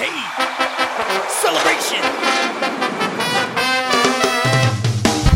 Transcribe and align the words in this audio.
Hey, 0.00 0.06
celebration. 1.42 2.00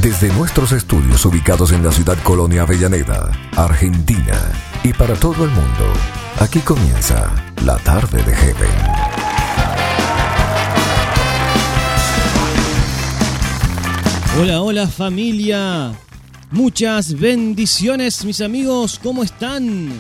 Desde 0.01 0.29
nuestros 0.35 0.71
estudios 0.71 1.25
ubicados 1.27 1.73
en 1.73 1.85
la 1.85 1.91
ciudad 1.91 2.17
Colonia 2.23 2.63
Avellaneda, 2.63 3.33
Argentina, 3.57 4.39
y 4.85 4.93
para 4.93 5.15
todo 5.15 5.45
el 5.45 5.51
mundo, 5.51 5.93
aquí 6.39 6.61
comienza 6.61 7.35
la 7.65 7.77
tarde 7.79 8.23
de 8.23 8.37
Heaven. 8.37 8.71
Hola, 14.41 14.63
hola 14.63 14.87
familia. 14.87 15.93
Muchas 16.53 17.19
bendiciones 17.19 18.25
mis 18.25 18.41
amigos, 18.41 19.01
¿cómo 19.03 19.25
están? 19.25 19.91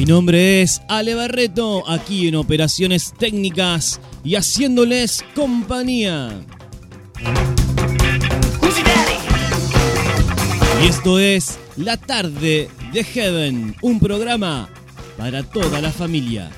Mi 0.00 0.06
nombre 0.06 0.62
es 0.62 0.80
Ale 0.88 1.14
Barreto, 1.14 1.86
aquí 1.86 2.26
en 2.26 2.34
Operaciones 2.36 3.12
Técnicas 3.18 4.00
y 4.24 4.34
haciéndoles 4.34 5.22
compañía. 5.34 6.40
Y 10.82 10.86
esto 10.86 11.18
es 11.18 11.58
La 11.76 11.98
Tarde 11.98 12.70
de 12.94 13.04
Heaven, 13.04 13.76
un 13.82 14.00
programa 14.00 14.70
para 15.18 15.42
toda 15.42 15.82
la 15.82 15.92
familia. 15.92 16.50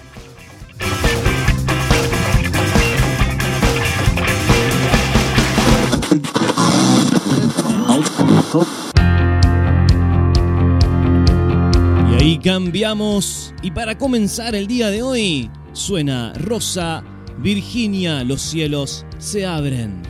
Y 12.25 12.39
cambiamos 12.39 13.53
y 13.63 13.73
para 13.73 13.99
comenzar 13.99 14.55
el 14.55 14.69
día 14.69 14.91
de 14.91 15.03
hoy 15.03 15.51
suena 15.73 16.33
Rosa, 16.35 17.03
Virginia, 17.39 18.23
los 18.23 18.41
cielos 18.41 19.05
se 19.19 19.45
abren. 19.45 20.01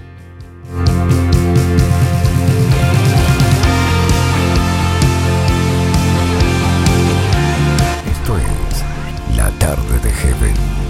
Esto 8.10 8.36
es 8.36 9.36
la 9.38 9.50
tarde 9.58 9.98
de 10.00 10.10
Heaven. 10.10 10.81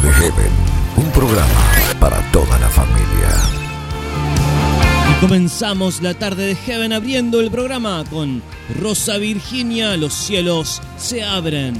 Poder. 0.00 0.02
La 0.02 0.02
tarde 0.02 0.02
de 0.02 0.12
Heaven, 0.12 0.52
un 0.96 1.10
programa 1.12 1.72
para 2.00 2.32
toda 2.32 2.58
la 2.58 2.68
familia. 2.68 3.28
Y 5.10 5.20
comenzamos 5.20 6.02
la 6.02 6.14
tarde 6.14 6.46
de 6.46 6.54
Heaven 6.54 6.92
abriendo 6.92 7.40
el 7.40 7.50
programa 7.50 8.04
con 8.10 8.42
Rosa 8.80 9.16
Virginia, 9.18 9.96
los 9.96 10.12
cielos 10.12 10.82
se 10.98 11.24
abren. 11.24 11.74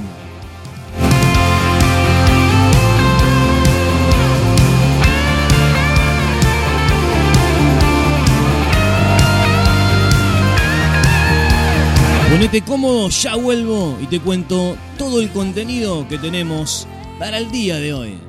Ponete 12.31 12.61
cómodo, 12.61 13.09
ya 13.09 13.35
vuelvo 13.35 13.97
y 13.99 14.05
te 14.05 14.19
cuento 14.19 14.77
todo 14.97 15.21
el 15.21 15.29
contenido 15.31 16.07
que 16.07 16.19
tenemos 16.19 16.87
para 17.19 17.37
el 17.37 17.51
día 17.51 17.77
de 17.77 17.93
hoy. 17.93 18.19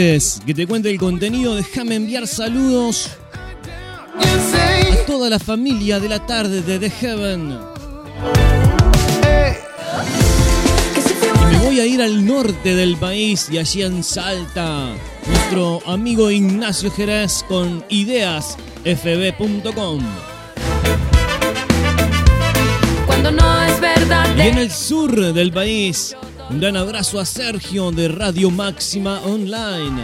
Antes 0.00 0.40
que 0.46 0.54
te 0.54 0.66
cuente 0.66 0.88
el 0.88 0.98
contenido, 0.98 1.54
déjame 1.54 1.96
enviar 1.96 2.26
saludos 2.26 3.10
a 4.18 5.06
toda 5.06 5.28
la 5.28 5.38
familia 5.38 6.00
de 6.00 6.08
la 6.08 6.24
tarde 6.24 6.62
de 6.62 6.78
The 6.78 6.88
Heaven. 6.88 7.58
Y 11.42 11.46
me 11.52 11.58
voy 11.58 11.80
a 11.80 11.86
ir 11.86 12.00
al 12.00 12.24
norte 12.24 12.74
del 12.74 12.96
país 12.96 13.48
y 13.52 13.58
allí 13.58 13.82
en 13.82 14.02
Salta, 14.02 14.88
nuestro 15.26 15.82
amigo 15.84 16.30
Ignacio 16.30 16.90
Jerez 16.90 17.44
con 17.46 17.84
ideasfb.com. 17.90 20.00
Cuando 23.04 23.32
no 23.32 23.62
es 23.64 23.78
verdad. 23.82 24.34
Y 24.34 24.40
en 24.40 24.56
el 24.56 24.70
sur 24.70 25.34
del 25.34 25.52
país, 25.52 26.16
un 26.50 26.60
gran 26.60 26.76
abrazo 26.76 27.20
a 27.20 27.24
Sergio 27.24 27.90
de 27.92 28.08
Radio 28.08 28.50
Máxima 28.50 29.20
Online. 29.20 30.02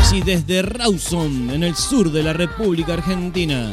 Así 0.00 0.20
desde 0.22 0.62
Rawson, 0.62 1.50
en 1.50 1.62
el 1.62 1.76
sur 1.76 2.10
de 2.10 2.22
la 2.22 2.32
República 2.32 2.94
Argentina. 2.94 3.70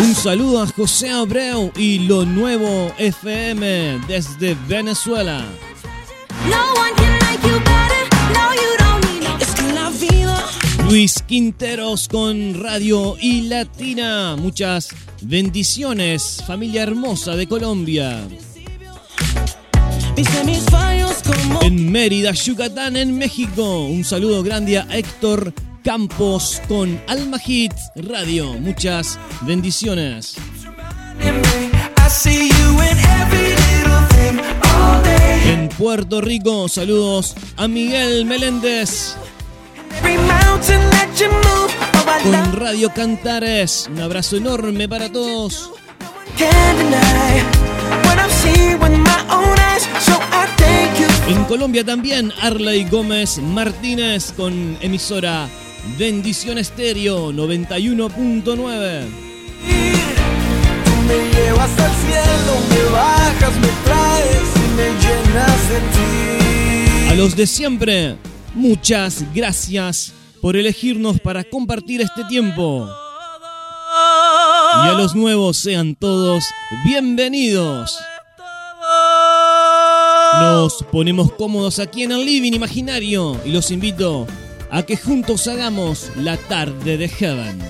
Un 0.00 0.14
saludo 0.14 0.62
a 0.62 0.66
José 0.66 1.10
Abreu 1.10 1.72
y 1.76 2.00
Lo 2.00 2.24
Nuevo 2.24 2.92
FM 2.98 4.00
desde 4.08 4.56
Venezuela. 4.68 5.44
Luis 10.88 11.22
Quinteros 11.22 12.08
con 12.08 12.60
Radio 12.62 13.16
y 13.18 13.42
Latina. 13.42 14.36
Muchas 14.36 14.90
bendiciones, 15.22 16.42
familia 16.46 16.82
hermosa 16.82 17.36
de 17.36 17.46
Colombia. 17.46 18.20
En 21.62 21.90
Mérida, 21.90 22.32
Yucatán, 22.32 22.96
en 22.96 23.16
México. 23.16 23.86
Un 23.86 24.04
saludo 24.04 24.42
grande 24.42 24.78
a 24.78 24.86
Héctor 24.90 25.54
Campos 25.82 26.60
con 26.68 27.00
Alma 27.08 27.38
Hit 27.38 27.72
Radio. 27.96 28.52
Muchas 28.54 29.18
bendiciones. 29.42 30.36
En 35.46 35.68
Puerto 35.70 36.20
Rico, 36.20 36.68
saludos 36.68 37.34
a 37.56 37.66
Miguel 37.68 38.26
Meléndez 38.26 39.16
Con 42.22 42.52
Radio 42.54 42.90
Cantares. 42.94 43.88
Un 43.92 44.00
abrazo 44.00 44.36
enorme 44.36 44.88
para 44.88 45.10
todos. 45.10 45.72
En 51.28 51.44
Colombia 51.44 51.84
también, 51.84 52.32
Arley 52.40 52.84
Gómez 52.84 53.38
Martínez 53.38 54.32
con 54.36 54.78
emisora 54.80 55.48
Bendición 55.98 56.58
Estéreo 56.58 57.32
91.9. 57.32 58.44
Tú 60.84 60.92
me 61.06 61.16
llevas 61.34 61.70
al 61.78 61.92
cielo, 62.06 62.54
me 62.70 62.90
bajas, 62.90 63.54
me 63.60 63.68
traes 63.84 64.48
y 64.56 64.66
me 64.76 64.86
llenas 65.02 65.68
de 65.68 65.78
ti. 65.92 67.10
A 67.10 67.14
los 67.14 67.36
de 67.36 67.46
siempre, 67.46 68.16
muchas 68.54 69.24
gracias 69.34 70.14
por 70.44 70.58
elegirnos 70.58 71.20
para 71.20 71.42
compartir 71.42 72.02
este 72.02 72.22
tiempo. 72.24 72.86
Y 74.84 74.88
a 74.88 74.92
los 74.92 75.14
nuevos 75.14 75.56
sean 75.56 75.94
todos 75.94 76.44
bienvenidos. 76.84 77.98
Nos 80.38 80.84
ponemos 80.92 81.32
cómodos 81.32 81.78
aquí 81.78 82.02
en 82.02 82.12
el 82.12 82.26
living 82.26 82.52
imaginario 82.52 83.40
y 83.46 83.52
los 83.52 83.70
invito 83.70 84.26
a 84.70 84.82
que 84.82 84.98
juntos 84.98 85.48
hagamos 85.48 86.10
la 86.14 86.36
tarde 86.36 86.98
de 86.98 87.08
Heaven. 87.08 87.62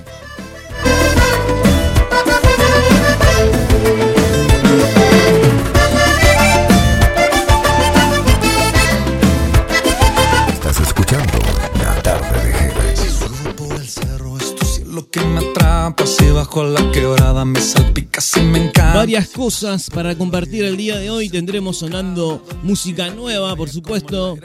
La 16.63 16.89
quebrada 16.91 17.43
me 17.43 17.59
salpicas 17.59 18.37
y 18.37 18.41
me 18.41 18.67
encanta. 18.67 18.95
Varias 18.95 19.27
cosas 19.27 19.89
para 19.89 20.17
compartir 20.17 20.63
el 20.63 20.77
día 20.77 20.97
de 20.97 21.09
hoy. 21.09 21.27
Tendremos 21.29 21.79
sonando 21.79 22.41
música 22.63 23.09
nueva, 23.09 23.55
por 23.57 23.69
supuesto. 23.69 24.37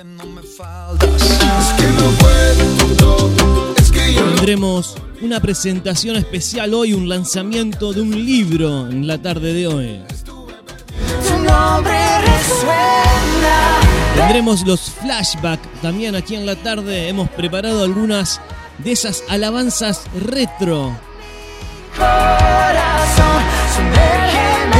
Tendremos 4.35 4.97
una 5.23 5.41
presentación 5.41 6.17
especial 6.17 6.75
hoy, 6.75 6.95
un 6.95 7.09
lanzamiento 7.09 7.93
de 7.93 8.01
un 8.01 8.25
libro 8.25 8.89
en 8.89 9.07
la 9.07 9.23
tarde 9.23 9.53
de 9.53 9.67
hoy. 9.69 10.01
Tu 10.25 11.39
nombre 11.39 12.19
resuena. 12.23 13.81
Tendremos 14.17 14.67
los 14.67 14.81
flashbacks 14.81 15.81
también 15.81 16.17
aquí 16.17 16.35
en 16.35 16.45
la 16.45 16.57
tarde. 16.57 17.09
Hemos 17.09 17.29
preparado 17.31 17.85
algunas 17.85 18.41
de 18.79 18.93
esas 18.93 19.23
alabanzas 19.29 20.03
retro. 20.29 21.10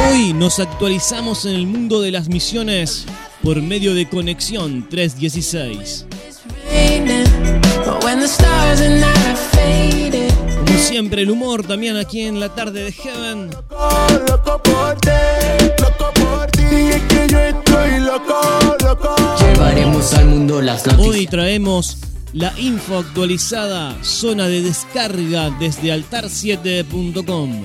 Hoy 0.09 0.33
nos 0.33 0.59
actualizamos 0.59 1.45
en 1.45 1.55
el 1.55 1.67
mundo 1.67 2.01
de 2.01 2.11
las 2.11 2.27
misiones 2.29 3.05
por 3.43 3.61
medio 3.61 3.93
de 3.93 4.07
Conexión 4.09 4.87
316. 4.89 6.05
But 7.85 8.03
when 8.03 8.19
the 8.19 8.27
stars 8.27 8.81
are 8.81 8.99
not 8.99 9.37
faded. 9.51 10.31
Como 10.65 10.77
siempre, 10.77 11.23
el 11.23 11.31
humor 11.31 11.65
también 11.65 11.97
aquí 11.97 12.21
en 12.21 12.39
la 12.39 12.53
tarde 12.53 12.83
de 12.83 12.91
Heaven. 12.91 13.49
Loco 14.27 14.61
por 14.63 14.95
ti, 15.01 15.09
loco 15.79 16.11
por 16.13 16.51
ti. 16.51 16.61
Es 16.63 17.01
que 17.03 17.27
yo 17.29 17.39
estoy 17.39 17.99
loco, 17.99 18.77
loco. 18.83 19.15
Llevaremos 19.39 20.13
al 20.13 20.25
mundo 20.25 20.61
las 20.61 20.85
noticias. 20.85 21.07
Hoy 21.07 21.27
traemos 21.27 21.97
la 22.33 22.53
info 22.57 22.99
actualizada, 22.99 23.97
zona 24.03 24.47
de 24.47 24.61
descarga 24.61 25.49
desde 25.59 25.93
altar7.com. 25.93 27.63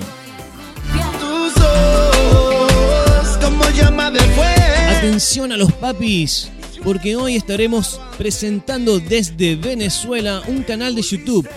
Tus 1.57 1.65
ojos 1.65 3.37
como 3.41 3.69
llama 3.71 4.11
de 4.11 4.19
fuego. 4.19 4.97
Atención 4.97 5.51
a 5.51 5.57
los 5.57 5.71
papis, 5.73 6.49
porque 6.83 7.15
hoy 7.15 7.35
estaremos 7.35 7.99
presentando 8.17 8.99
desde 8.99 9.55
Venezuela 9.55 10.41
un 10.47 10.63
canal 10.63 10.95
de 10.95 11.01
YouTube, 11.01 11.47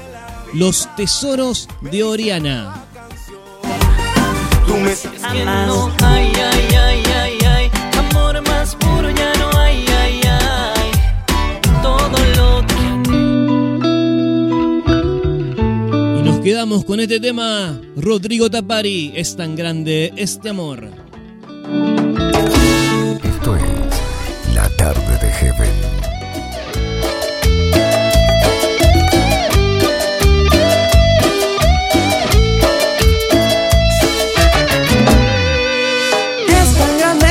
Los 0.55 0.89
Tesoros 0.97 1.69
de 1.81 2.03
Oriana. 2.03 2.85
Tú 4.67 4.77
me 4.77 4.91
ay, 6.03 6.33
ay, 6.37 6.77
ay. 6.77 7.10
Nos 16.41 16.45
quedamos 16.47 16.85
con 16.87 17.01
este 17.01 17.21
tema, 17.21 17.79
Rodrigo 17.97 18.51
Tapari, 18.51 19.13
es 19.15 19.37
tan 19.37 19.57
grande 19.57 20.11
este 20.17 20.49
amor. 20.49 20.89
Esto 23.23 23.57
es 23.57 24.55
La 24.55 24.67
Tarde 24.71 25.19
de 25.21 25.33
Heaven. 25.33 25.71
Es 36.49 36.75
tan 36.79 36.99
grande 36.99 37.31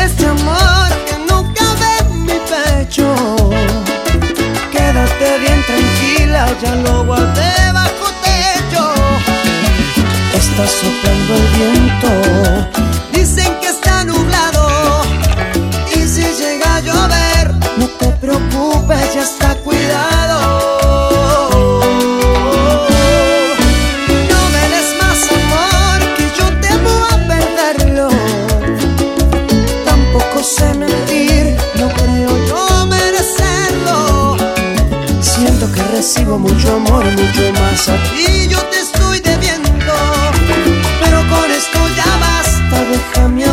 soplando 10.82 11.36
el 11.36 11.48
viento, 11.58 12.10
dicen 13.12 13.52
que 13.60 13.68
está 13.68 14.06
nublado. 14.06 15.02
Y 15.94 16.08
si 16.08 16.22
llega 16.22 16.78
a 16.78 16.80
llover, 16.80 17.54
no 17.78 17.88
te 18.00 18.08
preocupes, 18.22 19.14
ya 19.14 19.24
está 19.24 19.56
cuidado. 19.56 20.38
No 24.32 24.40
me 24.54 24.64
des 24.74 24.90
más 25.02 25.20
amor, 25.40 26.00
que 26.16 26.26
yo 26.38 26.46
temo 26.62 26.94
a 27.12 27.18
perderlo. 27.28 28.08
Tampoco 29.84 30.44
sé 30.44 30.74
mentir, 30.76 31.58
no 31.76 31.90
creo 31.90 32.32
yo 32.48 32.86
merecerlo. 32.86 34.38
Siento 35.22 35.70
que 35.74 35.82
recibo 35.98 36.40
mucho 36.40 36.76
amor, 36.76 37.04
mucho 37.04 37.54
más 37.60 37.90
a 37.90 37.96
ti 38.12 38.40
te 38.72 38.79
Pero 43.00 43.49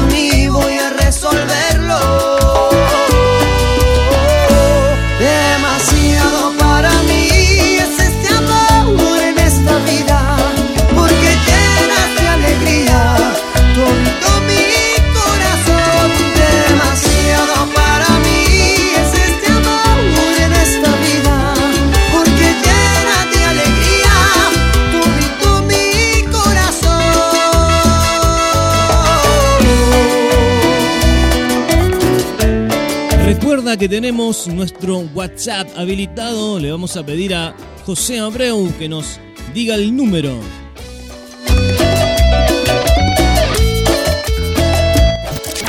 que 33.79 33.89
tenemos 33.89 34.47
nuestro 34.49 34.99
WhatsApp 35.15 35.69
habilitado, 35.77 36.59
le 36.59 36.71
vamos 36.71 36.97
a 36.97 37.05
pedir 37.05 37.35
a 37.35 37.55
José 37.85 38.19
Abreu 38.19 38.73
que 38.79 38.89
nos 38.89 39.21
diga 39.53 39.75
el 39.75 39.95
número. 39.95 40.39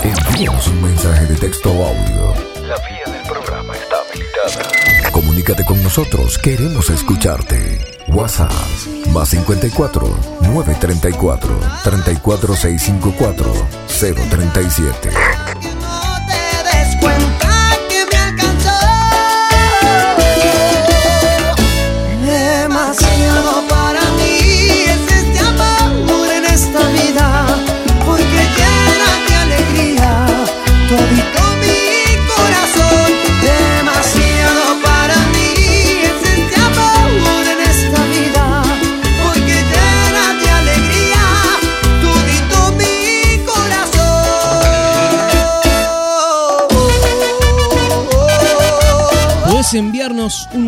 Envíanos 0.03 0.67
un 0.67 0.83
mensaje 0.83 1.25
de 1.25 1.35
texto 1.35 1.71
o 1.71 1.85
audio. 1.85 2.33
La 2.67 2.77
vía 2.77 3.13
del 3.13 3.23
programa 3.27 3.73
está 3.75 3.97
habilitada. 3.99 5.11
Comunícate 5.11 5.65
con 5.65 5.81
nosotros, 5.83 6.37
queremos 6.37 6.89
escucharte. 6.89 7.79
WhatsApp 8.09 8.51
más 9.11 9.29
54 9.29 10.07
934 10.43 11.59
34654 11.83 13.53
037. 13.87 15.46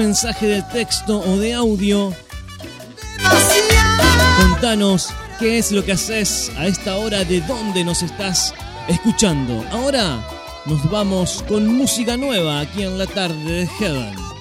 mensaje 0.10 0.48
de 0.48 0.64
texto 0.74 1.20
o 1.20 1.38
de 1.38 1.54
audio. 1.54 2.12
Contanos 4.42 5.10
qué 5.38 5.60
es 5.60 5.72
lo 5.72 5.86
que 5.86 5.92
haces 5.92 6.52
a 6.58 6.66
esta 6.66 6.98
hora, 6.98 7.24
de 7.24 7.42
dónde 7.42 7.84
nos 7.84 8.02
estás 8.02 8.52
escuchando. 8.88 9.64
Ahora 9.70 10.28
nos 10.66 10.90
vamos 10.90 11.46
con 11.48 11.68
música 11.68 12.18
nueva 12.18 12.62
aquí 12.62 12.82
en 12.82 12.98
la 12.98 13.06
tarde 13.06 13.52
de 13.52 13.68
Heaven. 13.68 14.39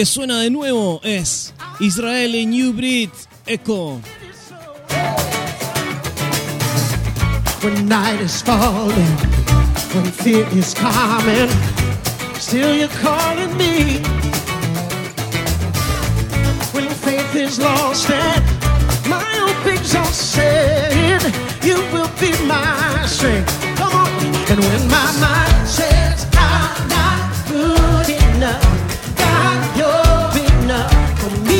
que 0.00 0.06
suena 0.06 0.40
de 0.40 0.48
nuevo 0.48 0.98
es 1.04 1.52
Israel 1.78 2.32
New 2.48 2.72
Breed 2.72 3.10
Echo. 3.44 4.00
When 7.62 7.86
night 7.86 8.18
is 8.22 8.40
falling, 8.40 9.18
when 9.92 10.06
fear 10.10 10.46
is 10.56 10.72
coming, 10.72 11.50
still 12.38 12.74
you're 12.74 12.88
calling 13.02 13.54
me. 13.58 14.00
When 16.72 16.88
faith 16.88 17.34
is 17.36 17.58
lost 17.58 18.08
and 18.08 18.42
my 19.06 19.20
hopes 19.20 19.94
are 19.94 20.14
said, 20.14 21.20
you 21.62 21.76
will 21.92 22.08
be 22.18 22.32
my 22.46 23.04
strength. 23.06 23.52
Come 23.76 23.92
on, 23.92 24.08
and 24.48 24.60
when 24.60 24.88
my 24.88 25.12
mind 25.20 25.68
says. 25.68 26.09
for 31.20 31.28
me. 31.40 31.59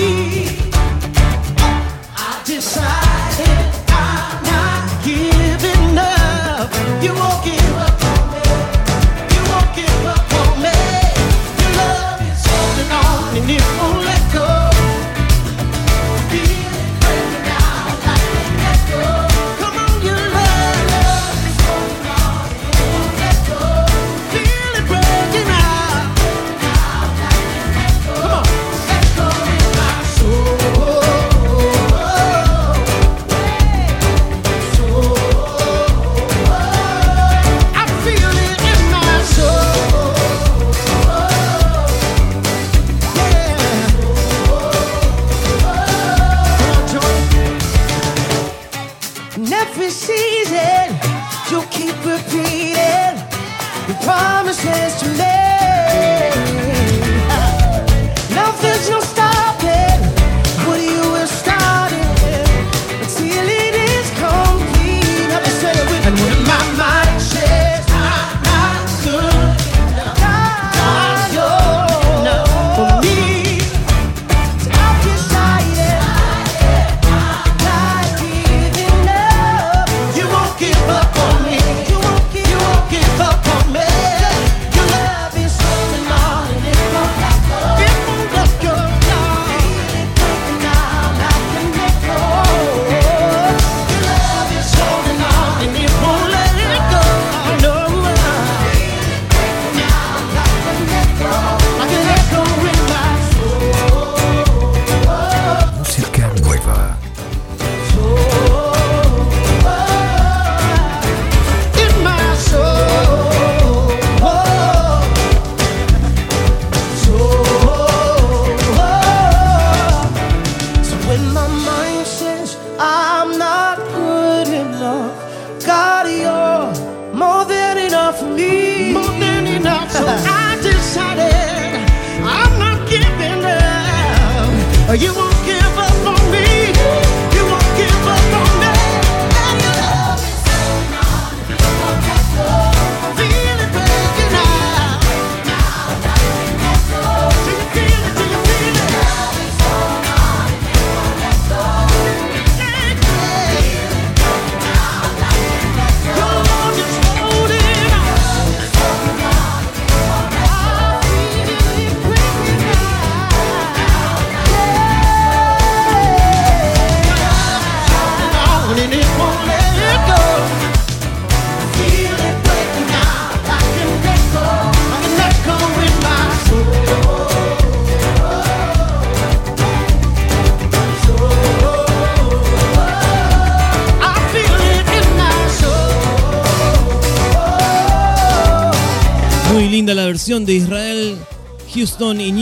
Houston 192.11 192.21
y 192.21 192.33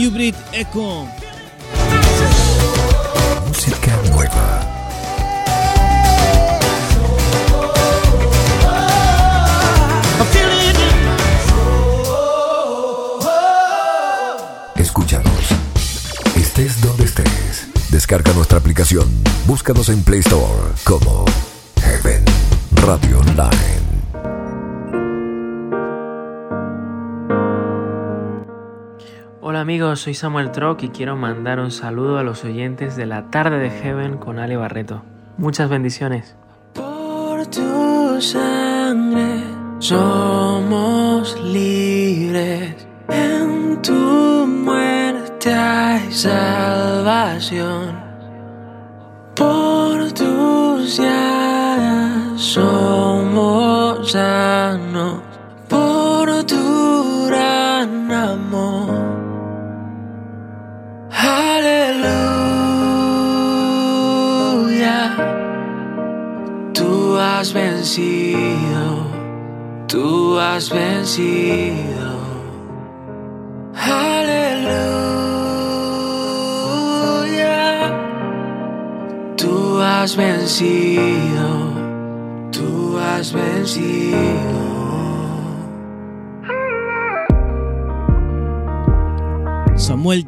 soy 29.99 30.13
Samuel 30.13 30.51
Trock 30.51 30.81
y 30.83 30.89
quiero 30.89 31.17
mandar 31.17 31.59
un 31.59 31.71
saludo 31.71 32.17
a 32.17 32.23
los 32.23 32.45
oyentes 32.45 32.95
de 32.95 33.05
la 33.05 33.29
tarde 33.29 33.59
de 33.59 33.69
Heaven 33.69 34.17
con 34.17 34.39
Ale 34.39 34.55
Barreto. 34.55 35.03
Muchas 35.37 35.69
bendiciones. 35.69 36.37
Por 36.73 37.45
tu 37.47 38.21
sangre 38.21 39.43
somos 39.79 41.37
libres. 41.41 42.87
En 43.09 43.81
tu 43.81 43.91
muerte 43.91 45.53
hay 45.53 46.11
salvación. 46.13 48.08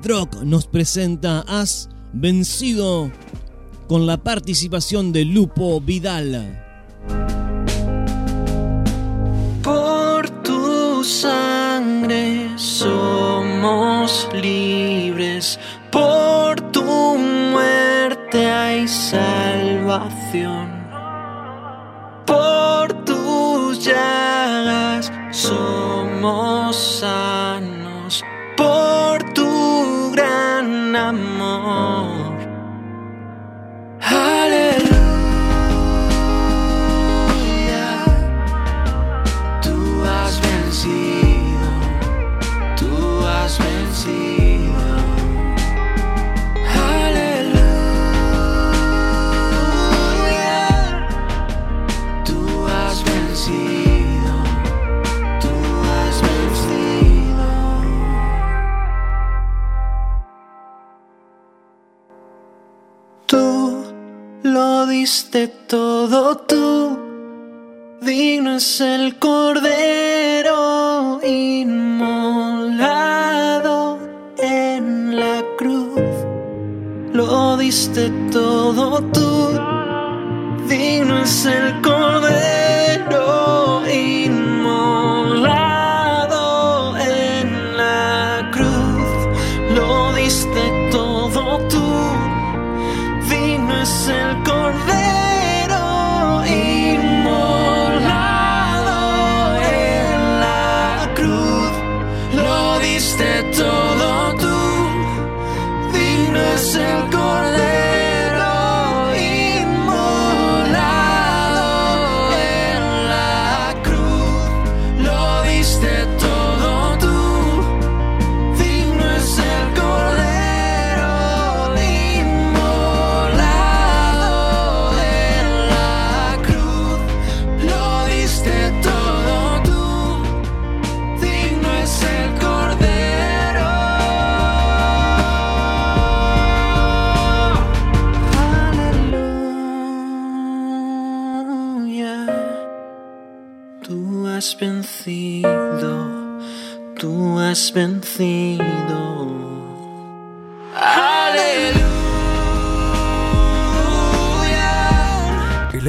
Trock 0.02 0.42
nos 0.44 0.66
presenta 0.66 1.46
Has 1.48 1.88
vencido 2.12 3.12
con 3.88 4.08
la 4.08 4.18
participación 4.18 5.14
de 5.14 5.26
Lupo 5.26 5.80
Vidal. 5.80 6.58
Por 9.62 10.28
tu 10.42 11.04
sangre 11.04 12.50
somos 12.58 14.28
libres, 14.34 15.60
por 15.92 16.60
tu 16.72 16.84
muerte 16.84 18.46
hay 18.48 18.88
salvación. 18.88 20.72
Por 22.26 23.06
tus 23.06 23.86
llagas 23.86 25.12
somos 25.32 26.76
sanos, 26.76 28.24
por 28.58 29.34
tu 29.34 29.51
amor. 31.12 32.01
Tú. 66.48 66.98
Digno 68.02 68.56
es 68.56 68.82
el 68.82 69.18
cordero 69.20 70.60
inmolado 71.24 72.60
en 74.38 75.20
la 75.20 75.44
cruz. 75.58 76.00
Lo 77.14 77.58
diste 77.58 78.10
todo 78.32 79.02
tú. 79.16 79.60
Digno 80.68 81.22
es 81.22 81.46
el 81.46 81.82
cordero 81.82 83.41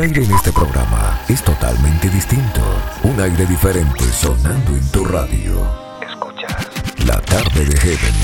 aire 0.03 0.25
en 0.25 0.33
este 0.33 0.53
programa 0.53 1.21
es 1.29 1.43
totalmente 1.43 2.09
distinto. 2.09 2.61
Un 3.05 3.21
aire 3.21 3.47
diferente 3.47 4.05
sonando 4.12 4.73
en 4.73 4.91
tu 4.91 5.05
radio. 5.05 5.65
Escuchas. 6.01 6.67
La 7.07 7.21
tarde 7.21 7.65
de 7.65 7.77
Heaven 7.79 8.15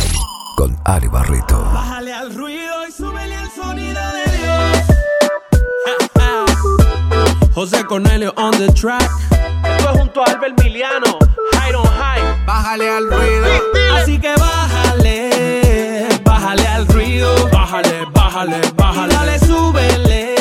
con 0.57 0.77
Ale 0.85 1.07
Barreto. 1.09 1.61
Bájale 1.73 2.13
al 2.13 2.35
ruido 2.35 2.87
y 2.89 2.93
súbele 2.93 3.37
al 3.37 3.51
sonido 3.51 4.01
de 4.13 4.39
Dios. 4.39 4.79
José 7.55 7.85
Cornelio 7.85 8.33
on 8.37 8.53
the 8.53 8.73
track. 8.73 9.09
Esto 9.65 9.91
es 9.91 9.99
junto 9.99 10.23
a 10.23 10.31
Albert 10.33 10.61
Miliano. 10.63 11.19
High 11.53 11.75
on 11.75 11.87
high. 11.87 12.45
Bájale 12.47 12.89
al 12.89 13.09
ruido. 13.11 13.47
Así 13.97 14.19
que 14.19 14.35
bájale, 14.37 16.09
bájale 16.25 16.67
al 16.67 16.87
ruido. 16.89 17.49
Bájale, 17.53 18.05
bájale, 18.13 18.61
Y 18.65 18.71
bájale. 18.77 19.15
dale, 19.15 19.39
súbele, 19.41 20.35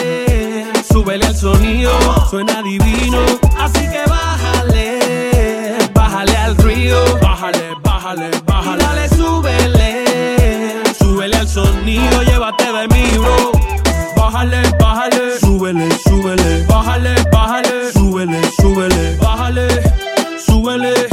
súbele 1.07 1.25
al 1.25 1.35
sonido. 1.37 1.91
Suena 2.29 2.61
divino. 2.61 3.19
Así 3.57 3.79
que 3.87 4.01
bájale, 4.09 5.77
bájale 5.93 6.35
al 6.35 6.57
ruido. 6.57 7.01
Bájale, 7.21 7.75
bájale, 7.81 8.29
Y 8.33 8.41
bájale. 8.45 8.83
dale, 8.83 9.09
súbele, 9.09 10.83
súbele 10.99 11.37
al 11.37 11.47
sonido. 11.47 12.23
Llévate 12.23 12.65
de 12.65 12.87
mí, 12.89 13.17
bro. 13.17 13.51
Bájale, 14.17 14.61
bájale. 14.77 15.39
Súbele, 15.39 15.87
súbele, 16.03 16.65
Bájale, 16.65 17.15
bájale. 17.31 17.91
súbele, 17.93 18.41
súbele. 18.59 19.15
Bájale, 19.21 19.67
súbele. 20.45 21.06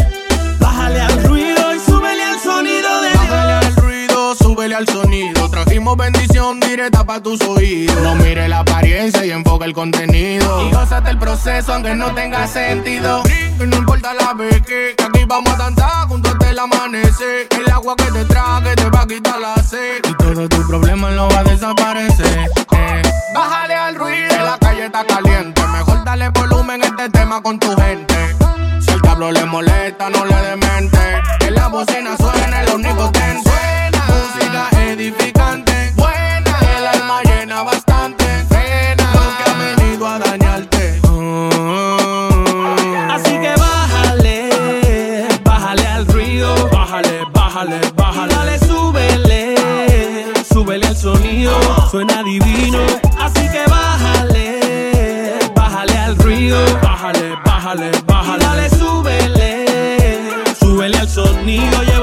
Bendición 5.93 6.59
directa 6.59 7.05
para 7.05 7.21
tus 7.23 7.41
oídos. 7.43 7.97
No 8.03 8.17
mire 8.17 8.49
la 8.49 8.61
apariencia 8.61 9.25
y 9.25 9.31
enfoca 9.31 9.65
el 9.65 9.73
contenido. 9.75 10.67
Y 10.67 10.73
gózate 10.73 11.11
el 11.11 11.19
proceso 11.19 11.73
aunque 11.73 11.95
no 11.95 12.13
tenga 12.15 12.49
sentido. 12.49 13.23
Y 13.61 13.67
no 13.67 13.77
importa 13.77 14.13
la 14.13 14.35
vez 14.35 14.61
que, 14.63 14.97
aquí 14.99 15.25
vamos 15.25 15.53
a 15.55 15.57
danzar 15.57 16.09
junto 16.09 16.31
hasta 16.31 16.51
el 16.51 16.59
amanecer. 16.59 17.47
El 17.51 17.71
agua 17.71 17.95
que 17.97 18.11
te 18.11 18.25
trague 18.25 18.75
te 18.75 18.91
va 18.91 19.03
a 19.03 19.07
quitar 19.07 19.39
la 19.39 19.55
sed. 19.63 20.03
Y 20.09 20.15
todo 20.15 20.49
tu 20.49 20.67
problema 20.67 21.11
no 21.13 21.29
va 21.29 21.41
a 21.41 21.45
desaparecer. 21.45 22.39
eh. 22.73 23.03
Bájale 23.33 23.75
al 23.75 23.95
ruido, 23.95 24.37
la 24.45 24.59
calle 24.59 24.87
está 24.87 25.05
caliente. 25.07 25.63
Mejor 25.69 26.03
dale 26.05 26.29
volumen 26.31 26.83
a 26.83 26.87
este 26.87 27.09
tema 27.11 27.41
con 27.41 27.59
tu 27.61 27.69
gente. 27.77 28.15
Si 28.81 28.91
el 28.91 29.01
diablo 29.01 29.31
le 29.31 29.45
molesta, 29.45 30.11
no 30.11 30.25
le 30.25 30.35
demente. 30.35 30.99
Que 31.39 31.51
la 31.53 31.69
bocina 31.69 32.17
suene, 32.17 32.65
lo 32.67 32.75
único 32.75 33.13
que 33.13 33.21
suena. 33.21 34.05
Música 34.09 34.69
edificante, 34.91 35.34
Bájale, 47.65 47.81
bájale, 47.97 48.29
bájale. 48.29 48.35
Dale, 48.35 48.59
súbele, 48.59 49.55
súbele 50.53 50.87
al 50.87 50.97
sonido. 50.97 51.53
Suena 51.91 52.23
divino. 52.23 52.79
Así 53.19 53.49
que 53.49 53.65
bájale, 53.71 55.39
bájale 55.55 55.97
al 55.97 56.17
río. 56.19 56.59
Bájale, 56.83 57.35
bájale, 57.45 57.91
bájale. 58.07 58.45
Dale, 58.45 58.69
súbele, 58.69 59.67
súbele 60.61 60.99
al 60.99 61.09
sonido. 61.09 61.94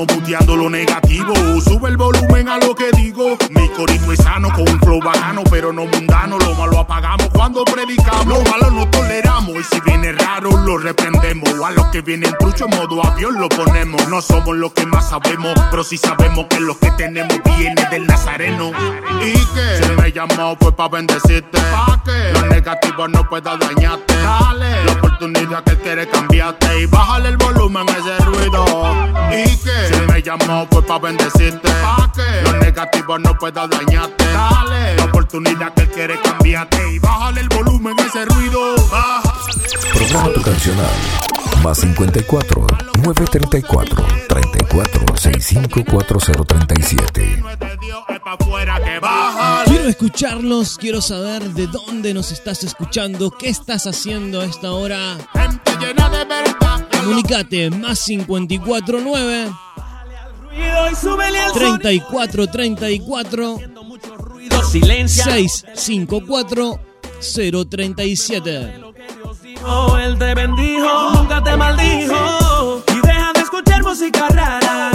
Estamos 0.00 0.22
puteando 0.22 0.56
lo 0.56 0.70
negativo. 0.70 1.34
Sube 1.60 1.88
el 1.88 1.96
volumen 1.96 2.48
a 2.48 2.58
lo 2.58 2.74
que 2.74 2.90
digo. 2.92 3.36
Mi 3.50 3.68
corito 3.68 4.12
es 4.12 4.18
sano 4.20 4.48
con 4.52 4.68
un 4.68 4.80
flow 4.80 5.00
bajano, 5.00 5.42
pero 5.50 5.72
no 5.72 5.84
mundano. 5.86 6.38
Lo 6.38 6.54
malo 6.54 6.78
apagamos 6.78 7.28
cuando 7.32 7.64
predicamos. 7.64 8.49
Lo 10.70 10.78
reprendemos. 10.78 11.48
A 11.64 11.72
los 11.72 11.86
que 11.86 12.00
vienen 12.00 12.32
trucho 12.38 12.66
en 12.66 12.76
modo 12.76 13.04
avión 13.04 13.40
lo 13.40 13.48
ponemos. 13.48 14.06
No 14.08 14.22
somos 14.22 14.56
los 14.56 14.72
que 14.72 14.86
más 14.86 15.08
sabemos, 15.08 15.52
pero 15.68 15.82
sí 15.82 15.96
sabemos 15.98 16.46
que 16.48 16.60
lo 16.60 16.78
que 16.78 16.92
tenemos 16.92 17.40
viene 17.56 17.84
del 17.90 18.06
nazareno. 18.06 18.70
¿Y 19.20 19.32
que 19.32 19.82
Si 19.82 19.90
me 20.00 20.12
llamó 20.12 20.56
fue 20.60 20.72
pa' 20.72 20.88
bendecirte. 20.88 21.58
¿Pa' 21.58 22.00
qué? 22.04 22.32
Lo 22.32 22.46
negativo 22.46 23.08
no 23.08 23.28
pueda 23.28 23.56
dañarte. 23.56 24.14
Dale. 24.22 24.84
La 24.84 24.92
oportunidad 24.92 25.64
que 25.64 25.76
quiere 25.78 26.08
cambiarte. 26.08 26.82
Y 26.82 26.86
bájale 26.86 27.30
el 27.30 27.36
volumen 27.36 27.88
a 27.88 27.92
ese 27.92 28.24
ruido. 28.24 28.64
¿Y 29.32 29.56
que 29.56 29.92
Si 29.92 30.00
me 30.12 30.22
llamó 30.22 30.68
fue 30.70 30.82
pa' 30.86 31.00
bendecirte. 31.00 31.68
¿Pa' 31.82 32.12
qué? 32.14 32.42
Lo 32.44 32.52
negativo 32.58 33.18
no 33.18 33.36
pueda 33.36 33.66
dañarte. 33.66 34.24
Dale. 34.32 34.94
La 34.96 35.04
oportunidad 35.04 35.74
que 35.74 35.88
quiere 35.88 36.20
cambiarte. 36.20 36.78
Y 36.92 37.00
bájale 37.00 37.40
el 37.40 37.48
volumen 37.48 37.98
a 37.98 38.02
ese 38.04 38.24
ruido. 38.26 38.76
Bájale. 38.88 39.30
Programa 39.92 40.32
tu 40.32 40.42
Más 41.62 41.78
54 41.78 42.66
934 43.02 44.06
34 44.28 45.16
65 45.16 45.84
4037. 45.90 47.38
No 47.40 47.50
es 47.50 47.58
de 47.58 47.76
Dios, 47.78 48.04
es 48.10 48.20
pa' 48.20 48.32
afuera 48.34 48.78
que 48.84 48.98
bájale. 48.98 49.70
Quiero 49.70 49.88
escucharlos, 49.88 50.76
quiero 50.76 51.00
saber 51.00 51.44
de 51.54 51.66
dónde 51.66 52.12
nos 52.12 52.30
estás 52.30 52.62
escuchando, 52.62 53.30
qué 53.30 53.48
estás 53.48 53.86
haciendo 53.86 54.42
a 54.42 54.44
esta 54.44 54.72
hora. 54.72 55.16
Comunicate 56.92 57.70
más 57.70 58.04
549 58.04 59.50
Ruido 60.42 60.90
y 60.90 60.94
súbele 60.94 61.38
al 61.38 61.52
34 61.52 62.46
34 62.48 63.58
sonido. 63.58 63.84
Mucho 63.84 64.14
ruido, 64.14 64.62
silencio. 64.64 65.24
654 65.24 66.80
037. 67.70 68.89
Oh, 69.64 69.96
él 69.98 70.18
te 70.18 70.34
bendijo, 70.34 71.10
nunca 71.14 71.42
te 71.42 71.56
maldijo. 71.56 72.82
Y 72.88 73.00
deja 73.06 73.32
de 73.34 73.40
escuchar 73.40 73.82
música 73.82 74.28
rara. 74.28 74.90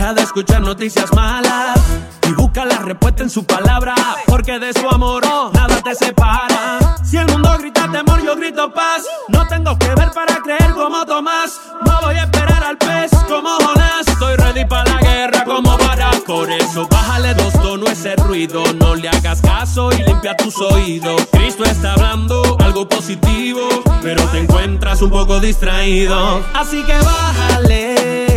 Deja 0.00 0.14
de 0.14 0.22
escuchar 0.22 0.62
noticias 0.62 1.12
malas. 1.12 1.78
Y 2.26 2.32
busca 2.32 2.64
la 2.64 2.78
respuesta 2.78 3.22
en 3.22 3.28
su 3.28 3.44
palabra. 3.44 3.94
Porque 4.24 4.58
de 4.58 4.72
su 4.72 4.88
amor 4.88 5.22
nada 5.52 5.82
te 5.82 5.94
separa. 5.94 6.96
Si 7.04 7.18
el 7.18 7.26
mundo 7.26 7.54
grita 7.58 7.86
temor, 7.92 8.24
yo 8.24 8.34
grito 8.34 8.72
paz. 8.72 9.02
No 9.28 9.46
tengo 9.46 9.78
que 9.78 9.88
ver 9.88 10.10
para 10.12 10.36
creer 10.36 10.72
como 10.72 11.04
Tomás. 11.04 11.60
No 11.84 12.00
voy 12.00 12.14
a 12.14 12.22
esperar 12.22 12.64
al 12.64 12.78
pez 12.78 13.10
como 13.28 13.50
Jonás. 13.58 14.08
Estoy 14.08 14.36
ready 14.36 14.64
para 14.64 14.90
la 14.90 15.00
guerra 15.02 15.44
como 15.44 15.76
para. 15.76 16.12
Por 16.26 16.50
eso 16.50 16.88
bájale 16.90 17.34
dos 17.34 17.52
tonos 17.60 17.90
ese 17.90 18.16
ruido. 18.16 18.62
No 18.80 18.94
le 18.94 19.10
hagas 19.10 19.42
caso 19.42 19.92
y 19.92 20.02
limpia 20.02 20.34
tus 20.34 20.58
oídos. 20.62 21.28
Cristo 21.30 21.64
está 21.64 21.92
hablando 21.92 22.56
algo 22.60 22.88
positivo. 22.88 23.68
Pero 24.00 24.24
te 24.28 24.38
encuentras 24.38 25.02
un 25.02 25.10
poco 25.10 25.40
distraído. 25.40 26.42
Así 26.54 26.82
que 26.84 26.96
bájale, 26.96 28.29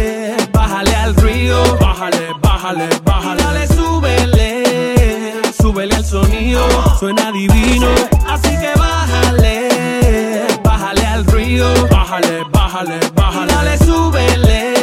bájale 0.63 0.95
al 0.95 1.15
río. 1.15 1.57
Bájale, 1.79 2.27
bájale, 2.41 2.85
Y 2.85 2.99
bájale. 3.03 3.43
dale, 3.43 3.67
súbele, 3.67 5.41
súbele 5.61 5.95
al 5.95 6.05
sonido, 6.05 6.61
suena 6.99 7.31
divino. 7.31 7.87
Así 8.29 8.49
que 8.61 8.71
bájale, 8.79 9.59
bájale 10.63 11.05
al 11.05 11.25
río. 11.25 11.67
Bájale, 11.89 12.43
bájale, 12.51 12.95
Y 12.95 13.09
bájale. 13.19 13.53
dale, 13.53 13.77
súbele, 13.77 14.73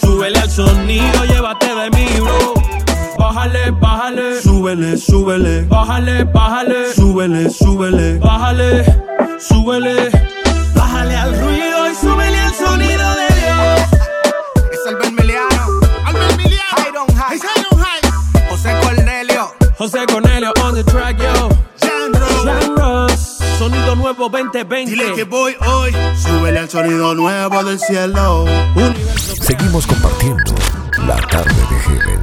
súbele 0.00 0.38
al 0.38 0.50
sonido, 0.50 1.24
llévate 1.24 1.66
de 1.74 1.90
mí, 1.90 2.06
bro. 2.20 2.54
Bájale, 3.18 3.70
bájale. 3.72 4.40
Súbele, 4.42 4.96
súbele, 4.96 5.62
Bájale, 5.66 6.24
bájale. 6.24 6.92
súbele, 6.94 7.50
súbele. 7.50 8.18
Bájale, 8.18 8.84
súbele. 9.38 10.10
José 19.78 20.06
Cornelio 20.06 20.52
on 20.62 20.74
the 20.74 20.82
track, 20.84 21.18
yo. 21.18 21.50
Jan 21.80 22.12
Rowe. 22.14 22.44
Jan 22.44 22.76
Ross, 22.76 23.38
sonido 23.58 23.94
nuevo 23.94 24.30
Dile 24.30 25.12
que 25.14 25.24
2020. 25.24 25.24
voy 25.24 25.54
hoy. 25.66 25.92
Súbele 26.16 26.60
al 26.60 26.70
sonido 26.70 27.14
nuevo 27.14 27.62
del 27.62 27.78
cielo. 27.78 28.44
Universo 28.74 29.36
Seguimos 29.42 29.86
compartiendo 29.86 30.54
la 31.06 31.16
tarde 31.16 31.54
de 31.54 31.78
Heaven. 31.80 32.20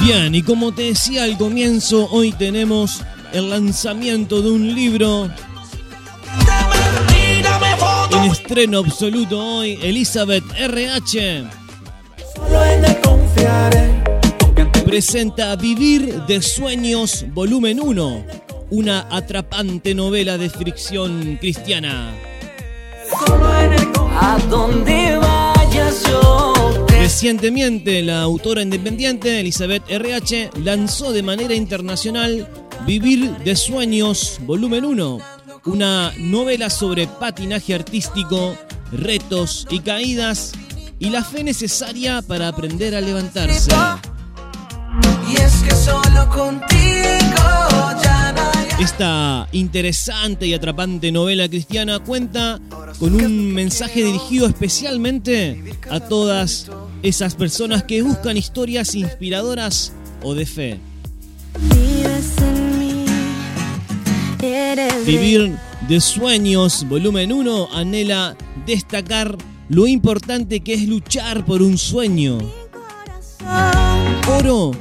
Bien, 0.00 0.34
y 0.34 0.42
como 0.42 0.72
te 0.72 0.82
decía 0.82 1.22
al 1.22 1.38
comienzo, 1.38 2.08
hoy 2.10 2.32
tenemos 2.32 3.02
el 3.32 3.50
lanzamiento 3.50 4.42
de 4.42 4.50
un 4.50 4.74
libro 4.74 5.30
en 8.10 8.24
estreno 8.24 8.78
absoluto 8.78 9.38
hoy, 9.38 9.78
Elizabeth 9.80 10.44
RH. 10.58 11.61
Solo 12.34 12.64
en 12.64 12.84
él 12.84 13.00
confiaré. 13.02 14.04
presenta 14.84 15.54
Vivir 15.56 16.22
de 16.26 16.42
Sueños, 16.42 17.24
volumen 17.32 17.80
1, 17.80 18.24
una 18.70 19.06
atrapante 19.10 19.94
novela 19.94 20.38
de 20.38 20.50
fricción 20.50 21.38
cristiana. 21.40 22.12
Solo 23.26 23.58
en 23.58 23.72
él 23.72 23.88
A 24.20 24.38
donde 24.48 25.16
vayas 25.16 26.02
yo 26.08 26.52
Recientemente, 26.88 28.00
la 28.02 28.22
autora 28.22 28.62
independiente 28.62 29.40
Elizabeth 29.40 29.82
RH 29.88 30.50
lanzó 30.62 31.12
de 31.12 31.22
manera 31.22 31.54
internacional 31.54 32.48
Vivir 32.86 33.30
de 33.38 33.56
Sueños, 33.56 34.38
volumen 34.42 34.84
1, 34.84 35.18
una 35.66 36.12
novela 36.18 36.70
sobre 36.70 37.06
patinaje 37.06 37.74
artístico, 37.74 38.56
retos 38.92 39.66
y 39.70 39.80
caídas 39.80 40.52
y 41.02 41.10
la 41.10 41.24
fe 41.24 41.42
necesaria 41.42 42.22
para 42.22 42.46
aprender 42.46 42.94
a 42.94 43.00
levantarse. 43.00 43.72
Y 45.28 45.34
es 45.34 45.52
que 45.64 45.74
solo 45.74 46.28
contigo 46.30 47.42
ya 48.04 48.32
no 48.32 48.42
hay 48.54 48.84
Esta 48.84 49.48
interesante 49.50 50.46
y 50.46 50.54
atrapante 50.54 51.10
novela 51.10 51.48
cristiana 51.48 51.98
cuenta 51.98 52.60
con 53.00 53.14
un 53.14 53.52
mensaje 53.52 54.04
dirigido 54.04 54.46
especialmente 54.46 55.76
a 55.90 55.98
todas 55.98 56.70
esas 57.02 57.34
personas 57.34 57.82
que 57.82 58.00
buscan 58.02 58.36
historias 58.36 58.94
inspiradoras 58.94 59.92
o 60.22 60.34
de 60.34 60.46
fe. 60.46 60.80
Vivir 65.04 65.56
de 65.88 66.00
Sueños, 66.00 66.86
volumen 66.88 67.32
1, 67.32 67.70
anhela 67.72 68.36
destacar 68.66 69.36
lo 69.72 69.86
importante 69.86 70.60
que 70.60 70.74
es 70.74 70.86
luchar 70.86 71.46
por 71.46 71.62
un 71.62 71.78
sueño. 71.78 72.38
oro 74.28 74.72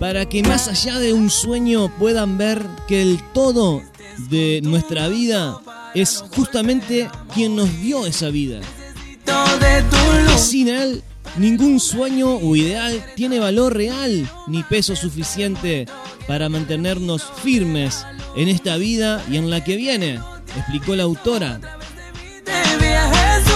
para 0.00 0.28
que 0.28 0.42
más 0.42 0.66
allá 0.66 0.98
de 0.98 1.12
un 1.12 1.30
sueño 1.30 1.92
puedan 1.96 2.36
ver 2.36 2.66
que 2.88 3.02
el 3.02 3.20
todo 3.32 3.82
de 4.28 4.62
nuestra 4.64 5.06
vida 5.06 5.60
es 5.94 6.24
justamente 6.34 7.08
quien 7.32 7.54
nos 7.54 7.70
dio 7.80 8.04
esa 8.04 8.30
vida. 8.30 8.60
Sin 10.36 10.66
él, 10.66 11.04
ningún 11.36 11.78
sueño 11.78 12.34
o 12.34 12.56
ideal 12.56 13.04
tiene 13.14 13.38
valor 13.38 13.76
real 13.76 14.28
ni 14.48 14.64
peso 14.64 14.96
suficiente 14.96 15.86
para 16.26 16.48
mantenernos 16.48 17.22
firmes 17.44 18.04
en 18.36 18.48
esta 18.48 18.76
vida 18.76 19.24
y 19.30 19.36
en 19.36 19.50
la 19.50 19.62
que 19.62 19.76
viene, 19.76 20.18
explicó 20.56 20.96
la 20.96 21.04
autora. 21.04 21.78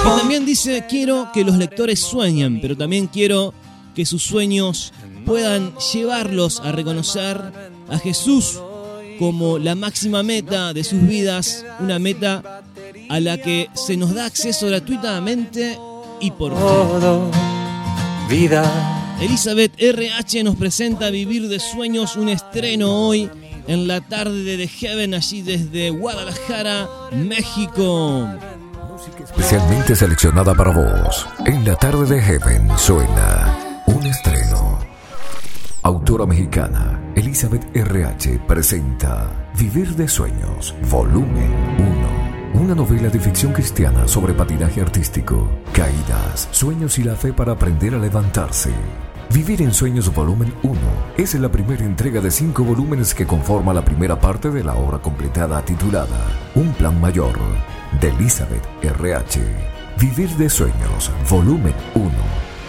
También 0.05 0.45
dice, 0.47 0.85
quiero 0.89 1.31
que 1.33 1.45
los 1.45 1.57
lectores 1.57 2.01
sueñen, 2.01 2.61
pero 2.61 2.77
también 2.77 3.07
quiero 3.07 3.55
que 3.95 4.05
sus 4.05 4.23
sueños 4.23 4.93
puedan 5.25 5.75
llevarlos 5.93 6.61
a 6.61 6.73
reconocer 6.73 7.41
a 7.89 7.99
Jesús 7.99 8.61
como 9.19 9.59
la 9.59 9.75
máxima 9.75 10.23
meta 10.23 10.73
de 10.73 10.85
sus 10.85 11.01
vidas, 11.07 11.65
una 11.81 11.99
meta 11.99 12.63
a 13.09 13.21
la 13.21 13.39
que 13.39 13.69
se 13.75 13.97
nos 13.97 14.15
da 14.15 14.27
acceso 14.27 14.67
gratuitamente 14.67 15.79
y 16.21 16.31
por 16.33 16.53
todo 16.53 17.31
vida. 18.29 19.17
Elizabeth 19.21 19.73
RH 19.79 20.43
nos 20.43 20.57
presenta 20.57 21.11
Vivir 21.11 21.49
de 21.49 21.61
Sueños, 21.61 22.17
un 22.17 22.29
estreno 22.29 23.07
hoy 23.07 23.31
en 23.67 23.87
la 23.87 24.01
tarde 24.01 24.57
de 24.57 24.69
Heaven, 24.69 25.15
allí 25.15 25.43
desde 25.43 25.91
Guadalajara, 25.91 26.89
México. 27.13 28.29
Especialmente 29.07 29.95
seleccionada 29.95 30.55
para 30.55 30.71
vos. 30.71 31.29
En 31.45 31.65
la 31.65 31.77
tarde 31.77 32.07
de 32.07 32.23
Heaven 32.23 32.79
suena 32.79 33.83
un 33.87 34.07
estreno. 34.07 34.79
Autora 35.83 36.25
mexicana 36.25 36.99
Elizabeth 37.15 37.65
RH 37.77 38.41
presenta 38.47 39.31
Vivir 39.59 39.95
de 39.95 40.09
Sueños, 40.09 40.75
volumen 40.91 41.53
1. 42.55 42.63
Una 42.63 42.75
novela 42.75 43.11
de 43.11 43.21
ficción 43.21 43.53
cristiana 43.53 44.09
sobre 44.09 44.33
patinaje 44.33 44.81
artístico, 44.81 45.51
caídas, 45.75 46.49
sueños 46.51 46.99
y 46.99 47.05
la 47.05 47.15
fe 47.15 47.35
para 47.35 47.53
aprender 47.53 47.95
a 47.95 47.99
levantarse. 47.99 48.71
Vivir 49.31 49.61
en 49.61 49.75
Sueños 49.75 50.15
Volumen 50.15 50.55
1 50.63 50.79
es 51.19 51.35
la 51.35 51.51
primera 51.51 51.85
entrega 51.85 52.21
de 52.21 52.31
cinco 52.31 52.65
volúmenes 52.65 53.15
que 53.15 53.27
conforma 53.27 53.75
la 53.75 53.85
primera 53.85 54.19
parte 54.19 54.51
de 54.51 54.65
la 54.65 54.75
obra 54.75 54.99
completada 54.99 55.63
titulada 55.63 56.25
Un 56.55 56.73
Plan 56.73 56.99
Mayor 57.01 57.39
de 58.01 58.09
Elizabeth 58.09 58.65
RH. 58.83 59.41
Vivir 59.99 60.31
de 60.31 60.49
Sueños 60.49 61.11
Volumen 61.29 61.75
1 61.95 62.11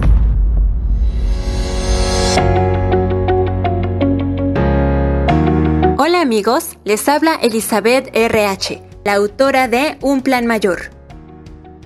Hola 5.99 6.21
amigos, 6.21 6.77
les 6.85 7.09
habla 7.09 7.35
Elizabeth 7.35 8.11
RH, 8.15 8.83
la 9.05 9.15
autora 9.15 9.69
de 9.69 9.99
Un 10.01 10.23
Plan 10.23 10.47
Mayor. 10.47 10.91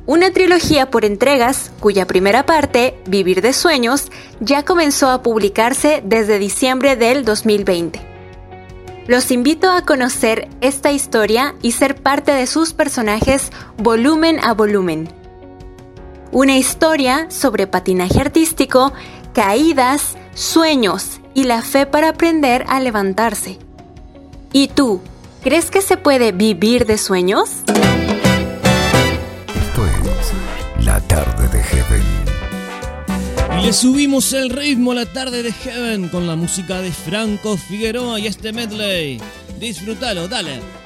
Una 0.06 0.32
trilogía 0.32 0.90
por 0.90 1.04
entregas 1.04 1.70
cuya 1.80 2.06
primera 2.06 2.44
parte, 2.44 2.98
Vivir 3.06 3.42
de 3.42 3.52
Sueños, 3.52 4.10
ya 4.40 4.64
comenzó 4.64 5.08
a 5.10 5.22
publicarse 5.22 6.02
desde 6.04 6.38
diciembre 6.38 6.96
del 6.96 7.24
2020. 7.24 8.00
Los 9.06 9.30
invito 9.30 9.70
a 9.70 9.82
conocer 9.82 10.48
esta 10.60 10.92
historia 10.92 11.54
y 11.62 11.72
ser 11.72 12.00
parte 12.00 12.32
de 12.32 12.46
sus 12.46 12.72
personajes 12.72 13.50
volumen 13.76 14.38
a 14.42 14.52
volumen. 14.54 15.19
Una 16.32 16.56
historia 16.56 17.28
sobre 17.28 17.66
patinaje 17.66 18.20
artístico, 18.20 18.92
caídas, 19.32 20.16
sueños 20.34 21.20
y 21.34 21.42
la 21.42 21.60
fe 21.60 21.86
para 21.86 22.10
aprender 22.10 22.64
a 22.68 22.78
levantarse. 22.78 23.58
¿Y 24.52 24.68
tú? 24.68 25.00
¿Crees 25.42 25.72
que 25.72 25.82
se 25.82 25.96
puede 25.96 26.30
vivir 26.30 26.86
de 26.86 26.98
sueños? 26.98 27.50
Esto 29.56 29.86
es 29.86 30.84
La 30.84 31.00
Tarde 31.00 31.48
de 31.48 31.64
Heaven. 31.64 32.04
Y 33.60 33.66
le 33.66 33.72
subimos 33.72 34.32
el 34.32 34.50
ritmo 34.50 34.92
a 34.92 34.94
la 34.94 35.06
tarde 35.06 35.42
de 35.42 35.52
Heaven 35.52 36.10
con 36.10 36.28
la 36.28 36.36
música 36.36 36.80
de 36.80 36.92
Franco 36.92 37.56
Figueroa 37.56 38.20
y 38.20 38.28
este 38.28 38.52
medley. 38.52 39.20
Disfrútalo, 39.58 40.28
dale. 40.28 40.79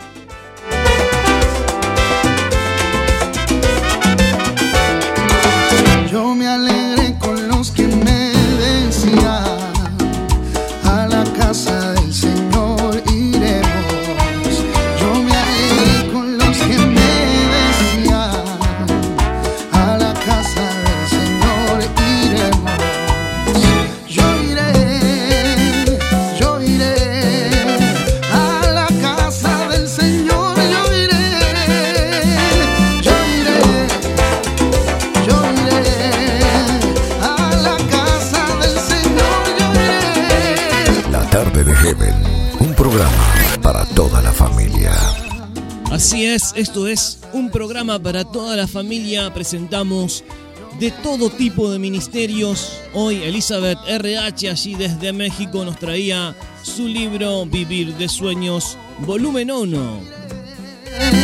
Yo 6.15 6.33
me 6.33 6.47
alegré 6.47 7.19
con 7.19 7.49
los 7.49 7.73
que 7.73 7.89
me 7.89 8.31
decían 8.63 9.73
a 10.85 11.09
la 11.11 11.25
esto 46.55 46.87
es 46.87 47.19
un 47.33 47.51
programa 47.51 47.99
para 47.99 48.25
toda 48.25 48.57
la 48.57 48.67
familia. 48.67 49.33
Presentamos 49.33 50.25
de 50.79 50.91
todo 50.91 51.31
tipo 51.31 51.71
de 51.71 51.79
ministerios. 51.79 52.81
Hoy 52.93 53.23
Elizabeth 53.23 53.79
RH, 53.87 54.51
allí 54.51 54.75
desde 54.75 55.13
México, 55.13 55.65
nos 55.65 55.79
traía 55.79 56.35
su 56.63 56.87
libro 56.87 57.47
Vivir 57.47 57.95
de 57.95 58.09
Sueños, 58.09 58.77
volumen 59.01 59.51
1. 59.51 61.24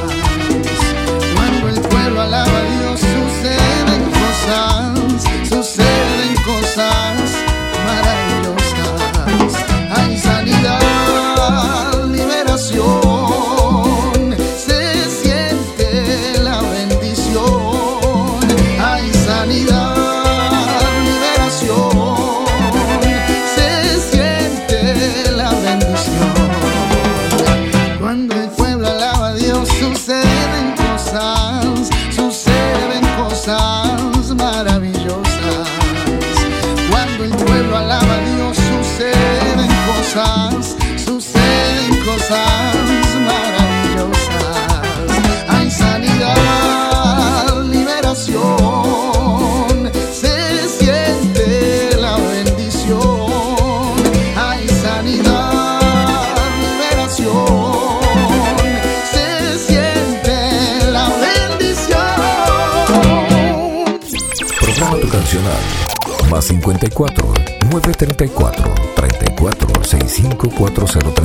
54 66.59 67.33
934 67.69 68.51
34 68.95 69.83
65 69.83 71.20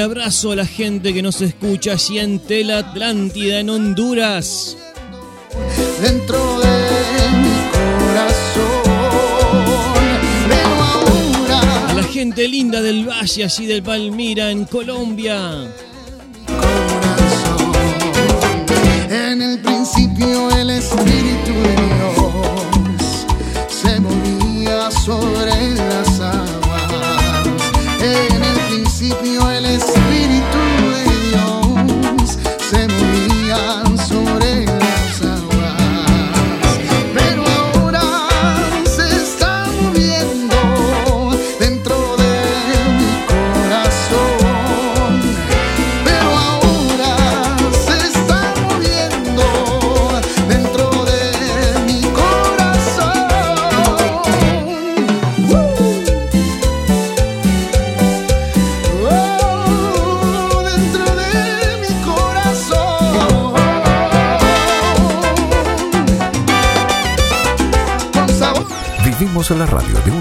abrazo 0.00 0.52
a 0.52 0.56
la 0.56 0.66
gente 0.66 1.12
que 1.12 1.22
nos 1.22 1.40
escucha 1.40 1.92
allí 1.92 2.18
en 2.18 2.38
Tela 2.38 2.78
Atlántida, 2.78 3.60
en 3.60 3.70
Honduras. 3.70 4.76
dentro 6.02 6.60
de 6.60 6.68
mi 7.42 7.56
corazón. 7.72 8.80
A 11.88 11.94
la 11.94 12.02
gente 12.04 12.48
linda 12.48 12.80
del 12.80 13.08
Valle, 13.08 13.44
allí 13.44 13.66
del 13.66 13.82
Palmira, 13.82 14.50
en 14.50 14.64
Colombia. 14.64 15.68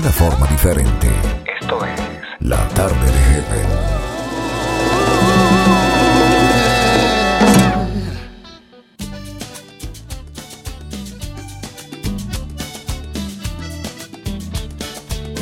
Una 0.10 0.12
forma 0.12 0.48
diferente. 0.48 1.08
Esto 1.62 1.86
es 1.86 2.00
La 2.40 2.68
tarde 2.70 3.06
de 3.06 3.20
Heaven. 3.30 3.68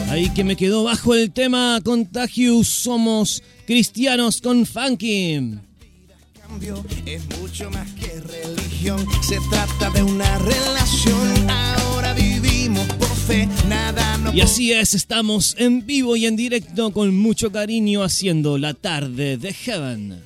Ahí 0.09 0.29
que 0.31 0.43
me 0.43 0.55
quedó 0.55 0.83
bajo 0.83 1.13
el 1.13 1.31
tema 1.31 1.79
Contagious, 1.83 2.67
somos 2.67 3.43
cristianos 3.65 4.41
con 4.41 4.65
funky. 4.65 5.59
es 7.05 7.39
mucho 7.39 7.69
más 7.69 7.89
que 7.93 8.19
religión. 8.21 9.05
Se 9.21 9.37
trata 9.49 9.91
de 9.91 10.03
una 10.03 10.39
relación. 10.39 11.76
Nada 13.67 14.17
no 14.17 14.33
Y 14.33 14.41
así 14.41 14.71
es, 14.71 14.93
estamos 14.93 15.55
en 15.57 15.85
vivo 15.85 16.15
y 16.15 16.25
en 16.25 16.37
directo 16.37 16.91
con 16.91 17.17
mucho 17.17 17.51
cariño 17.51 18.03
haciendo 18.03 18.57
la 18.57 18.73
tarde 18.73 19.37
de 19.37 19.53
Heaven. 19.53 20.21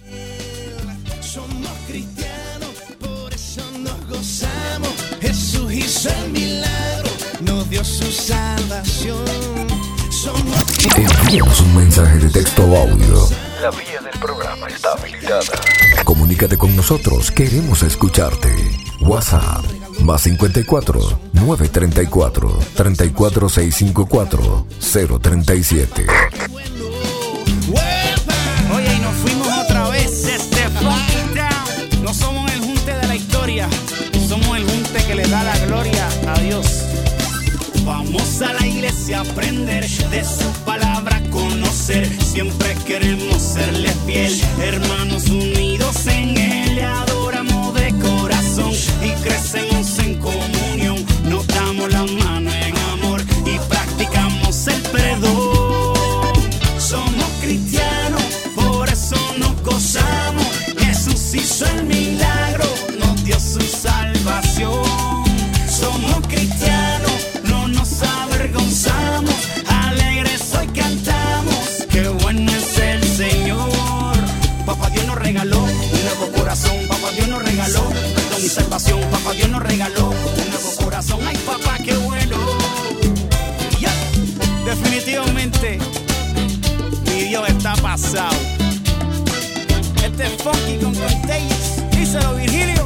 somos 1.21 1.69
cristianos, 1.87 2.69
por 2.99 3.33
eso 3.33 3.63
nos 3.79 4.07
gozamos. 4.07 4.93
Jesús 5.19 5.73
hizo 5.73 6.09
el 6.09 6.31
milagro, 6.31 7.09
nos 7.41 7.69
dio 7.71 7.83
su 7.83 8.11
salvación. 8.11 9.25
Somos 10.11 10.57
Envíanos 10.95 11.61
un 11.61 11.75
mensaje 11.75 12.19
de 12.19 12.29
texto 12.29 12.63
o 12.63 12.77
audio. 12.77 13.29
La 13.63 13.71
vía 13.71 13.99
del 14.01 14.19
programa 14.19 14.67
está 14.67 14.93
habilitada. 14.93 16.03
Comunícate 16.03 16.55
con 16.55 16.75
nosotros, 16.75 17.31
queremos 17.31 17.81
escucharte. 17.81 18.49
WhatsApp 18.99 19.80
más 20.03 20.21
54 20.21 21.19
934 21.33 22.59
34654 22.75 24.67
037. 25.21 26.05
Oye, 28.73 28.95
y 28.95 28.99
nos 28.99 29.13
fuimos 29.15 29.47
otra 29.63 29.89
vez 29.89 30.23
desde 30.23 30.69
Funky. 30.79 31.21
No 32.01 32.13
somos 32.13 32.51
el 32.51 32.59
junte 32.59 32.93
de 32.93 33.07
la 33.07 33.15
historia, 33.15 33.69
somos 34.27 34.57
el 34.57 34.63
junte 34.63 35.03
que 35.05 35.15
le 35.15 35.27
da 35.27 35.43
la 35.43 35.57
gloria 35.65 36.07
a 36.27 36.39
Dios. 36.39 36.65
Vamos 37.85 38.41
a 38.41 38.53
la 38.53 38.65
iglesia 38.65 39.19
a 39.19 39.21
aprender 39.21 39.87
de 39.87 40.23
su 40.23 40.49
palabra, 40.65 41.21
conocer. 41.29 42.07
Siempre 42.21 42.75
queremos 42.85 43.41
serle 43.41 43.89
fiel, 44.05 44.39
hermanos 44.61 45.27
unidos 45.29 46.05
en 46.07 46.37
él. 46.37 46.75
Le 46.75 46.83
adoramos 46.83 47.73
de 47.73 47.93
corazón 47.99 48.71
y 49.03 49.11
crecemos 49.23 49.80
Este 90.21 90.35
es 90.35 90.43
funky 90.43 90.77
con 90.83 90.93
Contagious. 90.93 91.91
Díselo, 91.91 92.35
Virgilio. 92.35 92.85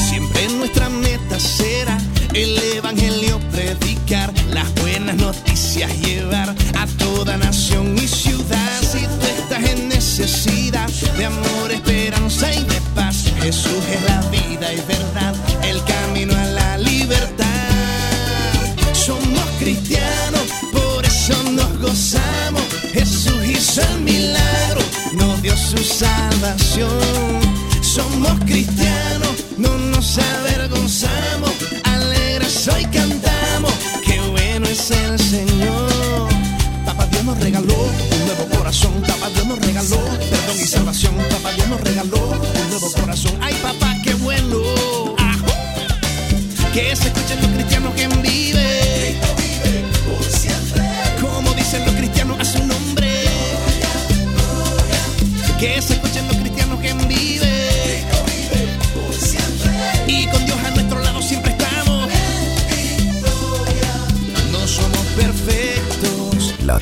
Siempre 0.00 0.48
nuestra 0.48 0.88
meta 0.88 1.38
será 1.38 1.96
el 2.34 2.58
evangelio 2.74 3.38
predicar, 3.52 4.32
las 4.50 4.74
buenas 4.76 5.14
noticias 5.16 5.90
llevar 6.00 6.48
a 6.50 6.86
toda 6.98 7.36
nación 7.36 7.96
y 7.96 8.08
ciudad. 8.08 8.80
Si 8.80 8.98
tú 8.98 9.26
estás 9.38 9.70
en 9.70 9.88
necesidad 9.90 10.88
de 11.16 11.24
amor, 11.26 11.70
esperanza 11.70 12.52
y 12.52 12.64
de 12.64 12.80
paz, 12.96 13.26
Jesús 13.40 13.84
es 13.88 14.02
la 14.02 14.21
salvación. 26.42 26.90
Somos 27.80 28.32
cristianos, 28.46 28.71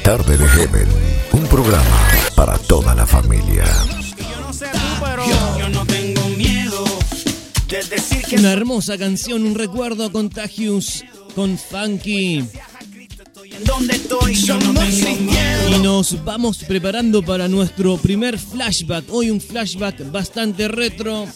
tarde 0.02 0.36
de 0.36 0.48
Heaven, 0.48 0.88
un 1.32 1.46
programa 1.46 2.08
para 2.34 2.58
toda 2.58 2.94
la 2.94 3.06
familia. 3.06 3.64
Una 8.32 8.52
hermosa 8.52 8.98
canción, 8.98 9.44
un 9.44 9.54
recuerdo 9.54 10.10
contagious 10.10 11.04
con 11.34 11.58
Funky. 11.58 12.44
Y 15.68 15.78
nos 15.82 16.24
vamos 16.24 16.58
preparando 16.64 17.22
para 17.22 17.48
nuestro 17.48 17.96
primer 17.96 18.38
flashback. 18.38 19.04
Hoy 19.10 19.30
un 19.30 19.40
flashback 19.40 20.10
bastante 20.10 20.68
retro. 20.68 21.26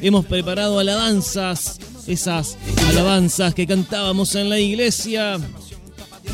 Hemos 0.00 0.26
preparado 0.26 0.78
alabanzas, 0.78 1.78
esas 2.06 2.56
alabanzas 2.88 3.54
que 3.54 3.66
cantábamos 3.66 4.34
en 4.34 4.50
la 4.50 4.58
iglesia. 4.58 5.38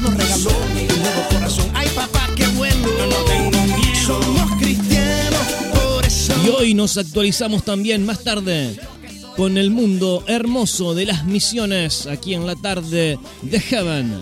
Nos 0.00 0.16
regaló 0.16 0.91
nuevo 1.02 1.28
corazón. 1.30 1.70
Ay 1.74 1.88
papá, 1.94 2.28
qué 2.36 2.46
bueno. 2.48 2.86
Yo 2.98 3.06
no 3.06 3.16
tengo 3.24 3.62
miedo. 3.76 4.06
Somos 4.06 4.50
cristianos, 4.58 5.46
por 5.74 6.06
eso. 6.06 6.34
Y 6.44 6.48
hoy 6.48 6.74
nos 6.74 6.96
actualizamos 6.96 7.64
también 7.64 8.06
más 8.06 8.22
tarde 8.24 8.78
con 9.36 9.58
el 9.58 9.70
mundo 9.70 10.24
hermoso 10.26 10.94
de 10.94 11.06
las 11.06 11.24
misiones 11.24 12.06
aquí 12.06 12.34
en 12.34 12.46
la 12.46 12.54
tarde 12.54 13.18
de 13.42 13.60
Heaven. 13.60 14.20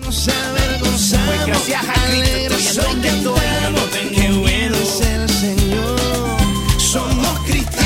Nos 0.00 0.28
avergonzamos. 0.28 1.26
Pues 1.26 1.46
gracias 1.46 1.84
a 1.84 1.92
Cristo 2.10 2.54
estoy 2.54 2.84
en 2.84 2.92
donde 2.92 3.08
estoy. 3.08 3.40
Yo 3.62 3.70
no 3.70 3.82
tengo 3.84 4.44
miedo. 4.44 4.78
Dice 4.78 5.14
el 5.14 5.28
Señor. 5.28 6.00
Somos 6.78 7.38
cristianos. 7.46 7.82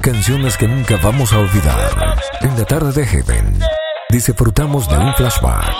Canciones 0.00 0.56
que 0.56 0.68
nunca 0.68 0.96
vamos 1.02 1.32
a 1.32 1.38
olvidar. 1.38 2.16
En 2.42 2.56
la 2.56 2.64
tarde 2.64 2.92
de 2.92 3.06
Heaven, 3.06 3.58
disfrutamos 4.24 4.88
de 4.88 4.96
un 4.96 5.14
flashback. 5.14 5.74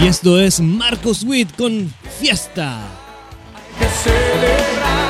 Y 0.00 0.08
esto 0.08 0.40
es 0.40 0.60
Marcos 0.60 1.24
Witt 1.24 1.54
con 1.56 1.92
Fiesta. 2.20 2.78
que 3.78 3.86
celebrar 3.88 5.05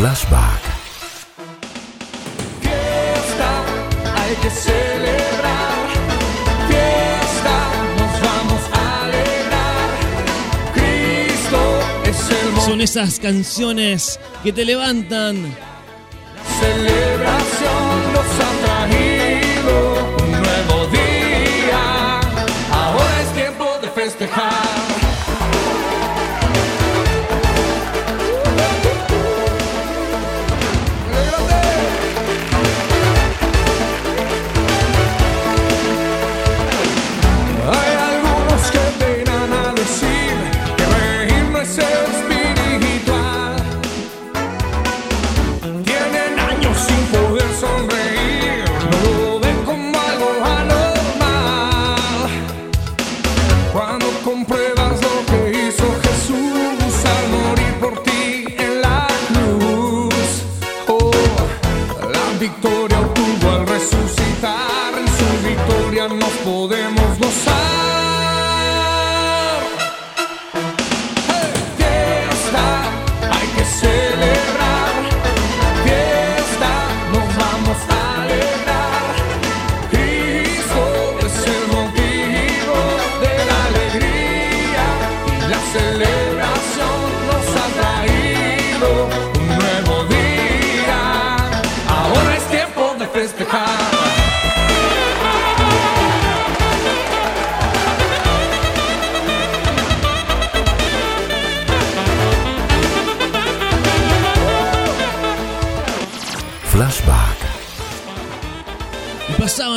Flashback. 0.00 0.62
Fiesta, 2.62 3.50
hay 4.16 4.34
que 4.36 4.48
celebrar. 4.48 5.88
Fiesta, 6.68 7.56
nos 7.98 8.12
vamos 8.26 8.62
a 8.72 9.04
alegrar. 9.04 9.88
Cristo 10.72 11.60
es 12.04 12.30
el 12.30 12.60
Son 12.62 12.80
esas 12.80 13.20
canciones 13.20 14.18
que 14.42 14.54
te 14.54 14.64
levantan. 14.64 15.54
celebración 16.60 18.12
nos 18.14 18.30
ha 18.46 18.52
traído 18.64 19.74
un 20.22 20.30
nuevo 20.32 20.86
día. 20.96 22.20
Ahora 22.72 23.20
es 23.20 23.34
tiempo 23.34 23.66
de 23.82 23.88
festejar. 23.90 24.69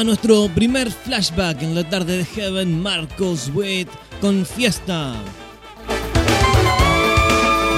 Nuestro 0.04 0.50
primer 0.54 0.92
flashback 0.92 1.62
en 1.62 1.76
la 1.76 1.90
tarde 1.90 2.18
de 2.18 2.26
Heaven, 2.26 2.82
Marcos 2.82 3.50
Witt 3.54 3.88
con 4.20 4.46
Fiesta. 4.46 5.16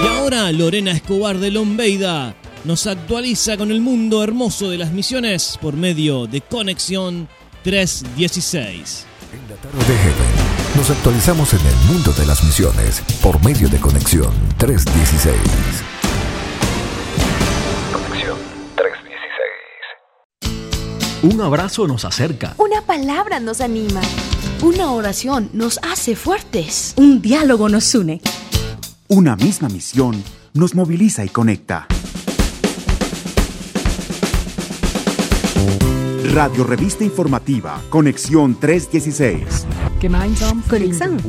Y 0.03 0.07
ahora 0.07 0.51
Lorena 0.51 0.91
Escobar 0.91 1.37
de 1.37 1.51
Lombeida 1.51 2.35
nos 2.63 2.87
actualiza 2.87 3.57
con 3.57 3.69
el 3.69 3.79
mundo 3.79 4.23
hermoso 4.23 4.71
de 4.71 4.79
las 4.79 4.91
misiones 4.91 5.57
por 5.61 5.75
medio 5.75 6.25
de 6.25 6.41
Conexión 6.41 7.29
316. 7.63 9.05
En 9.31 9.49
la 9.49 9.55
tarde 9.61 9.77
de 9.77 9.99
Heaven, 9.99 10.75
nos 10.75 10.89
actualizamos 10.89 11.53
en 11.53 11.59
el 11.59 11.75
mundo 11.93 12.11
de 12.13 12.25
las 12.25 12.43
misiones 12.43 13.03
por 13.21 13.43
medio 13.45 13.69
de 13.69 13.77
Conexión 13.79 14.33
316. 14.57 15.94
Un 21.23 21.41
abrazo 21.41 21.87
nos 21.87 22.05
acerca. 22.05 22.53
Una 22.57 22.81
palabra 22.81 23.39
nos 23.39 23.61
anima. 23.61 24.01
Una 24.61 24.91
oración 24.91 25.49
nos 25.53 25.79
hace 25.81 26.15
fuertes. 26.15 26.93
Un 26.97 27.21
diálogo 27.21 27.69
nos 27.69 27.93
une. 27.95 28.21
Una 29.07 29.35
misma 29.35 29.69
misión 29.69 30.23
nos 30.53 30.75
moviliza 30.75 31.23
y 31.23 31.29
conecta. 31.29 31.87
Radio 36.33 36.65
Revista 36.65 37.03
Informativa, 37.03 37.81
Conexión 37.89 38.59
316. 38.59 39.65
Gemeinsam 40.01 40.61
Conexión. 40.63 41.19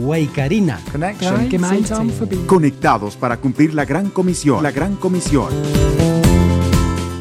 Gemeinsam 1.49 2.11
Conectados 2.47 3.17
para 3.17 3.37
cumplir 3.37 3.73
la 3.73 3.85
gran 3.85 4.11
comisión. 4.11 4.63
La 4.63 4.73
gran 4.73 4.97
comisión. 4.97 5.49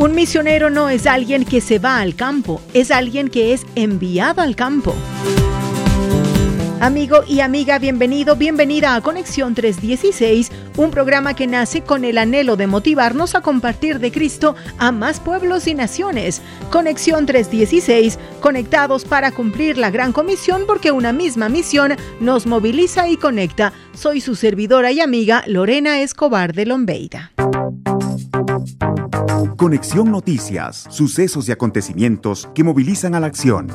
Un 0.06 0.14
misionero 0.14 0.70
no 0.70 0.88
es 0.88 1.08
alguien 1.08 1.46
que 1.46 1.62
se 1.62 1.80
va 1.80 2.00
al 2.00 2.14
campo, 2.14 2.62
es 2.76 2.92
alguien 2.92 3.28
que 3.28 3.54
es 3.54 3.66
enviado 3.74 4.40
al 4.44 4.56
campo. 4.56 4.94
Amigo 6.80 7.24
y 7.28 7.40
amiga, 7.40 7.80
bienvenido, 7.80 8.36
bienvenida 8.36 8.94
a 8.94 9.02
Conexión 9.02 9.56
316, 9.56 10.52
un 10.78 10.92
programa 10.92 11.34
que 11.34 11.48
nace 11.48 11.82
con 11.82 12.06
el 12.06 12.20
anhelo 12.20 12.56
de 12.56 12.68
motivarnos 12.68 13.34
a 13.34 13.42
compartir 13.42 13.98
de 13.98 14.12
Cristo 14.12 14.56
a 14.78 14.92
más 14.92 15.20
pueblos 15.20 15.66
y 15.66 15.74
naciones. 15.74 16.40
Conexión 16.70 17.26
316, 17.26 18.20
conectados 18.42 19.06
para 19.06 19.32
cumplir 19.32 19.80
la 19.80 19.90
gran 19.90 20.12
comisión 20.12 20.66
porque 20.68 20.92
una 20.92 21.14
misma 21.14 21.50
misión 21.50 21.96
nos 22.20 22.46
moviliza 22.46 23.10
y 23.10 23.18
conecta. 23.18 23.74
Soy 23.96 24.22
su 24.22 24.36
servidora 24.36 24.92
y 24.92 25.02
amiga 25.02 25.44
Lorena 25.48 26.00
Escobar 26.02 26.54
de 26.54 26.68
Lombeida. 26.68 27.32
Conexión 29.58 30.12
Noticias, 30.12 30.86
sucesos 30.90 31.48
y 31.48 31.54
acontecimientos 31.54 32.50
que 32.54 32.66
movilizan 32.66 33.16
a 33.16 33.22
la 33.22 33.28
acción. 33.28 33.68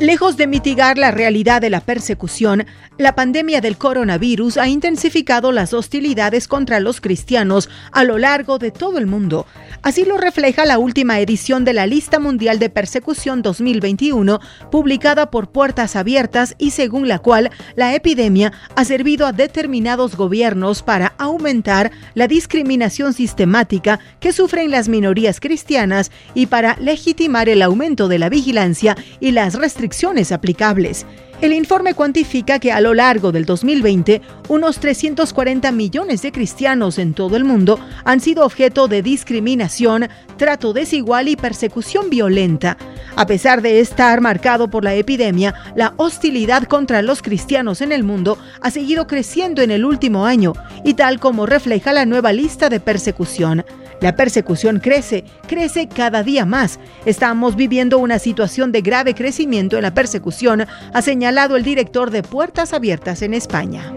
Lejos 0.00 0.36
de 0.36 0.46
mitigar 0.46 0.98
la 0.98 1.10
realidad 1.10 1.62
de 1.62 1.70
la 1.70 1.80
persecución, 1.80 2.66
la 2.98 3.14
pandemia 3.14 3.62
del 3.62 3.78
coronavirus 3.78 4.58
ha 4.58 4.68
intensificado 4.68 5.52
las 5.52 5.72
hostilidades 5.72 6.48
contra 6.48 6.80
los 6.80 7.00
cristianos 7.00 7.70
a 7.92 8.04
lo 8.04 8.18
largo 8.18 8.58
de 8.58 8.70
todo 8.70 8.98
el 8.98 9.06
mundo. 9.06 9.46
Así 9.80 10.04
lo 10.04 10.18
refleja 10.18 10.66
la 10.66 10.78
última 10.78 11.18
edición 11.20 11.64
de 11.64 11.72
la 11.72 11.86
Lista 11.86 12.18
Mundial 12.18 12.58
de 12.58 12.68
Persecución 12.68 13.40
2021, 13.40 14.38
publicada 14.70 15.30
por 15.30 15.48
Puertas 15.48 15.96
Abiertas 15.96 16.56
y 16.58 16.72
según 16.72 17.08
la 17.08 17.18
cual 17.18 17.50
la 17.74 17.94
epidemia 17.94 18.52
ha 18.74 18.84
servido 18.84 19.26
a 19.26 19.32
determinados 19.32 20.14
gobiernos 20.14 20.82
para 20.82 21.14
aumentar 21.16 21.90
la 22.14 22.28
discriminación 22.28 23.14
sistemática 23.14 23.98
que 24.20 24.32
sufren 24.32 24.70
las 24.70 24.88
minorías 24.88 25.40
cristianas 25.40 26.10
y 26.34 26.46
para 26.46 26.76
legitimar 26.80 27.48
el 27.48 27.62
aumento 27.62 28.08
de 28.08 28.18
la 28.18 28.28
vigilancia 28.28 28.94
y 29.20 29.30
las 29.30 29.54
restricciones 29.54 29.85
aplicables. 30.32 31.06
El 31.42 31.52
informe 31.52 31.92
cuantifica 31.92 32.58
que 32.58 32.72
a 32.72 32.80
lo 32.80 32.94
largo 32.94 33.30
del 33.30 33.44
2020, 33.44 34.22
unos 34.48 34.78
340 34.80 35.70
millones 35.70 36.22
de 36.22 36.32
cristianos 36.32 36.98
en 36.98 37.12
todo 37.12 37.36
el 37.36 37.44
mundo 37.44 37.78
han 38.04 38.20
sido 38.20 38.44
objeto 38.44 38.88
de 38.88 39.02
discriminación, 39.02 40.08
trato 40.38 40.72
desigual 40.72 41.28
y 41.28 41.36
persecución 41.36 42.08
violenta. 42.08 42.78
A 43.16 43.26
pesar 43.26 43.60
de 43.60 43.80
estar 43.80 44.22
marcado 44.22 44.70
por 44.70 44.82
la 44.82 44.94
epidemia, 44.94 45.54
la 45.74 45.92
hostilidad 45.98 46.64
contra 46.64 47.02
los 47.02 47.20
cristianos 47.20 47.82
en 47.82 47.92
el 47.92 48.02
mundo 48.02 48.38
ha 48.62 48.70
seguido 48.70 49.06
creciendo 49.06 49.60
en 49.60 49.70
el 49.70 49.84
último 49.84 50.24
año, 50.24 50.54
y 50.84 50.94
tal 50.94 51.20
como 51.20 51.44
refleja 51.44 51.92
la 51.92 52.06
nueva 52.06 52.32
lista 52.32 52.70
de 52.70 52.80
persecución. 52.80 53.64
La 54.00 54.14
persecución 54.14 54.80
crece, 54.80 55.24
crece 55.46 55.88
cada 55.88 56.22
día 56.22 56.44
más. 56.44 56.78
Estamos 57.04 57.56
viviendo 57.56 57.98
una 57.98 58.18
situación 58.18 58.72
de 58.72 58.82
grave 58.82 59.14
crecimiento 59.14 59.76
en 59.76 59.82
la 59.82 59.94
persecución, 59.94 60.66
ha 60.92 61.02
señalado 61.02 61.56
el 61.56 61.64
director 61.64 62.10
de 62.10 62.22
Puertas 62.22 62.72
Abiertas 62.72 63.22
en 63.22 63.34
España. 63.34 63.92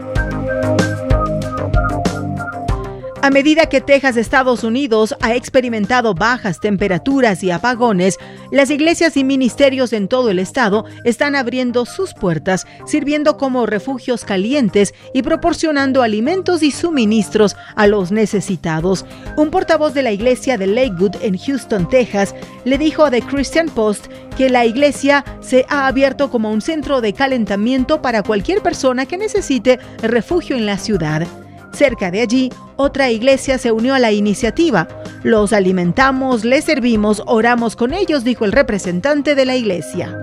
A 3.22 3.32
medida 3.32 3.66
que 3.66 3.82
Texas, 3.82 4.16
Estados 4.16 4.64
Unidos, 4.64 5.14
ha 5.20 5.36
experimentado 5.36 6.14
bajas 6.14 6.62
temperaturas 6.62 7.44
y 7.44 7.52
apagones, 7.52 8.18
las 8.50 8.70
iglesias 8.70 9.18
y 9.18 9.26
ministerios 9.26 9.92
en 9.92 10.08
todo 10.08 10.30
el 10.30 10.40
estado 10.40 10.86
están 11.04 11.36
abriendo 11.36 11.86
sus 11.86 12.14
puertas, 12.14 12.66
sirviendo 12.86 13.36
como 13.36 13.66
refugios 13.66 14.24
calientes 14.24 14.94
y 15.14 15.22
proporcionando 15.22 16.02
alimentos 16.02 16.64
y 16.64 16.72
suministros 16.72 17.58
a 17.76 17.88
los 17.88 18.14
necesitados. 18.14 19.06
Un 19.36 19.52
portavoz 19.52 19.94
de 19.94 20.04
la 20.04 20.14
iglesia 20.14 20.58
de 20.58 20.68
Lakewood 20.68 21.18
en 21.22 21.38
Houston, 21.38 21.90
Texas, 21.90 22.34
le 22.64 22.78
dijo 22.78 23.04
a 23.04 23.12
The 23.12 23.22
Christian 23.22 23.68
Post 23.68 24.08
que 24.38 24.50
la 24.50 24.66
iglesia 24.66 25.26
se 25.42 25.66
ha 25.68 25.88
abierto 25.88 26.32
como 26.32 26.52
un 26.52 26.62
centro 26.62 27.02
de 27.02 27.12
calentamiento 27.12 28.02
para 28.02 28.24
cualquier 28.24 28.62
persona 28.62 29.06
que 29.06 29.18
necesite 29.18 29.78
refugio 30.02 30.56
en 30.56 30.66
la 30.66 30.78
ciudad. 30.78 31.28
Cerca 31.74 32.12
de 32.12 32.22
allí, 32.22 32.52
otra 32.76 33.10
iglesia 33.12 33.58
se 33.58 33.72
unió 33.72 33.94
a 33.94 34.00
la 34.00 34.12
iniciativa. 34.12 34.88
Los 35.24 35.54
alimentamos, 35.54 36.46
les 36.46 36.66
servimos, 36.66 37.24
oramos 37.26 37.76
con 37.76 37.94
ellos, 37.94 38.24
dijo 38.24 38.46
el 38.46 38.52
representante 38.52 39.36
de 39.36 39.46
la 39.46 39.56
iglesia. 39.56 40.18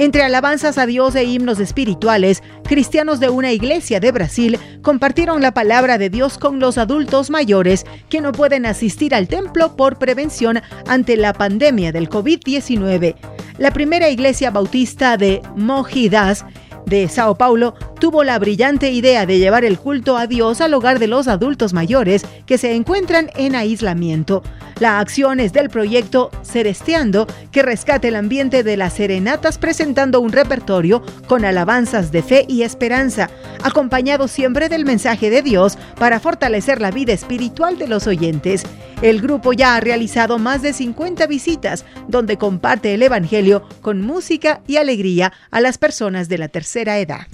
Entre 0.00 0.22
alabanzas 0.22 0.78
a 0.78 0.86
Dios 0.86 1.14
e 1.14 1.24
himnos 1.24 1.60
espirituales, 1.60 2.42
cristianos 2.64 3.20
de 3.20 3.28
una 3.28 3.52
iglesia 3.52 4.00
de 4.00 4.12
Brasil 4.12 4.58
compartieron 4.80 5.42
la 5.42 5.52
palabra 5.52 5.98
de 5.98 6.08
Dios 6.08 6.38
con 6.38 6.58
los 6.58 6.78
adultos 6.78 7.28
mayores 7.28 7.84
que 8.08 8.22
no 8.22 8.32
pueden 8.32 8.64
asistir 8.64 9.14
al 9.14 9.28
templo 9.28 9.76
por 9.76 9.98
prevención 9.98 10.62
ante 10.86 11.18
la 11.18 11.34
pandemia 11.34 11.92
del 11.92 12.08
COVID-19. 12.08 13.14
La 13.58 13.72
primera 13.72 14.08
iglesia 14.08 14.50
bautista 14.50 15.18
de 15.18 15.42
Mojidas 15.54 16.46
de 16.90 17.08
Sao 17.08 17.36
Paulo 17.36 17.74
tuvo 18.00 18.24
la 18.24 18.38
brillante 18.38 18.90
idea 18.90 19.24
de 19.24 19.38
llevar 19.38 19.64
el 19.64 19.78
culto 19.78 20.16
a 20.16 20.26
Dios 20.26 20.60
al 20.60 20.74
hogar 20.74 20.98
de 20.98 21.06
los 21.06 21.28
adultos 21.28 21.72
mayores 21.72 22.26
que 22.46 22.58
se 22.58 22.74
encuentran 22.74 23.30
en 23.36 23.54
aislamiento. 23.54 24.42
La 24.80 24.98
acción 24.98 25.40
es 25.40 25.52
del 25.52 25.68
proyecto 25.68 26.30
Ceresteando, 26.42 27.26
que 27.52 27.62
rescata 27.62 28.08
el 28.08 28.16
ambiente 28.16 28.62
de 28.62 28.78
las 28.78 28.94
serenatas 28.94 29.58
presentando 29.58 30.20
un 30.20 30.32
repertorio 30.32 31.02
con 31.26 31.44
alabanzas 31.44 32.10
de 32.10 32.22
fe 32.22 32.46
y 32.48 32.62
esperanza, 32.62 33.28
acompañado 33.62 34.26
siempre 34.26 34.70
del 34.70 34.86
mensaje 34.86 35.28
de 35.28 35.42
Dios 35.42 35.76
para 35.98 36.18
fortalecer 36.18 36.80
la 36.80 36.90
vida 36.90 37.12
espiritual 37.12 37.76
de 37.76 37.88
los 37.88 38.06
oyentes. 38.06 38.64
El 39.02 39.20
grupo 39.20 39.52
ya 39.52 39.76
ha 39.76 39.80
realizado 39.80 40.38
más 40.38 40.62
de 40.62 40.72
50 40.72 41.26
visitas, 41.26 41.84
donde 42.08 42.38
comparte 42.38 42.94
el 42.94 43.02
Evangelio 43.02 43.62
con 43.82 44.00
música 44.00 44.62
y 44.66 44.76
alegría 44.76 45.32
a 45.50 45.60
las 45.60 45.76
personas 45.76 46.30
de 46.30 46.38
la 46.38 46.48
tercera 46.48 46.79
edad. 46.88 47.26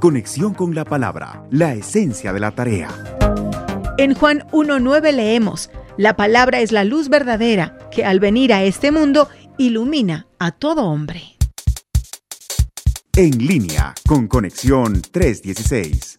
Conexión 0.00 0.54
con 0.54 0.74
la 0.74 0.84
palabra, 0.84 1.44
la 1.50 1.74
esencia 1.74 2.32
de 2.32 2.40
la 2.40 2.52
tarea. 2.52 2.88
En 3.98 4.14
Juan 4.14 4.46
1.9 4.52 5.12
leemos, 5.12 5.70
La 5.96 6.16
palabra 6.16 6.60
es 6.60 6.72
la 6.72 6.84
luz 6.84 7.08
verdadera 7.08 7.78
que 7.90 8.04
al 8.04 8.20
venir 8.20 8.52
a 8.52 8.62
este 8.62 8.92
mundo 8.92 9.28
ilumina 9.58 10.26
a 10.38 10.52
todo 10.52 10.84
hombre. 10.84 11.36
En 13.16 13.46
línea 13.46 13.94
con 14.06 14.28
Conexión 14.28 15.00
316. 15.00 16.16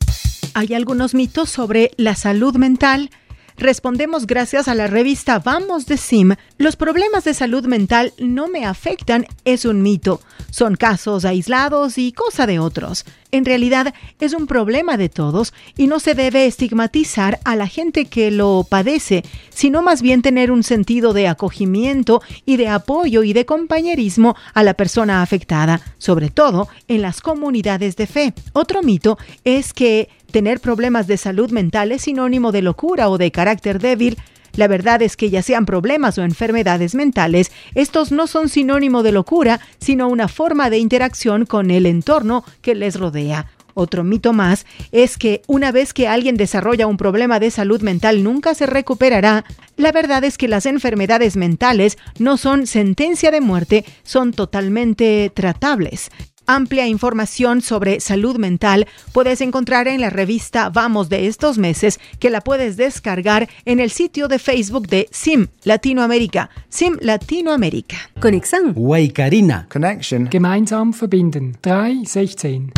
¿Hay 0.55 0.73
algunos 0.73 1.13
mitos 1.13 1.51
sobre 1.51 1.91
la 1.97 2.15
salud 2.15 2.55
mental? 2.55 3.11
Respondemos 3.59 4.27
gracias 4.27 4.67
a 4.67 4.75
la 4.75 4.85
revista 4.85 5.39
Vamos 5.39 5.87
de 5.87 5.97
Sim. 5.97 6.35
Los 6.59 6.75
problemas 6.75 7.23
de 7.23 7.33
salud 7.33 7.65
mental 7.65 8.13
no 8.19 8.47
me 8.47 8.65
afectan, 8.65 9.25
es 9.45 9.65
un 9.65 9.81
mito. 9.81 10.21
Son 10.51 10.75
casos 10.75 11.25
aislados 11.25 11.97
y 11.97 12.11
cosa 12.11 12.45
de 12.45 12.59
otros. 12.59 13.03
En 13.31 13.45
realidad 13.45 13.95
es 14.19 14.33
un 14.33 14.45
problema 14.45 14.95
de 14.95 15.09
todos 15.09 15.55
y 15.75 15.87
no 15.87 15.99
se 15.99 16.13
debe 16.13 16.45
estigmatizar 16.45 17.39
a 17.45 17.55
la 17.55 17.65
gente 17.65 18.05
que 18.05 18.29
lo 18.29 18.63
padece, 18.69 19.23
sino 19.49 19.81
más 19.81 20.03
bien 20.03 20.21
tener 20.21 20.51
un 20.51 20.61
sentido 20.61 21.13
de 21.13 21.27
acogimiento 21.27 22.21
y 22.45 22.57
de 22.57 22.69
apoyo 22.69 23.23
y 23.23 23.33
de 23.33 23.47
compañerismo 23.47 24.35
a 24.53 24.61
la 24.61 24.75
persona 24.75 25.23
afectada, 25.23 25.81
sobre 25.97 26.29
todo 26.29 26.67
en 26.87 27.01
las 27.01 27.21
comunidades 27.21 27.95
de 27.95 28.05
fe. 28.05 28.33
Otro 28.53 28.83
mito 28.83 29.17
es 29.43 29.73
que 29.73 30.09
tener 30.31 30.59
problemas 30.59 31.07
de 31.07 31.17
salud 31.17 31.51
mental 31.51 31.91
es 31.91 32.03
sinónimo 32.03 32.51
de 32.51 32.61
locura 32.61 33.09
o 33.09 33.17
de 33.17 33.31
carácter 33.31 33.79
débil. 33.79 34.17
La 34.55 34.67
verdad 34.67 35.01
es 35.01 35.15
que 35.15 35.29
ya 35.29 35.41
sean 35.41 35.65
problemas 35.65 36.17
o 36.17 36.23
enfermedades 36.23 36.95
mentales, 36.95 37.51
estos 37.75 38.11
no 38.11 38.25
son 38.25 38.49
sinónimo 38.49 39.03
de 39.03 39.11
locura, 39.11 39.59
sino 39.79 40.07
una 40.07 40.27
forma 40.27 40.69
de 40.69 40.79
interacción 40.79 41.45
con 41.45 41.69
el 41.69 41.85
entorno 41.85 42.43
que 42.61 42.73
les 42.73 42.99
rodea. 42.99 43.47
Otro 43.79 44.03
mito 44.03 44.33
más 44.33 44.65
es 44.91 45.19
que 45.19 45.43
una 45.45 45.71
vez 45.71 45.93
que 45.93 46.07
alguien 46.07 46.35
desarrolla 46.35 46.87
un 46.87 46.97
problema 46.97 47.39
de 47.39 47.51
salud 47.51 47.83
mental 47.83 48.23
nunca 48.23 48.55
se 48.55 48.65
recuperará. 48.65 49.45
La 49.75 49.91
verdad 49.91 50.23
es 50.23 50.39
que 50.39 50.47
las 50.47 50.65
enfermedades 50.65 51.37
mentales 51.37 51.99
no 52.17 52.37
son 52.37 52.65
sentencia 52.65 53.29
de 53.29 53.39
muerte, 53.39 53.85
son 54.01 54.33
totalmente 54.33 55.31
tratables. 55.31 56.09
Amplia 56.49 56.87
información 56.87 57.61
sobre 57.61 57.99
salud 57.99 58.37
mental 58.37 58.87
puedes 59.11 59.41
encontrar 59.41 59.89
en 59.89 59.99
la 59.99 60.09
revista 60.09 60.69
Vamos 60.69 61.09
de 61.09 61.27
estos 61.27 61.57
meses, 61.57 61.99
que 62.19 62.29
la 62.29 62.39
puedes 62.39 62.77
descargar 62.77 63.49
en 63.65 63.81
el 63.81 63.91
sitio 63.91 64.29
de 64.29 64.39
Facebook 64.39 64.87
de 64.87 65.09
SIM 65.11 65.47
Latinoamérica. 65.65 66.49
SIM 66.69 66.97
Latinoamérica. 67.01 67.97
Conexão. 68.21 68.71
Waikarina. 68.77 69.67
Connection. 69.69 70.29
Gemeinsam 70.31 70.93
verbinden. 70.93 71.57
316. 71.59 72.71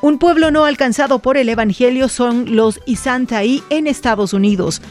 Un 0.00 0.18
pueblo 0.18 0.50
no 0.50 0.64
alcanzado 0.64 1.20
por 1.20 1.36
el 1.36 1.48
Evangelio 1.48 2.08
son 2.08 2.56
los 2.56 2.80
Isantaí 2.86 3.62
en 3.70 3.86
Estados 3.86 4.32
Unidos. 4.32 4.82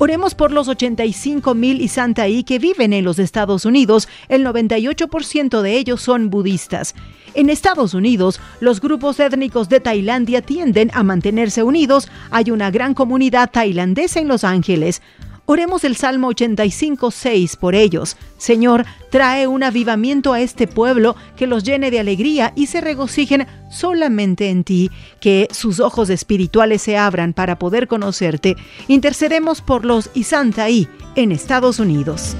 Oremos 0.00 0.36
por 0.36 0.52
los 0.52 0.68
85 0.68 1.56
mil 1.56 1.80
Isantaí 1.80 2.44
que 2.44 2.60
viven 2.60 2.92
en 2.92 3.04
los 3.04 3.18
Estados 3.18 3.64
Unidos. 3.64 4.08
El 4.28 4.46
98% 4.46 5.60
de 5.60 5.76
ellos 5.76 6.00
son 6.00 6.30
budistas. 6.30 6.94
En 7.34 7.50
Estados 7.50 7.94
Unidos, 7.94 8.40
los 8.60 8.80
grupos 8.80 9.18
étnicos 9.18 9.68
de 9.68 9.80
Tailandia 9.80 10.40
tienden 10.40 10.92
a 10.94 11.02
mantenerse 11.02 11.64
unidos. 11.64 12.08
Hay 12.30 12.52
una 12.52 12.70
gran 12.70 12.94
comunidad 12.94 13.50
tailandesa 13.50 14.20
en 14.20 14.28
Los 14.28 14.44
Ángeles. 14.44 15.02
Oremos 15.50 15.82
el 15.84 15.96
Salmo 15.96 16.28
85, 16.28 17.10
6 17.10 17.56
por 17.56 17.74
ellos. 17.74 18.18
Señor, 18.36 18.84
trae 19.10 19.46
un 19.46 19.62
avivamiento 19.62 20.34
a 20.34 20.42
este 20.42 20.66
pueblo 20.66 21.16
que 21.38 21.46
los 21.46 21.64
llene 21.64 21.90
de 21.90 21.98
alegría 21.98 22.52
y 22.54 22.66
se 22.66 22.82
regocijen 22.82 23.46
solamente 23.70 24.50
en 24.50 24.62
ti, 24.62 24.90
que 25.20 25.48
sus 25.50 25.80
ojos 25.80 26.10
espirituales 26.10 26.82
se 26.82 26.98
abran 26.98 27.32
para 27.32 27.58
poder 27.58 27.88
conocerte. 27.88 28.56
Intercedemos 28.88 29.62
por 29.62 29.86
los 29.86 30.10
Isantaí 30.12 30.86
en 31.16 31.32
Estados 31.32 31.78
Unidos. 31.78 32.36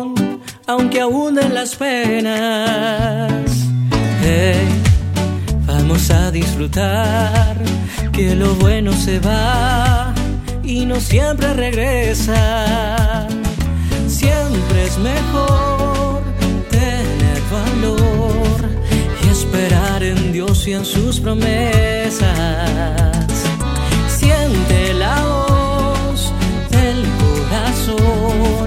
aunque 0.67 1.01
abunden 1.01 1.53
las 1.53 1.75
penas. 1.75 3.41
Vamos 5.65 6.11
a 6.11 6.31
disfrutar, 6.31 7.55
que 8.11 8.35
lo 8.35 8.53
bueno 8.55 8.91
se 8.91 9.19
va 9.19 10.13
y 10.63 10.85
no 10.85 10.99
siempre 10.99 11.53
regresa. 11.53 13.27
Siempre 14.07 14.85
es 14.85 14.97
mejor 14.97 16.21
tener 16.69 17.41
valor 17.51 18.69
y 19.23 19.29
esperar 19.29 20.03
en 20.03 20.33
Dios 20.33 20.67
y 20.67 20.73
en 20.73 20.83
sus 20.83 21.19
promesas. 21.21 22.27
Siente 24.09 24.93
la 24.93 25.15
voz 25.25 26.33
del 26.69 27.05
corazón 27.23 28.66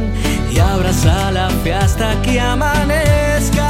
y 0.50 0.58
abraza 0.58 1.30
la 1.30 1.48
fe 1.62 1.72
hasta 1.74 2.20
que 2.22 2.40
amanezca. 2.40 3.68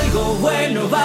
Algo 0.00 0.34
bueno 0.40 0.88
va 0.90 1.04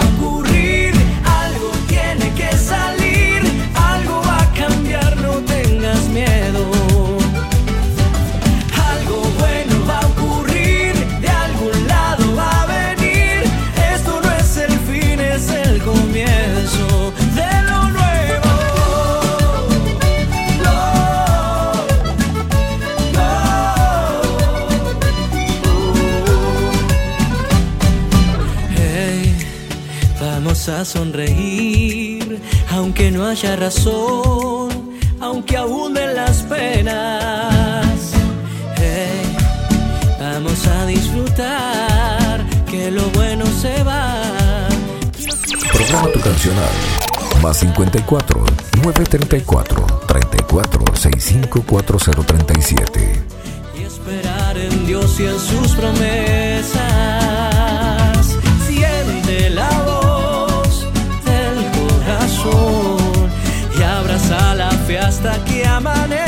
a 30.79 30.85
sonreír, 30.85 32.41
aunque 32.69 33.11
no 33.11 33.25
haya 33.25 33.55
razón, 33.55 34.69
aunque 35.19 35.57
abunden 35.57 36.15
las 36.15 36.37
penas. 36.43 38.11
Hey, 38.77 39.35
vamos 40.19 40.65
a 40.67 40.85
disfrutar, 40.85 42.45
que 42.69 42.89
lo 42.91 43.03
bueno 43.11 43.45
se 43.61 43.83
va. 43.83 44.23
Programa 45.73 46.11
tu 46.11 46.19
cancional. 46.19 46.69
Más 47.41 47.57
54 47.57 48.43
934 48.83 49.85
34 50.07 50.95
65 50.95 51.63
4037. 51.63 53.23
y 53.77 53.83
esperar 53.83 54.57
en 54.57 54.85
Dios 54.85 55.19
y 55.19 55.25
en 55.25 55.39
sus 55.39 55.71
promesas. 55.73 56.90
Que 65.39 65.65
amanezca. 65.65 66.20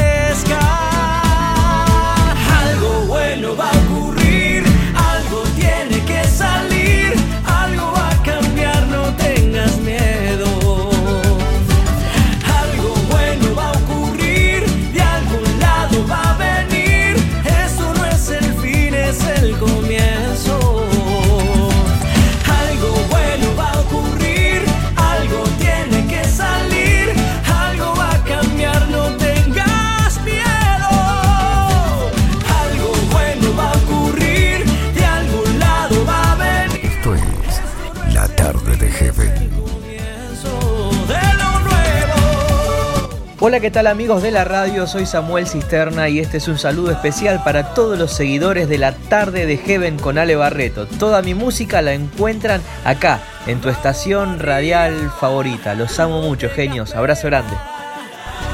Hola, 43.46 43.60
¿qué 43.60 43.72
tal 43.72 43.88
amigos 43.88 44.24
de 44.24 44.32
la 44.32 44.46
radio? 44.46 44.88
Soy 44.88 45.06
Samuel 45.06 45.50
Cisterna 45.50 46.08
y 46.08 46.20
este 46.20 46.38
es 46.38 46.48
un 46.48 46.58
saludo 46.58 46.92
especial 46.92 47.44
para 47.44 47.74
todos 47.74 48.00
los 48.00 48.14
seguidores 48.14 48.70
de 48.70 48.78
la 48.78 48.94
tarde 48.96 49.46
de 49.46 49.58
Heaven 49.58 50.00
con 50.00 50.18
Ale 50.18 50.38
Barreto. 50.38 50.88
Toda 50.88 51.22
mi 51.22 51.34
música 51.34 51.82
la 51.82 51.92
encuentran 51.92 52.62
acá, 52.86 53.22
en 53.46 53.60
tu 53.60 53.68
estación 53.68 54.40
radial 54.40 55.12
favorita. 55.20 55.74
Los 55.74 56.00
amo 56.00 56.22
mucho, 56.22 56.50
genios. 56.50 56.96
Abrazo 56.96 57.28
grande. 57.28 57.54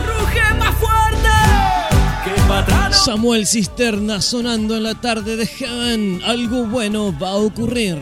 Ruge 0.07 0.53
más 0.55 0.73
fuerte 0.73 1.29
que 2.25 2.41
patrón. 2.47 2.91
Samuel 2.91 3.45
Cisterna 3.45 4.21
sonando 4.21 4.75
en 4.75 4.81
la 4.81 4.95
tarde 4.95 5.35
de 5.35 5.45
Heaven. 5.45 6.21
Algo 6.25 6.65
bueno 6.65 7.15
va 7.15 7.29
a 7.29 7.35
ocurrir. 7.35 7.95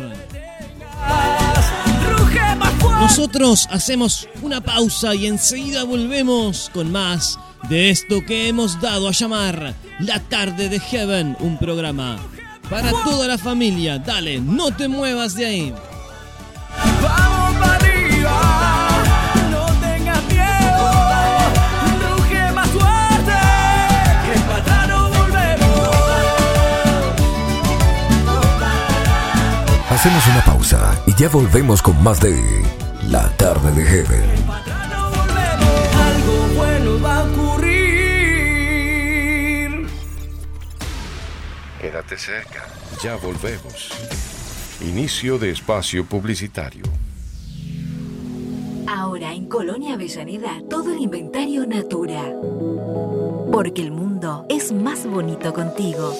Ruge 2.10 2.56
más 2.56 2.74
fuerte. 2.76 3.02
Nosotros 3.02 3.68
hacemos 3.72 4.30
una 4.48 4.62
pausa 4.62 5.14
y 5.14 5.28
enseguida 5.28 5.84
volvemos 5.84 6.72
con 6.74 6.90
más 6.90 7.38
de 7.68 7.90
esto 7.90 8.24
que 8.26 8.48
hemos 8.48 8.80
dado 8.80 9.10
a 9.10 9.12
llamar 9.12 9.74
La 10.00 10.22
tarde 10.22 10.70
de 10.70 10.80
Heaven, 10.80 11.36
un 11.42 11.58
programa 11.58 12.18
Para 12.70 12.92
toda 13.04 13.28
la 13.28 13.38
familia, 13.38 14.00
dale, 14.00 14.40
no 14.40 14.72
te 14.72 14.88
muevas 14.88 15.36
de 15.36 15.46
ahí. 15.46 15.74
Vamos 17.04 17.58
para 17.60 17.76
arriba, 17.76 18.90
no 19.52 19.66
tengas 19.86 20.24
miedo, 20.28 20.94
ruge 22.16 22.52
más 22.54 22.70
fuerte, 22.70 23.40
que 24.24 24.40
para 24.40 24.62
atrás 24.62 24.88
no 24.88 25.10
volvemos. 25.10 25.90
Hacemos 29.90 30.28
una 30.28 30.46
pausa 30.46 30.98
y 31.06 31.14
ya 31.16 31.28
volvemos 31.28 31.82
con 31.82 32.02
más 32.02 32.22
de 32.22 32.32
La 33.18 33.30
tarde 33.36 33.72
de 33.72 33.84
Heaven. 33.84 34.30
Algo 36.08 36.38
bueno 36.56 37.02
va 37.04 37.22
a 37.22 37.24
ocurrir. 37.24 37.88
Quédate 41.82 42.16
cerca. 42.16 42.68
Ya 43.02 43.16
volvemos. 43.16 43.90
Inicio 44.82 45.40
de 45.40 45.50
espacio 45.50 46.06
publicitario. 46.06 46.84
Ahora 48.86 49.34
en 49.34 49.48
Colonia 49.48 49.96
Avellaneda, 49.96 50.62
todo 50.70 50.94
el 50.94 51.00
inventario 51.00 51.66
Natura. 51.66 52.22
Porque 53.52 53.82
el 53.82 53.90
mundo 53.90 54.46
es 54.48 54.72
más 54.72 55.08
bonito 55.08 55.56
contigo. 55.56 56.14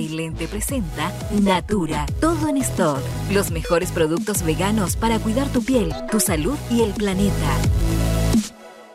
Aileen 0.00 0.34
te 0.34 0.48
presenta 0.48 1.12
Natura, 1.42 2.06
todo 2.20 2.48
en 2.48 2.56
stock. 2.58 3.00
Los 3.30 3.50
mejores 3.50 3.92
productos 3.92 4.42
veganos 4.42 4.96
para 4.96 5.18
cuidar 5.18 5.48
tu 5.48 5.62
piel, 5.62 5.92
tu 6.10 6.20
salud 6.20 6.56
y 6.70 6.80
el 6.80 6.92
planeta. 6.92 7.58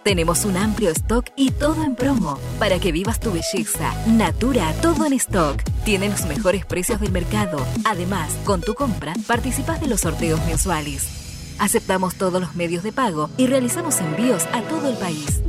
Tenemos 0.04 0.46
un 0.46 0.58
amplio 0.58 0.90
stock 0.92 1.28
y 1.36 1.52
todo 1.52 1.84
en 1.84 1.96
promo 1.96 2.40
para 2.58 2.80
que 2.80 2.92
vivas 2.92 3.20
tu 3.20 3.32
belleza. 3.32 3.94
Natura, 4.08 4.74
todo 4.82 5.06
en 5.06 5.14
stock. 5.14 5.62
Tiene 5.84 6.10
los 6.10 6.26
mejores 6.26 6.66
precios 6.66 7.00
del 7.00 7.12
mercado. 7.12 7.60
Además, 7.86 8.32
con 8.44 8.62
tu 8.62 8.74
compra, 8.74 9.14
participas 9.28 9.80
de 9.82 9.88
los 9.88 10.02
sorteos 10.02 10.44
mensuales. 10.46 11.56
Aceptamos 11.60 12.16
todos 12.16 12.42
los 12.42 12.56
medios 12.56 12.84
de 12.84 12.92
pago 12.92 13.30
y 13.38 13.46
realizamos 13.48 14.00
envíos 14.00 14.46
a 14.54 14.62
todo 14.64 14.90
el 14.90 14.98
país. 14.98 15.42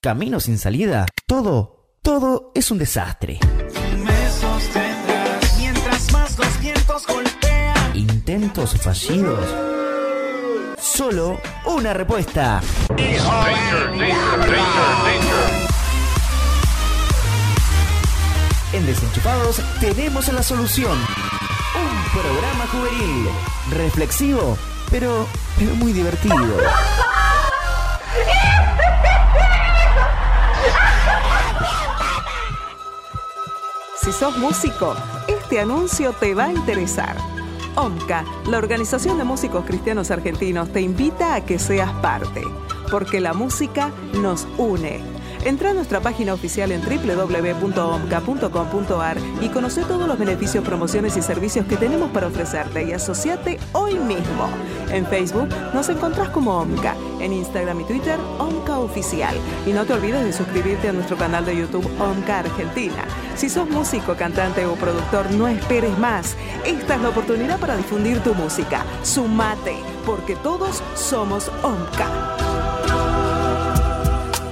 Camino 0.00 0.40
sin 0.40 0.56
salida. 0.56 1.04
Todo, 1.26 1.90
todo 2.00 2.50
es 2.54 2.70
un 2.70 2.78
desastre. 2.78 3.38
Me 4.02 4.30
sostendrás 4.30 5.58
mientras 5.58 6.12
más 6.12 6.38
los 6.38 6.60
vientos 6.60 7.06
golpean. 7.06 7.94
Intentos 7.94 8.74
fallidos. 8.80 9.46
Solo 10.78 11.38
una 11.66 11.92
respuesta. 11.92 12.62
En 18.72 18.86
Desenchufados 18.86 19.60
tenemos 19.78 20.32
la 20.32 20.42
solución. 20.42 20.96
Un 20.96 22.22
programa 22.22 22.66
juvenil, 22.68 23.28
reflexivo, 23.72 24.56
pero, 24.90 25.26
pero 25.58 25.74
muy 25.74 25.92
divertido. 25.92 26.56
Si 33.96 34.12
sos 34.12 34.36
músico, 34.36 34.94
este 35.28 35.60
anuncio 35.60 36.12
te 36.12 36.34
va 36.34 36.44
a 36.44 36.52
interesar. 36.52 37.16
OMCA, 37.76 38.24
la 38.48 38.58
Organización 38.58 39.18
de 39.18 39.24
Músicos 39.24 39.64
Cristianos 39.64 40.10
Argentinos, 40.10 40.70
te 40.72 40.80
invita 40.80 41.34
a 41.34 41.44
que 41.44 41.58
seas 41.58 41.90
parte, 41.94 42.42
porque 42.90 43.20
la 43.20 43.32
música 43.32 43.90
nos 44.20 44.46
une. 44.58 45.13
Entra 45.44 45.70
a 45.70 45.74
nuestra 45.74 46.00
página 46.00 46.32
oficial 46.32 46.72
en 46.72 46.80
www.omca.com.ar 46.80 47.66
y 49.42 49.48
conoce 49.50 49.82
todos 49.82 50.08
los 50.08 50.18
beneficios, 50.18 50.64
promociones 50.64 51.18
y 51.18 51.22
servicios 51.22 51.66
que 51.66 51.76
tenemos 51.76 52.10
para 52.12 52.28
ofrecerte 52.28 52.84
y 52.84 52.92
asociate 52.92 53.58
hoy 53.72 53.94
mismo. 53.98 54.48
En 54.90 55.04
Facebook 55.06 55.50
nos 55.74 55.90
encontrás 55.90 56.30
como 56.30 56.58
OMCA, 56.58 56.96
en 57.20 57.34
Instagram 57.34 57.80
y 57.80 57.84
Twitter 57.84 58.18
OMCA 58.38 58.78
Oficial. 58.78 59.36
Y 59.66 59.72
no 59.72 59.84
te 59.84 59.92
olvides 59.92 60.24
de 60.24 60.32
suscribirte 60.32 60.88
a 60.88 60.92
nuestro 60.94 61.18
canal 61.18 61.44
de 61.44 61.58
YouTube 61.58 61.90
OMCA 62.00 62.38
Argentina. 62.38 63.04
Si 63.36 63.50
sos 63.50 63.68
músico, 63.68 64.14
cantante 64.14 64.64
o 64.64 64.74
productor, 64.76 65.30
no 65.32 65.46
esperes 65.46 65.98
más. 65.98 66.36
Esta 66.64 66.94
es 66.94 67.02
la 67.02 67.10
oportunidad 67.10 67.60
para 67.60 67.76
difundir 67.76 68.20
tu 68.20 68.34
música. 68.34 68.84
Sumate, 69.02 69.76
porque 70.06 70.36
todos 70.36 70.82
somos 70.94 71.50
OMCA. 71.62 72.43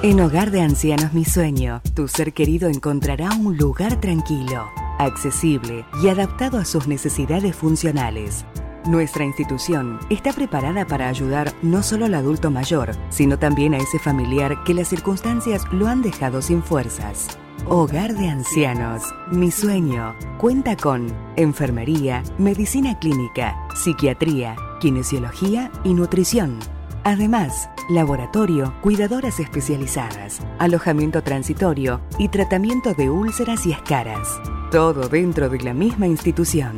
En 0.05 0.21
Hogar 0.21 0.51
de 0.51 0.61
Ancianos 0.61 1.13
Mi 1.13 1.25
Sueño, 1.25 1.81
tu 1.95 2.09
ser 2.09 2.33
querido 2.33 2.69
encontrará 2.69 3.31
un 3.37 3.57
lugar 3.57 4.01
tranquilo, 4.01 4.69
accesible 4.99 5.85
y 6.03 6.09
adaptado 6.09 6.59
a 6.59 6.65
sus 6.65 6.89
necesidades 6.89 7.55
funcionales. 7.55 8.45
Nuestra 8.85 9.25
institución 9.25 10.01
está 10.11 10.33
preparada 10.33 10.89
para 10.89 11.09
ayudar 11.09 11.53
no 11.63 11.85
solo 11.85 12.07
al 12.07 12.15
adulto 12.15 12.51
mayor, 12.51 12.97
sino 13.11 13.39
también 13.39 13.75
a 13.75 13.79
ese 13.79 14.01
familiar 14.01 14.65
que 14.65 14.75
las 14.75 14.89
circunstancias 14.89 15.63
lo 15.71 15.87
han 15.87 16.03
dejado 16.03 16.43
sin 16.43 16.65
fuerzas. 16.65 17.39
Hogar 17.69 18.13
de 18.17 18.29
Ancianos, 18.29 19.05
Mi 19.31 19.53
Sueño, 19.53 20.17
cuenta 20.37 20.77
con 20.77 21.15
enfermería, 21.37 22.25
medicina 22.39 22.99
clínica, 22.99 23.57
psiquiatría, 23.77 24.57
kinesiología 24.81 25.71
y 25.85 25.95
nutrición. 25.95 26.59
Además, 27.05 27.69
laboratorio, 27.89 28.75
cuidadoras 28.81 29.41
especializadas, 29.41 30.41
alojamiento 30.59 31.23
transitorio 31.23 32.01
y 32.19 32.29
tratamiento 32.29 32.95
de 32.95 33.11
úlceras 33.11 33.67
y 33.67 33.73
escaras. 33.73 34.41
Todo 34.71 35.09
dentro 35.09 35.49
de 35.49 35.61
la 35.61 35.75
misma 35.75 36.07
institución. 36.07 36.77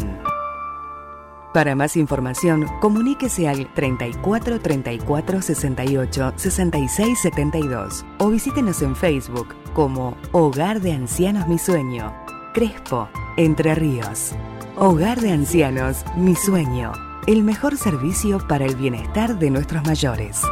Para 1.52 1.76
más 1.76 1.96
información, 1.96 2.66
comuníquese 2.80 3.48
al 3.48 3.72
34 3.74 4.60
34 4.60 5.42
68 5.42 6.32
66 6.34 7.18
72 7.20 8.04
o 8.18 8.30
visítenos 8.30 8.82
en 8.82 8.96
Facebook 8.96 9.54
como 9.72 10.16
Hogar 10.32 10.80
de 10.80 10.92
Ancianos 10.92 11.46
Mi 11.46 11.58
Sueño, 11.58 12.12
Crespo, 12.54 13.08
Entre 13.36 13.74
Ríos. 13.74 14.32
Hogar 14.76 15.20
de 15.20 15.30
Ancianos 15.30 16.04
Mi 16.16 16.34
Sueño, 16.34 16.90
el 17.26 17.42
mejor 17.42 17.76
servicio 17.76 18.38
para 18.46 18.66
el 18.66 18.76
bienestar 18.76 19.38
de 19.38 19.50
nuestros 19.50 19.84
mayores. 19.84 20.42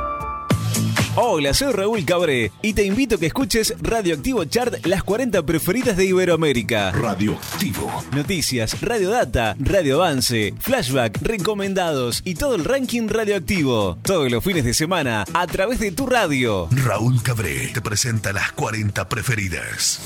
Hola, 1.15 1.53
soy 1.53 1.73
Raúl 1.73 2.07
Cabré 2.07 2.53
y 2.63 2.73
te 2.73 2.85
invito 2.85 3.17
a 3.17 3.19
que 3.19 3.27
escuches 3.27 3.75
Radioactivo 3.83 4.45
Chart, 4.45 4.87
las 4.87 5.03
40 5.03 5.43
preferidas 5.43 5.99
de 5.99 6.07
Iberoamérica. 6.07 6.91
Radioactivo. 6.93 7.93
Noticias, 8.13 8.81
Radio 8.81 9.11
Data, 9.11 9.55
Radio 9.59 10.03
Avance, 10.03 10.55
Flashback, 10.59 11.21
recomendados 11.21 12.23
y 12.25 12.35
todo 12.35 12.55
el 12.55 12.65
ranking 12.65 13.09
radioactivo. 13.09 13.99
Todos 14.03 14.31
los 14.31 14.43
fines 14.43 14.65
de 14.65 14.73
semana 14.73 15.27
a 15.35 15.47
través 15.47 15.81
de 15.81 15.93
tu 15.93 16.07
radio. 16.07 16.69
Raúl 16.71 17.23
Cabré 17.23 17.69
te 17.75 17.83
presenta 17.83 18.33
las 18.33 18.53
40 18.53 19.07
preferidas. 19.11 20.01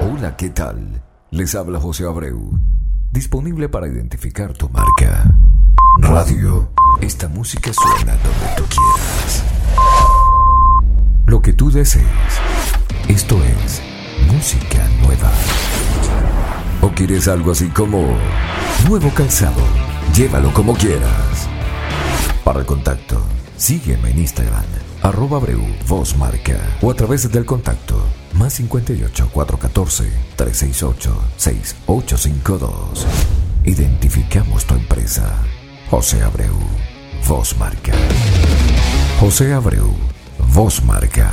Hola, 0.00 0.36
¿qué 0.36 0.50
tal? 0.50 1.00
Les 1.30 1.54
habla 1.54 1.78
José 1.78 2.04
Abreu. 2.04 2.58
Disponible 3.14 3.68
para 3.68 3.86
identificar 3.86 4.52
tu 4.54 4.68
marca. 4.70 5.24
Radio. 5.98 6.68
Esta 7.00 7.28
música 7.28 7.70
suena 7.72 8.16
donde 8.16 8.56
tú 8.56 8.64
quieras. 8.64 9.44
Lo 11.24 11.40
que 11.40 11.52
tú 11.52 11.70
desees. 11.70 12.04
Esto 13.06 13.40
es 13.44 13.80
música 14.32 14.88
nueva. 15.00 15.30
¿O 16.82 16.88
quieres 16.88 17.28
algo 17.28 17.52
así 17.52 17.68
como 17.68 18.18
nuevo 18.88 19.08
calzado? 19.10 19.62
Llévalo 20.12 20.52
como 20.52 20.74
quieras. 20.74 21.48
Para 22.42 22.58
el 22.58 22.66
contacto, 22.66 23.22
sígueme 23.56 24.10
en 24.10 24.18
Instagram, 24.18 24.64
arroba 25.04 25.36
Abreu, 25.36 25.60
voz 25.86 26.16
marca, 26.16 26.58
o 26.80 26.90
a 26.90 26.94
través 26.94 27.30
del 27.30 27.44
contacto, 27.44 28.02
Más 28.32 28.54
58 28.54 29.28
414 29.32 30.10
368 30.34 31.24
6852. 31.36 33.06
Identificamos 33.64 34.64
tu 34.64 34.74
empresa. 34.74 35.36
José 35.90 36.22
Abreu, 36.22 36.56
Voz 37.28 37.56
Marca. 37.58 37.92
José 39.20 39.52
Abreu, 39.52 39.94
Voz 40.52 40.82
Marca. 40.82 41.30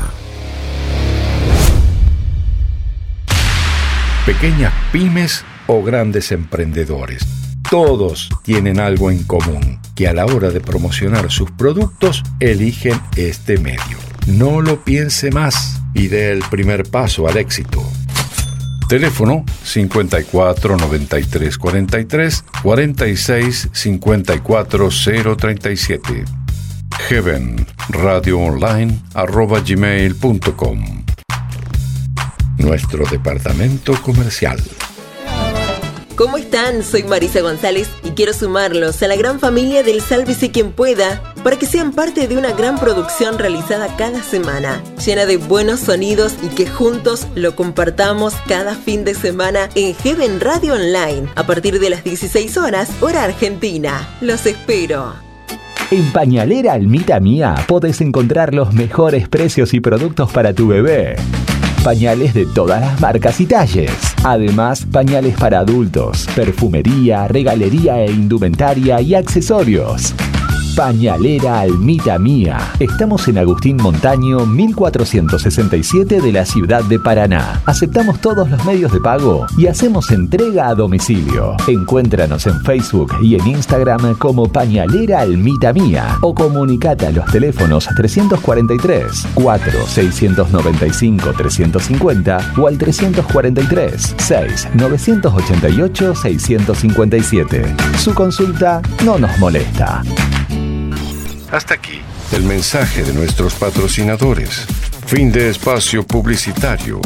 Pequeñas 4.26 4.74
pymes 4.91 5.43
o 5.65 5.82
grandes 5.82 6.32
emprendedores. 6.32 7.40
Todos 7.72 8.28
tienen 8.43 8.82
algo 8.82 9.11
en 9.11 9.24
común, 9.24 9.80
que 9.95 10.09
a 10.09 10.13
la 10.13 10.26
hora 10.26 10.49
de 10.49 10.59
promocionar 10.59 11.32
sus 11.32 11.51
productos 11.51 12.22
eligen 12.41 12.99
este 13.15 13.57
medio. 13.59 13.97
No 14.28 14.59
lo 14.59 14.84
piense 14.84 15.32
más 15.32 15.80
y 15.93 16.09
dé 16.09 16.34
el 16.34 16.43
primer 16.49 16.84
paso 16.84 17.30
al 17.30 17.38
éxito. 17.38 17.82
Teléfono 18.89 19.45
54 19.63 20.76
93 20.76 21.57
43 21.57 22.43
46 22.61 23.69
54 23.72 24.89
037. 25.38 26.26
Heaven 27.07 27.65
Radio 27.88 28.38
Online 28.38 28.99
arroba 29.13 29.61
gmail.com. 29.61 31.05
Nuestro 32.57 33.05
departamento 33.05 33.93
comercial. 34.01 34.59
¿Cómo 36.16 36.38
están? 36.38 36.84
Soy 36.84 37.03
Marisa 37.03 37.41
González 37.41 37.89
y 38.03 38.09
quiero 38.12 38.34
sumarlos 38.34 39.01
a 39.01 39.07
la 39.07 39.16
gran 39.16 39.39
familia 39.39 39.82
del 39.82 40.01
Sálvese 40.01 40.51
quien 40.51 40.72
pueda 40.72 41.22
para 41.43 41.57
que 41.57 41.66
sean 41.66 41.93
parte 41.93 42.28
de 42.28 42.38
una 42.38 42.51
gran 42.51 42.78
producción 42.78 43.39
realizada 43.39 43.95
cada 43.95 44.22
semana, 44.22 44.84
llena 45.03 45.26
de 45.26 45.38
buenos 45.38 45.80
sonidos 45.80 46.36
y 46.43 46.49
que 46.49 46.68
juntos 46.68 47.28
lo 47.36 47.55
compartamos 47.55 48.34
cada 48.47 48.76
fin 48.76 49.03
de 49.03 49.16
semana 49.16 49.70
en 49.76 49.95
Heaven 49.95 50.39
Radio 50.41 50.74
Online 50.74 51.28
a 51.36 51.45
partir 51.47 51.80
de 51.80 51.89
las 51.89 52.03
16 52.03 52.57
horas, 52.57 52.89
hora 53.01 53.24
argentina. 53.24 54.07
Los 54.22 54.45
espero. 54.45 55.14
En 55.91 56.12
Pañalera 56.12 56.74
Almita 56.74 57.20
Mía 57.20 57.55
podés 57.68 58.01
encontrar 58.01 58.53
los 58.53 58.74
mejores 58.74 59.28
precios 59.28 59.74
y 59.74 59.80
productos 59.80 60.32
para 60.32 60.53
tu 60.53 60.68
bebé. 60.68 61.16
Pañales 61.84 62.36
de 62.36 62.45
todas 62.45 62.79
las 62.79 63.01
marcas 63.01 63.41
y 63.41 63.47
talles. 63.47 63.91
Además, 64.23 64.86
pañales 64.86 65.36
para 65.36 65.59
adultos, 65.59 66.27
perfumería, 66.36 67.27
regalería 67.27 68.03
e 68.03 68.11
indumentaria 68.11 69.01
y 69.01 69.15
accesorios. 69.15 70.13
Pañalera 70.76 71.59
Almita 71.59 72.17
Mía. 72.17 72.57
Estamos 72.80 73.28
en 73.28 73.38
Agustín 73.38 73.78
Montaño 73.78 74.45
1467 74.45 76.22
de 76.22 76.32
la 76.32 76.45
ciudad 76.45 76.84
de 76.84 76.97
Paraná. 76.99 77.61
Aceptamos 77.65 78.19
todos 78.22 78.49
los 78.49 78.63
medios 78.65 78.91
de 78.91 78.99
pago 78.99 79.45
y 79.57 79.67
hacemos 79.67 80.11
entrega 80.11 80.69
a 80.69 80.76
domicilio. 80.76 81.55
Encuéntranos 81.67 82.47
en 82.47 82.61
Facebook 82.61 83.13
y 83.22 83.36
en 83.36 83.47
Instagram 83.47 84.15
como 84.17 84.47
Pañalera 84.47 85.22
Almita 85.22 85.74
Mía 85.74 86.17
o 86.22 86.34
comunicate 86.34 87.07
a 87.07 87.11
los 87.11 87.26
teléfonos 87.26 87.88
343 87.95 89.28
4 89.34 89.88
695 89.88 91.34
350 91.38 92.53
o 92.57 92.67
al 92.67 92.78
343 92.78 94.15
6 94.17 94.67
988 94.76 96.15
657. 96.15 97.76
Su 97.97 98.13
consulta 98.13 98.82
no 99.05 99.17
nos 99.17 99.38
molesta. 99.38 100.03
Hasta 101.52 101.74
aquí 101.74 102.02
el 102.32 102.43
mensaje 102.43 103.04
de 103.04 103.14
nuestros 103.14 103.56
patrocinadores. 103.56 104.66
Fin 105.06 105.32
de 105.32 105.49
espacio 105.49 106.04
publicitario. 106.04 107.02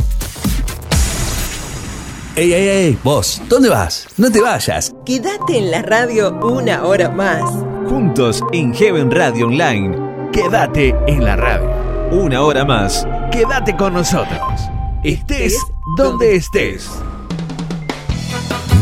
¡Ey, 2.35 2.53
ey, 2.53 2.67
ey! 2.67 2.99
Vos, 3.03 3.41
¿dónde 3.49 3.69
vas? 3.69 4.07
No 4.17 4.31
te 4.31 4.41
vayas. 4.41 4.93
Quédate 5.05 5.57
en 5.57 5.71
la 5.71 5.81
radio 5.81 6.37
una 6.43 6.83
hora 6.83 7.09
más. 7.09 7.41
Juntos 7.89 8.43
en 8.51 8.73
Heaven 8.73 9.09
Radio 9.09 9.47
Online. 9.47 10.29
Quédate 10.31 10.93
en 11.07 11.23
la 11.23 11.35
radio. 11.37 11.71
Una 12.11 12.41
hora 12.41 12.65
más. 12.65 13.07
Quédate 13.31 13.75
con 13.75 13.93
nosotros. 13.93 14.61
Estés 15.03 15.57
donde 15.97 16.35
estés. 16.35 16.89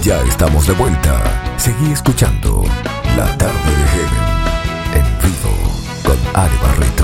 Ya 0.02 0.20
estamos 0.24 0.68
de 0.68 0.74
vuelta. 0.74 1.22
Seguí 1.58 1.92
escuchando 1.94 2.64
La 3.16 3.38
tarde 3.38 3.54
de 3.54 3.88
Heaven 3.92 4.23
con 6.04 6.18
Ale 6.34 6.58
Barreto. 6.58 7.03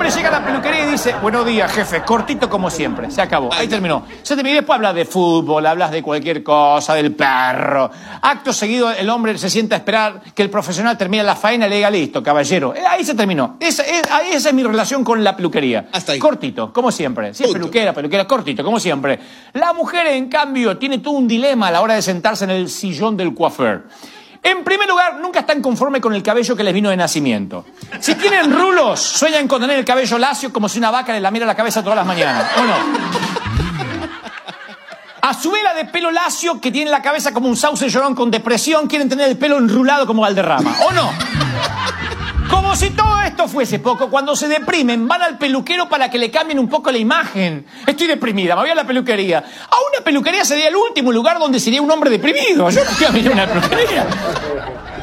Hombre 0.00 0.16
llega 0.16 0.28
a 0.28 0.40
la 0.40 0.46
peluquería 0.46 0.88
y 0.88 0.92
dice, 0.92 1.14
buenos 1.20 1.44
días, 1.44 1.70
jefe, 1.70 2.00
cortito 2.00 2.48
como 2.48 2.70
siempre, 2.70 3.10
se 3.10 3.20
acabó, 3.20 3.52
ahí 3.52 3.68
terminó. 3.68 4.06
Se 4.22 4.34
terminó 4.34 4.54
y 4.54 4.56
después 4.56 4.76
hablas 4.76 4.94
de 4.94 5.04
fútbol, 5.04 5.66
hablas 5.66 5.90
de 5.90 6.02
cualquier 6.02 6.42
cosa, 6.42 6.94
del 6.94 7.14
perro. 7.14 7.90
Acto 8.22 8.54
seguido, 8.54 8.90
el 8.90 9.10
hombre 9.10 9.36
se 9.36 9.50
sienta 9.50 9.74
a 9.74 9.78
esperar 9.78 10.22
que 10.34 10.42
el 10.42 10.48
profesional 10.48 10.96
termine 10.96 11.22
la 11.22 11.36
faena 11.36 11.66
y 11.66 11.68
le 11.68 11.76
diga, 11.76 11.90
listo, 11.90 12.22
caballero. 12.22 12.74
Eh, 12.74 12.80
Ahí 12.88 13.04
se 13.04 13.14
terminó. 13.14 13.58
Esa, 13.60 13.82
es, 13.82 14.10
ahí 14.10 14.30
esa 14.32 14.48
es 14.48 14.54
mi 14.54 14.62
relación 14.62 15.04
con 15.04 15.22
la 15.22 15.36
peluquería. 15.36 15.90
Hasta 15.92 16.12
ahí. 16.12 16.18
Cortito, 16.18 16.72
como 16.72 16.90
siempre. 16.90 17.34
Si 17.34 17.44
es 17.44 17.52
peluquera, 17.52 17.92
peluquera, 17.92 18.26
cortito, 18.26 18.64
como 18.64 18.80
siempre. 18.80 19.18
La 19.52 19.74
mujer, 19.74 20.06
en 20.06 20.30
cambio, 20.30 20.78
tiene 20.78 21.00
todo 21.00 21.12
un 21.12 21.28
dilema 21.28 21.68
a 21.68 21.72
la 21.72 21.82
hora 21.82 21.92
de 21.92 22.00
sentarse 22.00 22.44
en 22.44 22.50
el 22.52 22.70
sillón 22.70 23.18
del 23.18 23.34
coiffeur. 23.34 23.84
En 24.42 24.64
primer 24.64 24.88
lugar, 24.88 25.16
nunca 25.20 25.40
están 25.40 25.60
conformes 25.60 26.00
con 26.00 26.14
el 26.14 26.22
cabello 26.22 26.56
que 26.56 26.64
les 26.64 26.72
vino 26.72 26.88
de 26.88 26.96
nacimiento. 26.96 27.64
Si 28.00 28.14
tienen 28.14 28.52
rulos, 28.52 29.00
sueñan 29.00 29.46
con 29.46 29.60
tener 29.60 29.78
el 29.78 29.84
cabello 29.84 30.18
lacio 30.18 30.52
como 30.52 30.68
si 30.68 30.78
una 30.78 30.90
vaca 30.90 31.12
le 31.12 31.20
lamiera 31.20 31.46
la 31.46 31.54
cabeza 31.54 31.82
todas 31.82 31.96
las 31.96 32.06
mañanas. 32.06 32.46
¿O 32.56 32.62
no? 32.62 32.74
A 35.22 35.34
su 35.34 35.50
vela 35.50 35.74
de 35.74 35.84
pelo 35.84 36.10
lacio, 36.10 36.60
que 36.60 36.72
tiene 36.72 36.90
la 36.90 37.02
cabeza 37.02 37.32
como 37.32 37.48
un 37.48 37.56
sauce 37.56 37.88
llorón 37.90 38.14
con 38.14 38.30
depresión, 38.30 38.86
quieren 38.86 39.08
tener 39.08 39.28
el 39.28 39.36
pelo 39.36 39.58
enrulado 39.58 40.06
como 40.06 40.22
Valderrama. 40.22 40.74
¿O 40.88 40.92
no? 40.92 41.12
Como 42.50 42.74
si 42.74 42.90
todo 42.90 43.20
esto 43.20 43.46
fuese 43.46 43.78
poco, 43.78 44.10
cuando 44.10 44.34
se 44.34 44.48
deprimen, 44.48 45.06
van 45.06 45.22
al 45.22 45.38
peluquero 45.38 45.88
para 45.88 46.10
que 46.10 46.18
le 46.18 46.32
cambien 46.32 46.58
un 46.58 46.68
poco 46.68 46.90
la 46.90 46.98
imagen. 46.98 47.64
Estoy 47.86 48.08
deprimida, 48.08 48.56
me 48.56 48.62
voy 48.62 48.70
a 48.70 48.74
la 48.74 48.84
peluquería. 48.84 49.38
A 49.38 49.76
una 49.90 50.04
peluquería 50.04 50.44
sería 50.44 50.66
el 50.66 50.74
último 50.74 51.12
lugar 51.12 51.38
donde 51.38 51.60
sería 51.60 51.80
un 51.80 51.90
hombre 51.90 52.10
deprimido. 52.10 52.68
Yo 52.70 52.84
no 52.84 52.90
quiero 52.98 53.32
una 53.32 53.46
peluquería. 53.46 54.06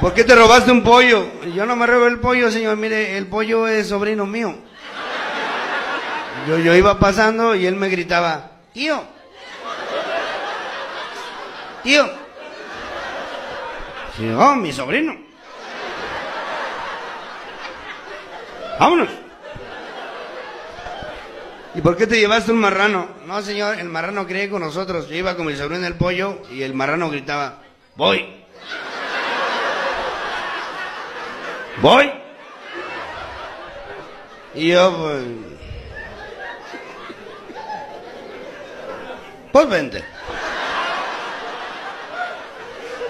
¿Por 0.01 0.13
qué 0.13 0.25
te 0.25 0.35
robaste 0.35 0.71
un 0.71 0.83
pollo? 0.83 1.25
Yo 1.55 1.65
no 1.65 1.75
me 1.77 1.87
robé 1.87 2.09
el 2.09 2.19
pollo, 2.19 2.51
señor. 2.51 2.75
Mire, 2.75 3.17
el 3.17 3.27
pollo 3.27 3.67
es 3.67 3.87
sobrino 3.87 4.25
mío. 4.25 4.53
Yo, 6.47 6.59
yo 6.59 6.75
iba 6.75 6.99
pasando 6.99 7.55
y 7.55 7.65
él 7.65 7.75
me 7.75 7.87
gritaba, 7.87 8.51
tío. 8.73 9.03
Tío. 11.83 12.09
Oh, 14.37 14.55
mi 14.55 14.73
sobrino. 14.73 15.26
Vámonos. 18.79 19.09
¿Y 21.73 21.81
por 21.81 21.95
qué 21.95 22.07
te 22.07 22.19
llevaste 22.19 22.51
un 22.51 22.59
marrano? 22.59 23.07
No, 23.25 23.41
señor, 23.41 23.79
el 23.79 23.87
marrano 23.87 24.25
creía 24.25 24.49
con 24.49 24.61
nosotros. 24.61 25.07
Yo 25.09 25.15
iba 25.15 25.35
con 25.35 25.45
mi 25.45 25.55
sobrino 25.55 25.85
el 25.85 25.95
pollo 25.95 26.41
y 26.51 26.63
el 26.63 26.73
marrano 26.73 27.09
gritaba, 27.09 27.61
voy. 27.95 28.33
¿Voy? 31.81 32.11
Y 34.55 34.69
yo, 34.69 34.97
pues... 34.97 35.23
Pues 39.51 39.69
vente. 39.69 40.16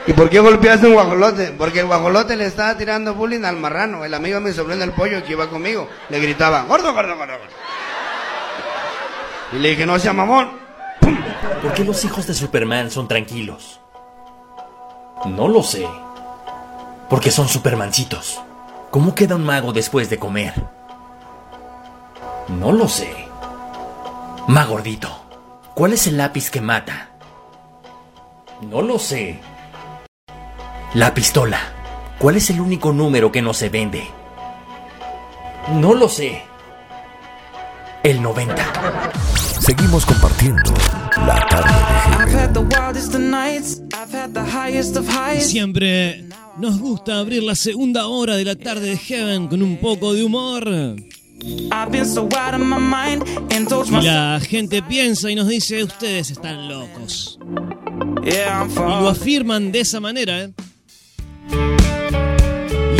¿Y 0.07 0.13
por 0.13 0.29
qué 0.29 0.39
golpeaste 0.39 0.87
un 0.87 0.93
guajolote? 0.93 1.53
Porque 1.57 1.81
el 1.81 1.87
guajolote 1.87 2.37
le 2.37 2.45
estaba 2.45 2.77
tirando 2.77 3.13
bullying 3.13 3.43
al 3.43 3.57
marrano, 3.57 4.05
el 4.05 4.13
amigo 4.13 4.39
de 4.39 4.49
mi 4.49 4.53
sobrino 4.53 4.81
el 4.83 4.93
pollo 4.93 5.21
que 5.23 5.33
iba 5.33 5.49
conmigo. 5.49 5.89
Le 6.09 6.19
gritaba, 6.21 6.63
gordo, 6.63 6.93
gordo, 6.93 7.17
gordo. 7.17 7.33
Y 9.51 9.57
le 9.57 9.69
dije, 9.69 9.85
no 9.85 9.99
sea 9.99 10.13
mamón. 10.13 10.51
¿Por 11.61 11.73
qué 11.73 11.83
los 11.83 12.05
hijos 12.05 12.25
de 12.25 12.33
Superman 12.33 12.89
son 12.89 13.09
tranquilos? 13.09 13.81
No 15.25 15.49
lo 15.49 15.61
sé. 15.61 15.85
Porque 17.09 17.29
son 17.29 17.49
supermancitos. 17.49 18.39
¿Cómo 18.91 19.13
queda 19.13 19.35
un 19.35 19.45
mago 19.45 19.73
después 19.73 20.09
de 20.09 20.17
comer? 20.17 20.53
No 22.47 22.71
lo 22.71 22.87
sé. 22.87 23.13
Ma 24.47 24.63
gordito. 24.65 25.09
¿Cuál 25.73 25.93
es 25.93 26.07
el 26.07 26.17
lápiz 26.17 26.49
que 26.49 26.61
mata? 26.61 27.09
No 28.61 28.81
lo 28.81 28.99
sé. 28.99 29.41
La 30.93 31.13
pistola. 31.13 31.59
¿Cuál 32.17 32.37
es 32.37 32.49
el 32.49 32.61
único 32.61 32.93
número 32.93 33.31
que 33.31 33.41
no 33.41 33.53
se 33.53 33.69
vende? 33.69 34.03
No 35.73 35.93
lo 35.93 36.07
sé. 36.07 36.41
El 38.03 38.21
90. 38.21 38.55
Seguimos 39.59 40.05
compartiendo 40.05 40.73
La 41.25 41.45
tarde 41.49 41.73
de 41.73 41.79
Heaven. 42.21 42.55
Siempre 45.41 46.23
nos 46.57 46.79
gusta 46.79 47.19
abrir 47.19 47.43
la 47.43 47.55
segunda 47.55 48.07
hora 48.07 48.37
de 48.37 48.45
la 48.45 48.55
tarde 48.55 48.91
de 48.91 48.97
Heaven 48.97 49.47
con 49.49 49.61
un 49.61 49.77
poco 49.77 50.13
de 50.13 50.23
humor. 50.23 50.95
Y 53.89 54.05
la 54.05 54.39
gente 54.41 54.81
piensa 54.83 55.29
y 55.29 55.35
nos 55.35 55.47
dice, 55.49 55.83
ustedes 55.83 56.31
están 56.31 56.69
locos. 56.69 57.37
Y 58.23 58.29
lo 58.77 59.09
afirman 59.09 59.71
de 59.71 59.81
esa 59.81 59.99
manera. 59.99 60.43
¿eh? 60.43 60.53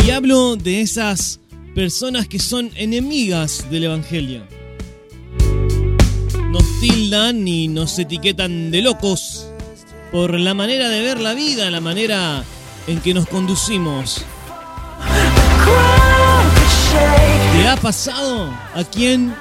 Y 0.08 0.10
hablo 0.10 0.56
de 0.56 0.80
esas 0.80 1.38
personas 1.74 2.26
que 2.26 2.38
son 2.38 2.70
enemigas 2.76 3.66
del 3.70 3.84
Evangelio. 3.84 4.42
Nos 6.50 6.80
tildan 6.80 7.46
y 7.46 7.68
nos 7.68 7.98
etiquetan 7.98 8.70
de 8.70 8.80
locos 8.80 9.50
por 10.10 10.40
la 10.40 10.54
manera 10.54 10.88
de 10.88 11.02
ver 11.02 11.20
la 11.20 11.34
vida, 11.34 11.70
la 11.70 11.82
manera 11.82 12.42
en 12.86 13.00
que 13.00 13.12
nos 13.12 13.28
conducimos. 13.28 14.24
¿Te 17.52 17.68
ha 17.68 17.76
pasado 17.76 18.50
a 18.74 18.84
quien 18.84 19.34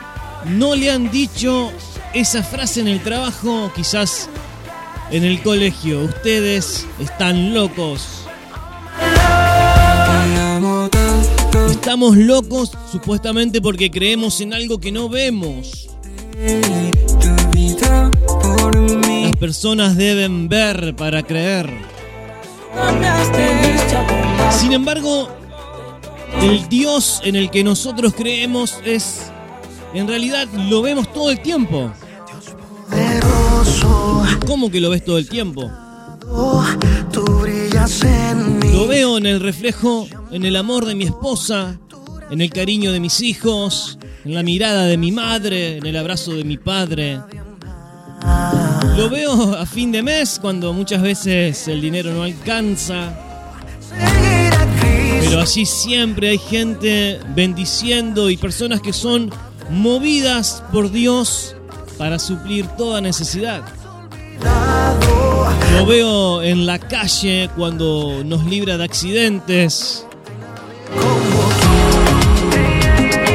no 0.47 0.75
le 0.75 0.91
han 0.91 1.09
dicho 1.09 1.71
esa 2.13 2.43
frase 2.43 2.81
en 2.81 2.89
el 2.89 3.01
trabajo, 3.01 3.71
quizás 3.73 4.29
en 5.11 5.23
el 5.23 5.41
colegio? 5.41 6.01
Ustedes 6.01 6.85
están 6.99 7.53
locos. 7.53 8.26
Estamos 11.79 12.17
locos 12.17 12.71
supuestamente 12.91 13.61
porque 13.61 13.89
creemos 13.89 14.41
en 14.41 14.53
algo 14.53 14.79
que 14.79 14.91
no 14.91 15.07
vemos. 15.07 15.87
Las 19.23 19.35
personas 19.37 19.95
deben 19.95 20.49
ver 20.49 20.95
para 20.95 21.23
creer. 21.23 21.69
Sin 24.51 24.73
embargo, 24.73 25.29
el 26.41 26.67
Dios 26.67 27.21
en 27.23 27.35
el 27.37 27.49
que 27.51 27.63
nosotros 27.63 28.13
creemos 28.13 28.79
es, 28.83 29.31
en 29.93 30.07
realidad, 30.07 30.47
lo 30.67 30.81
vemos 30.81 31.13
todo 31.13 31.29
el 31.31 31.39
tiempo. 31.41 31.91
¿Cómo 34.45 34.69
que 34.69 34.81
lo 34.81 34.89
ves 34.89 35.05
todo 35.05 35.19
el 35.19 35.29
tiempo? 35.29 35.71
Lo 38.71 38.87
veo 38.87 39.17
en 39.17 39.25
el 39.25 39.39
reflejo, 39.39 40.07
en 40.31 40.43
el 40.43 40.55
amor 40.55 40.85
de 40.85 40.95
mi 40.95 41.05
esposa, 41.05 41.79
en 42.29 42.41
el 42.41 42.49
cariño 42.49 42.91
de 42.91 42.99
mis 42.99 43.21
hijos, 43.21 43.97
en 44.25 44.33
la 44.33 44.43
mirada 44.43 44.83
de 44.85 44.97
mi 44.97 45.11
madre, 45.11 45.77
en 45.77 45.85
el 45.85 45.95
abrazo 45.95 46.33
de 46.33 46.43
mi 46.43 46.57
padre. 46.57 47.19
Lo 48.97 49.09
veo 49.09 49.55
a 49.55 49.65
fin 49.65 49.91
de 49.91 50.03
mes 50.03 50.37
cuando 50.41 50.73
muchas 50.73 51.01
veces 51.01 51.67
el 51.67 51.81
dinero 51.81 52.13
no 52.13 52.23
alcanza. 52.23 53.13
Pero 55.21 55.41
allí 55.41 55.65
siempre 55.65 56.29
hay 56.29 56.37
gente 56.37 57.19
bendiciendo 57.35 58.29
y 58.29 58.37
personas 58.37 58.81
que 58.81 58.93
son 58.93 59.31
movidas 59.69 60.63
por 60.71 60.91
Dios 60.91 61.55
para 61.97 62.19
suplir 62.19 62.67
toda 62.77 63.01
necesidad. 63.01 63.63
Lo 65.73 65.85
veo 65.85 66.41
en 66.41 66.65
la 66.65 66.79
calle 66.79 67.49
cuando 67.55 68.23
nos 68.23 68.45
libra 68.45 68.77
de 68.77 68.83
accidentes. 68.83 70.05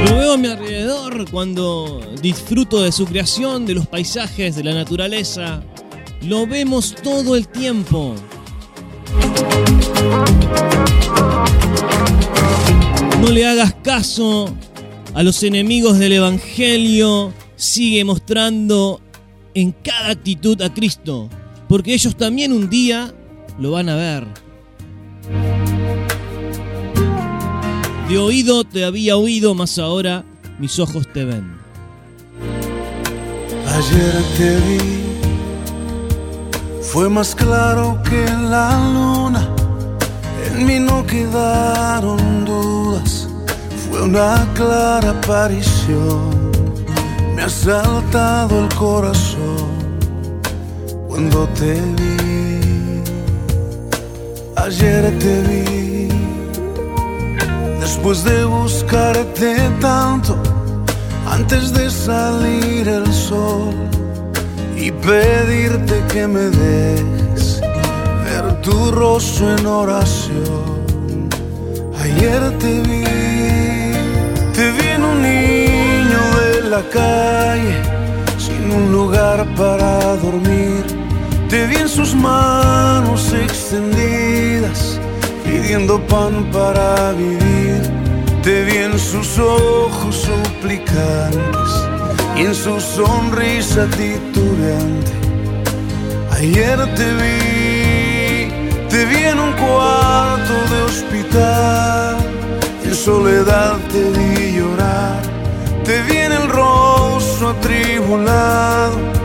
Lo 0.07 0.16
veo 0.16 0.32
a 0.34 0.36
mi 0.36 0.48
alrededor 0.48 1.30
cuando 1.30 2.00
disfruto 2.20 2.82
de 2.82 2.92
su 2.92 3.07
creación, 3.07 3.66
de 3.66 3.74
los 3.74 3.86
paisajes, 3.86 4.57
de 4.57 4.64
la 4.64 4.74
naturaleza. 4.74 5.62
Lo 6.22 6.46
vemos 6.46 6.94
todo 7.03 7.36
el 7.36 7.48
tiempo. 7.48 8.14
No 13.20 13.28
le 13.28 13.46
hagas 13.46 13.74
caso 13.82 14.53
a 15.14 15.22
los 15.22 15.42
enemigos 15.42 15.98
del 15.98 16.14
Evangelio. 16.14 17.32
Sigue 17.57 18.05
mostrando 18.05 19.00
en 19.55 19.72
cada 19.72 20.11
actitud 20.11 20.61
a 20.62 20.72
Cristo, 20.72 21.28
porque 21.73 21.95
ellos 21.95 22.14
también 22.16 22.53
un 22.53 22.68
día 22.68 23.14
lo 23.59 23.70
van 23.70 23.89
a 23.89 23.97
ver. 23.97 24.27
De 28.11 28.18
oído 28.18 28.62
te 28.64 28.85
había 28.85 29.16
oído, 29.16 29.55
mas 29.55 29.79
ahora 29.79 30.23
mis 30.59 30.79
ojos 30.79 31.09
te 31.14 31.25
ven. 31.25 31.57
Ayer 33.66 34.12
te 34.37 34.57
vi, 34.57 35.01
fue 36.83 37.09
más 37.09 37.35
claro 37.35 37.99
que 38.03 38.23
la 38.51 38.79
luna. 38.93 39.49
En 40.49 40.66
mí 40.66 40.79
no 40.79 41.07
quedaron 41.07 42.45
dudas, 42.45 43.31
fue 43.89 44.03
una 44.03 44.47
clara 44.53 45.09
aparición. 45.09 46.53
Me 47.35 47.41
ha 47.41 47.49
saltado 47.49 48.62
el 48.62 48.75
corazón 48.75 49.72
cuando 51.13 51.47
te 51.49 51.75
vi. 51.99 53.03
Ayer 54.57 55.03
te 55.19 55.35
vi, 55.49 56.09
después 57.81 58.25
de 58.25 58.45
buscarte 58.45 59.57
tanto, 59.81 60.35
antes 61.27 61.75
de 61.75 61.91
salir 61.91 62.89
el 62.89 63.13
sol 63.13 63.75
y 64.75 64.91
pedirte 64.91 66.03
que 66.13 66.27
me 66.27 66.47
dejes 66.65 67.61
ver 68.25 68.63
tu 68.63 68.91
rostro 68.93 69.55
en 69.59 69.67
oración. 69.67 71.29
Ayer 72.03 72.41
te 72.59 72.73
vi, 72.89 73.05
te 74.57 74.65
vi 74.77 74.87
en 74.97 75.05
un 75.05 75.19
niño 75.21 76.23
de 76.41 76.71
la 76.71 76.83
calle, 76.99 77.77
sin 78.39 78.65
un 78.79 78.93
lugar 78.93 79.45
para 79.55 80.17
dormir. 80.17 81.01
Te 81.53 81.66
vi 81.66 81.76
en 81.76 81.88
sus 81.90 82.14
manos 82.14 83.30
extendidas, 83.34 84.98
pidiendo 85.44 86.00
pan 86.07 86.50
para 86.50 87.12
vivir. 87.12 87.82
Te 88.42 88.64
vi 88.64 88.78
en 88.78 88.98
sus 88.98 89.38
ojos 89.38 90.16
suplicantes 90.16 91.70
y 92.38 92.46
en 92.46 92.55
su 92.55 92.80
sonrisa 92.80 93.86
titubeante. 93.88 95.12
Ayer 96.30 96.78
te 96.94 97.12
vi, 97.20 98.48
te 98.88 99.05
vi 99.05 99.22
en 99.22 99.38
un 99.38 99.53
cuarto 99.53 100.55
de 100.70 100.82
hospital, 100.84 102.16
en 102.82 102.94
soledad 102.94 103.76
te 103.92 104.03
vi 104.16 104.57
llorar, 104.57 105.20
te 105.84 106.00
vi 106.05 106.16
en 106.16 106.32
el 106.32 106.48
rostro 106.48 107.50
atribulado 107.50 109.22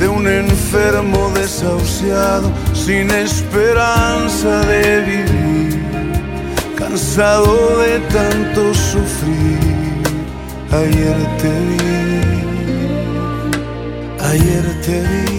de 0.00 0.08
un 0.08 0.26
enfermo 0.26 1.30
desahuciado, 1.34 2.50
sin 2.74 3.10
esperanza 3.10 4.60
de 4.66 5.00
vivir, 5.00 5.82
cansado 6.76 7.78
de 7.78 7.98
tanto 8.16 8.74
sufrir. 8.74 9.76
Ayer 10.70 11.16
te 11.40 11.52
vi, 11.68 11.78
ayer 14.20 14.64
te 14.84 15.00
vi, 15.00 15.36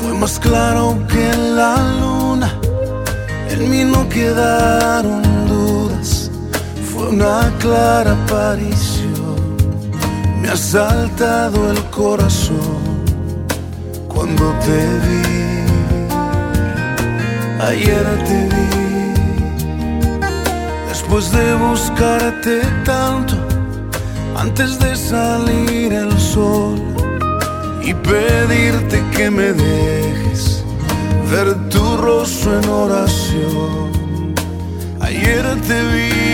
fue 0.00 0.12
más 0.14 0.38
claro 0.38 0.98
que 1.08 1.36
la 1.36 1.74
luna, 2.00 2.50
en 3.50 3.70
mí 3.70 3.84
no 3.84 4.08
quedaron 4.08 5.22
dudas, 5.48 6.30
fue 6.92 7.08
una 7.08 7.50
clara 7.58 8.12
aparición, 8.12 8.93
me 10.44 10.50
ha 10.50 10.56
saltado 10.58 11.70
el 11.70 11.82
corazón 11.84 12.82
cuando 14.08 14.52
te 14.66 14.80
vi, 15.04 15.24
ayer 17.62 18.06
te 18.28 18.38
vi. 18.52 18.68
Después 20.88 21.32
de 21.32 21.54
buscarte 21.54 22.60
tanto, 22.84 23.36
antes 24.36 24.78
de 24.78 24.94
salir 24.94 25.94
el 25.94 26.12
sol 26.18 26.78
y 27.82 27.94
pedirte 27.94 29.02
que 29.16 29.30
me 29.30 29.52
dejes 29.52 30.62
ver 31.30 31.54
tu 31.70 31.96
rostro 31.96 32.58
en 32.60 32.68
oración. 32.68 34.34
Ayer 35.00 35.44
te 35.68 35.78
vi, 35.92 36.33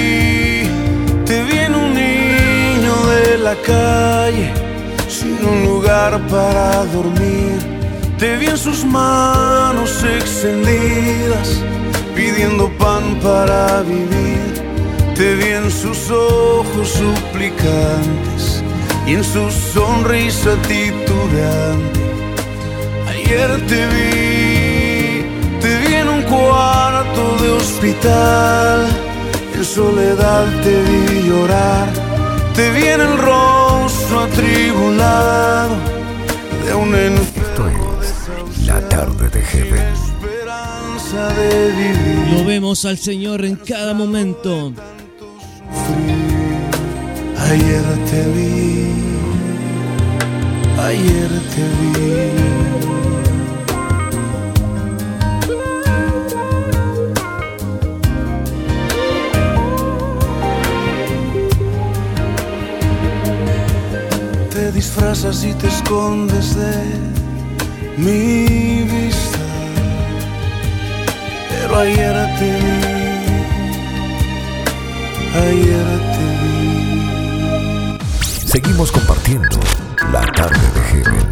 de 3.10 3.38
la 3.38 3.54
calle, 3.56 4.52
sin 5.08 5.38
un 5.44 5.64
lugar 5.64 6.20
para 6.28 6.84
dormir. 6.86 7.58
Te 8.18 8.36
vi 8.36 8.46
en 8.46 8.58
sus 8.58 8.84
manos 8.84 9.90
extendidas, 10.18 11.48
pidiendo 12.14 12.68
pan 12.78 13.18
para 13.22 13.82
vivir. 13.82 14.50
Te 15.14 15.34
vi 15.34 15.48
en 15.60 15.70
sus 15.70 16.10
ojos 16.10 16.88
suplicantes 16.88 18.62
y 19.06 19.14
en 19.14 19.24
su 19.24 19.50
sonrisa 19.50 20.52
titubeante. 20.68 22.00
Ayer 23.12 23.50
te 23.70 23.80
vi, 23.94 25.60
te 25.60 25.70
vi 25.80 25.94
en 25.94 26.08
un 26.08 26.22
cuarto 26.22 27.22
de 27.42 27.48
hospital, 27.50 28.86
en 29.54 29.64
soledad 29.64 30.46
te 30.62 30.82
vi 30.82 31.28
llorar, 31.28 31.88
te 32.60 32.70
vi 32.72 32.86
en 32.88 33.00
el 33.00 33.16
rostro 33.16 34.20
atribulado 34.20 35.76
de 36.66 36.74
un 36.74 36.94
Esto 36.94 37.62
es 37.68 38.66
La 38.66 38.86
Tarde 38.88 39.30
de 39.30 39.42
Heaven. 39.42 39.86
esperanza 39.94 41.28
de 41.38 41.72
vivir. 41.72 42.38
Lo 42.38 42.44
vemos 42.44 42.84
al 42.84 42.98
Señor 42.98 43.44
en 43.46 43.56
cada 43.56 43.94
momento. 43.94 44.72
Ayer 47.50 47.84
te 48.10 48.22
vi, 48.34 48.88
ayer 50.88 51.30
te 51.52 51.64
vi. 51.80 52.69
Te 64.70 64.76
disfrazas 64.76 65.42
y 65.42 65.52
te 65.54 65.66
escondes 65.66 66.54
de 66.54 66.84
mi 67.96 68.84
vista, 68.84 69.38
pero 71.48 71.78
ayer 71.80 72.14
te 72.38 72.50
vi, 72.60 72.82
ayer 75.34 75.86
te 76.12 76.24
vi. 76.40 77.98
Seguimos 78.46 78.92
compartiendo 78.92 79.58
La 80.12 80.24
Tarde 80.26 80.70
de 80.74 80.80
Heaven. 80.92 81.26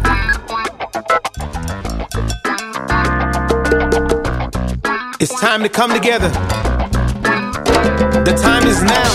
It's 5.21 5.39
time 5.39 5.63
to 5.63 5.69
come 5.69 5.93
together. 5.93 6.29
The 8.25 8.33
time 8.33 8.67
is 8.67 8.83
now. 8.83 9.13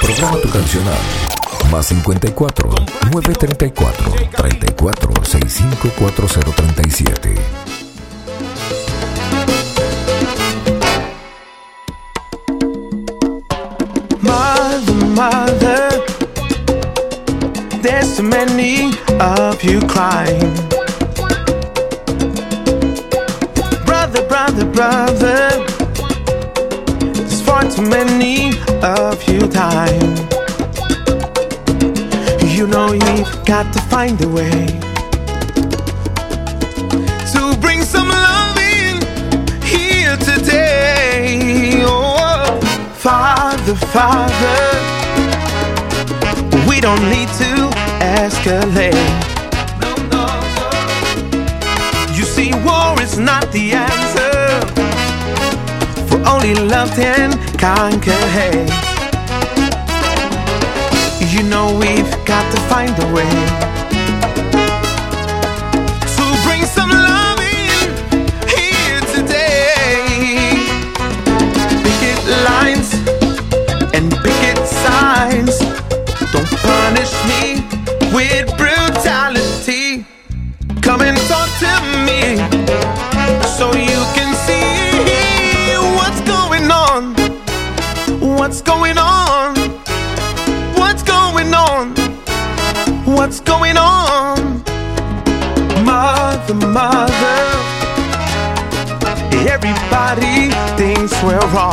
Programa 0.00 0.40
tu 0.40 0.48
cancional. 0.48 1.21
Más 1.72 1.86
54 1.88 2.68
934 3.10 3.92
34 4.36 5.24
65 5.24 5.90
4037. 5.96 7.34
Mother, 14.20 15.06
mother, 15.16 15.88
there's 17.80 18.20
many 18.20 18.92
of 19.18 19.64
you 19.64 19.80
crying. 19.88 20.52
Brother, 23.86 24.22
brother, 24.28 24.66
brother, 24.66 25.64
there's 27.14 27.40
far 27.40 27.64
too 27.64 27.80
many 27.80 28.52
of 28.82 29.26
you 29.26 29.40
dying. 29.48 30.31
You 32.62 32.68
know 32.68 32.92
you've 32.92 33.44
got 33.44 33.72
to 33.72 33.80
find 33.90 34.22
a 34.22 34.28
way 34.28 34.66
to 37.32 37.56
bring 37.60 37.82
some 37.82 38.08
love 38.08 38.56
in 38.56 39.02
here 39.64 40.16
today. 40.18 41.82
Oh, 41.84 42.60
Father, 42.94 43.74
Father, 43.74 44.60
we 46.68 46.80
don't 46.80 47.02
need 47.10 47.26
to 47.42 47.68
escalate. 47.98 48.94
You 52.16 52.22
see, 52.22 52.52
war 52.64 53.02
is 53.02 53.18
not 53.18 53.50
the 53.50 53.72
answer, 53.72 54.60
for 56.06 56.18
only 56.28 56.54
love 56.54 56.92
can 56.94 57.32
conquer 57.58 58.12
hate. 58.28 58.70
You 61.32 61.42
know 61.42 61.76
we've 61.76 62.21
got 62.32 62.50
to 62.50 62.60
find 62.62 62.98
a 62.98 63.12
way 63.12 63.61
everybody 100.12 100.50
thinks 100.76 101.12
we're 101.22 101.38
wrong. 101.52 101.72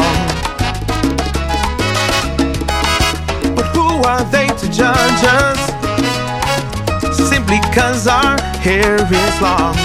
But 3.55 3.65
who 3.73 3.87
are 4.07 4.23
they 4.31 4.47
to 4.47 4.71
judge 4.71 5.23
us? 5.23 5.59
Simply 7.15 7.59
cause 7.73 8.07
our 8.07 8.39
hair 8.61 8.95
is 8.95 9.41
long. 9.41 9.75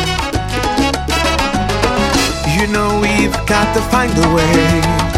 You 2.57 2.73
know 2.73 3.01
we've 3.01 3.35
got 3.47 3.75
to 3.75 3.83
find 3.91 4.13
a 4.17 4.35
way 4.35 5.14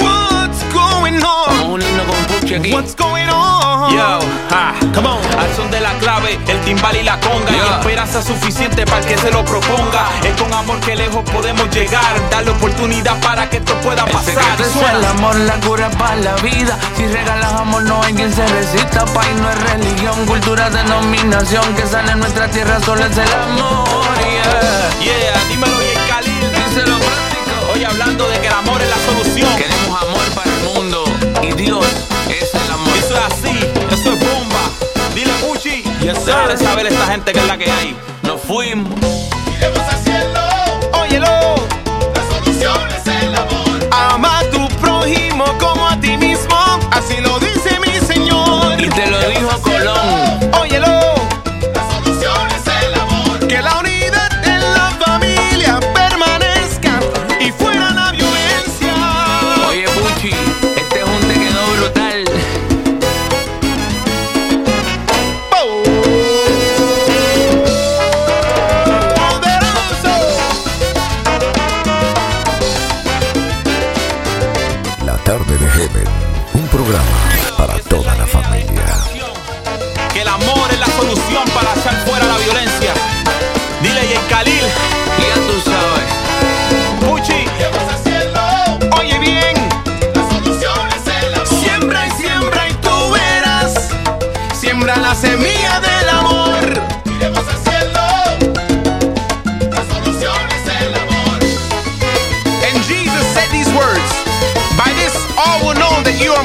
What's 0.00 0.62
going 0.72 1.22
on? 1.22 1.70
Unirnos 1.70 2.06
con 2.06 2.56
aquí. 2.56 2.72
What's 2.72 2.94
going 2.94 3.28
on? 3.28 3.94
Yo, 3.94 4.18
ha, 4.50 4.74
come 4.94 5.08
on. 5.08 5.20
Al 5.38 5.54
son 5.54 5.70
de 5.70 5.80
la 5.80 5.92
clave, 5.98 6.38
el 6.48 6.60
timbal 6.62 6.96
y 6.96 7.02
la 7.02 7.18
conga. 7.20 7.52
Y 7.52 7.56
esperanza 7.56 8.22
suficiente 8.22 8.84
para 8.84 8.98
el 8.98 9.06
que 9.06 9.18
se 9.18 9.30
lo 9.30 9.44
proponga. 9.44 10.08
Es 10.22 10.40
con 10.40 10.52
amor 10.52 10.80
que 10.80 10.96
lejos 10.96 11.28
podemos 11.30 11.68
llegar. 11.70 12.14
Darle 12.30 12.50
oportunidad 12.50 13.20
para 13.20 13.48
que 13.48 13.58
esto 13.58 13.74
pueda 13.80 14.04
pasar. 14.06 14.60
Es 14.60 14.76
el 14.76 15.04
amor, 15.04 15.36
la 15.36 15.54
cura 15.60 15.90
para 15.90 16.16
la 16.16 16.34
vida. 16.36 16.78
Si 16.96 17.06
regalas 17.06 17.52
amor, 17.52 17.82
no 17.82 18.02
hay 18.02 18.14
quien 18.14 18.32
se 18.32 18.46
resista. 18.46 19.04
País 19.06 19.36
no 19.40 19.50
es 19.50 19.72
religión, 19.72 20.26
cultura, 20.26 20.70
denominación. 20.70 21.74
Que 21.74 21.86
sale 21.86 22.12
en 22.12 22.20
nuestra 22.20 22.48
tierra, 22.48 22.80
solo 22.80 23.04
es 23.04 23.16
el 23.16 23.32
amor. 23.32 23.86
Yeah, 24.18 24.90
Yeah, 25.04 25.44
dímelo 25.48 25.78
bien, 25.78 25.98
Khalil. 26.08 26.52
Díselo 26.52 27.15
hablando 27.86 28.28
de 28.28 28.40
que 28.40 28.46
el 28.48 28.52
amor 28.52 28.80
es 28.82 28.88
la 28.88 28.98
solución. 29.06 29.48
Queremos 29.56 30.02
amor 30.02 30.24
para 30.34 30.50
el 30.50 30.62
mundo. 30.74 31.04
Y 31.42 31.52
Dios 31.52 31.86
es 32.28 32.54
el 32.54 32.70
amor. 32.70 32.96
Eso 32.98 33.14
es 33.14 33.22
así, 33.32 33.58
eso 33.90 34.12
es 34.12 34.20
bomba. 34.20 34.70
Dile 35.14 35.32
Puchi. 35.40 35.82
Yes, 36.00 36.18
sir. 36.18 36.26
Déjale 36.26 36.56
saber 36.56 36.86
esta 36.86 37.06
gente 37.06 37.32
que 37.32 37.38
es 37.38 37.46
la 37.46 37.56
que 37.56 37.70
hay. 37.70 37.96
Nos 38.22 38.40
fuimos. 38.42 38.88
Óyelo. 40.92 41.26
La 42.14 42.22
solución 42.30 42.78
es 42.96 43.22
el 43.22 43.34
amor. 43.34 43.88
Ama 43.90 44.38
a 44.38 44.50
tu 44.50 44.68
prójimo 44.80 45.44
como 45.58 45.88
a 45.88 45.98
ti 46.00 46.16
mismo. 46.16 46.56
Así 46.90 47.16
lo 47.20 47.38
dice 47.38 47.78
mi 47.80 48.06
Señor. 48.06 48.80
Y 48.80 48.88
te 48.88 49.06
lo 49.06 49.18
dijo 49.28 49.60
Colón. 49.62 50.35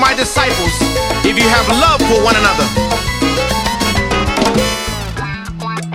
My 0.01 0.15
disciples, 0.15 0.73
if 1.23 1.37
you 1.37 1.47
have 1.47 1.67
love 1.79 2.01
for 2.09 2.25
one 2.25 2.35
another. 2.35 2.65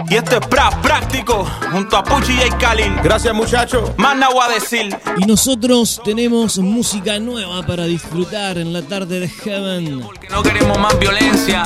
Y 0.09 0.15
esto 0.15 0.37
es 0.39 0.47
pra 0.47 0.71
práctico, 0.81 1.45
junto 1.73 1.97
a 1.97 2.05
Puchi 2.05 2.35
y 2.35 2.51
Khalil. 2.61 2.95
Gracias, 3.03 3.35
muchacho. 3.35 3.93
Más 3.97 4.17
nada 4.17 4.33
voy 4.33 4.45
a 4.45 4.55
decir. 4.55 4.97
Y 5.19 5.27
nosotros 5.27 6.01
tenemos 6.05 6.59
música 6.59 7.19
nueva 7.19 7.67
para 7.67 7.87
disfrutar 7.87 8.59
en 8.59 8.73
la 8.73 8.83
tarde 8.83 9.19
de 9.19 9.29
Heaven. 9.29 10.07
No 10.31 10.43
queremos 10.45 10.79
más 10.79 10.97
violencia. 11.01 11.65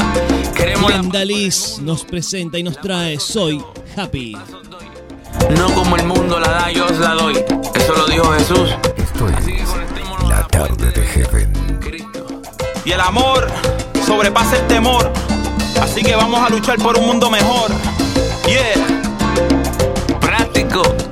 Queremos 0.57 0.91
Liz 1.27 1.79
nos 1.83 2.05
presenta 2.05 2.59
y 2.59 2.63
nos 2.63 2.81
trae 2.81 3.21
Soy 3.21 3.63
Happy. 3.95 4.35
No 5.51 5.71
como 5.75 5.97
el 5.97 6.07
mundo 6.07 6.41
la 6.41 6.49
da, 6.49 6.71
yo 6.73 6.87
os 6.87 6.99
la 6.99 7.13
doy. 7.13 7.45
Eso 7.75 7.95
lo 7.95 8.07
dijo 8.07 8.33
Jesús. 8.33 8.71
Esto 8.97 9.29
es 9.29 9.47
la 10.27 10.47
tarde 10.49 10.91
de 10.93 11.07
Heaven. 11.07 11.50
Y 12.85 12.93
el 12.93 13.01
amor 13.01 13.47
sobrepasa 14.07 14.57
el 14.57 14.67
temor. 14.67 15.13
Así 15.81 16.03
que 16.03 16.15
vamos 16.17 16.41
a 16.41 16.49
luchar 16.49 16.79
por 16.79 16.99
un 16.99 17.07
mundo 17.07 17.31
mejor. 17.31 17.71
Yeah. 18.47 20.21
Práctico. 20.21 21.10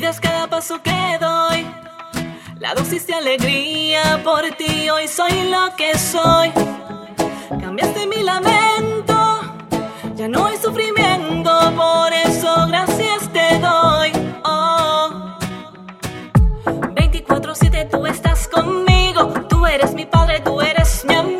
Cuidas 0.00 0.18
cada 0.18 0.46
paso 0.46 0.80
que 0.82 1.18
doy. 1.20 1.66
La 2.58 2.72
dosis 2.74 3.06
de 3.06 3.14
alegría 3.14 4.22
por 4.24 4.42
ti, 4.56 4.88
hoy 4.88 5.06
soy 5.06 5.50
lo 5.50 5.76
que 5.76 5.98
soy. 5.98 6.50
Cambiaste 7.60 8.06
mi 8.06 8.22
lamento, 8.22 9.40
ya 10.14 10.26
no 10.26 10.46
hay 10.46 10.56
sufrimiento, 10.56 11.50
por 11.76 12.14
eso 12.14 12.66
gracias 12.68 13.30
te 13.30 13.58
doy. 13.58 14.10
Oh. 14.44 15.36
24-7 16.94 17.90
tú 17.90 18.06
estás 18.06 18.48
conmigo, 18.48 19.34
tú 19.50 19.66
eres 19.66 19.92
mi 19.92 20.06
padre, 20.06 20.40
tú 20.40 20.62
eres 20.62 21.04
mi 21.04 21.14
amigo, 21.14 21.39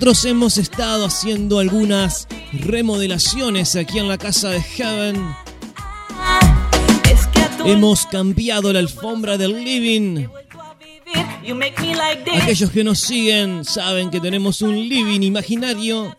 nosotros 0.00 0.24
hemos 0.24 0.56
estado 0.56 1.04
haciendo 1.04 1.58
algunas 1.58 2.26
remodelaciones 2.54 3.76
aquí 3.76 3.98
en 3.98 4.08
la 4.08 4.16
casa 4.16 4.48
de 4.48 4.62
Heaven. 4.62 5.36
Hemos 7.66 8.06
cambiado 8.06 8.72
la 8.72 8.78
alfombra 8.78 9.36
del 9.36 9.62
living. 9.62 10.26
Aquellos 12.34 12.70
que 12.70 12.82
nos 12.82 13.00
siguen 13.00 13.62
saben 13.62 14.08
que 14.08 14.20
tenemos 14.20 14.62
un 14.62 14.74
living 14.74 15.20
imaginario 15.20 16.16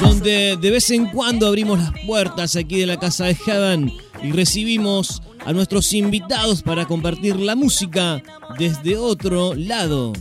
donde 0.00 0.56
de 0.56 0.70
vez 0.72 0.90
en 0.90 1.06
cuando 1.06 1.46
abrimos 1.46 1.78
las 1.78 1.92
puertas 2.08 2.56
aquí 2.56 2.80
de 2.80 2.86
la 2.86 2.98
casa 2.98 3.26
de 3.26 3.36
Heaven 3.36 3.92
y 4.24 4.32
recibimos 4.32 5.22
a 5.44 5.52
nuestros 5.52 5.92
invitados 5.92 6.64
para 6.64 6.86
compartir 6.86 7.36
la 7.36 7.54
música 7.54 8.20
desde 8.58 8.96
otro 8.96 9.54
lado. 9.54 10.12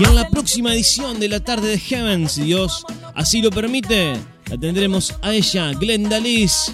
Y 0.00 0.04
en 0.04 0.14
la 0.14 0.26
próxima 0.30 0.72
edición 0.72 1.20
de 1.20 1.28
la 1.28 1.40
tarde 1.40 1.68
de 1.68 1.78
Heaven, 1.78 2.26
si 2.26 2.44
Dios 2.44 2.86
así 3.14 3.42
lo 3.42 3.50
permite, 3.50 4.14
la 4.46 4.56
tendremos 4.56 5.14
a 5.20 5.32
ella, 5.32 5.72
Glenda 5.72 6.18
Liz, 6.18 6.72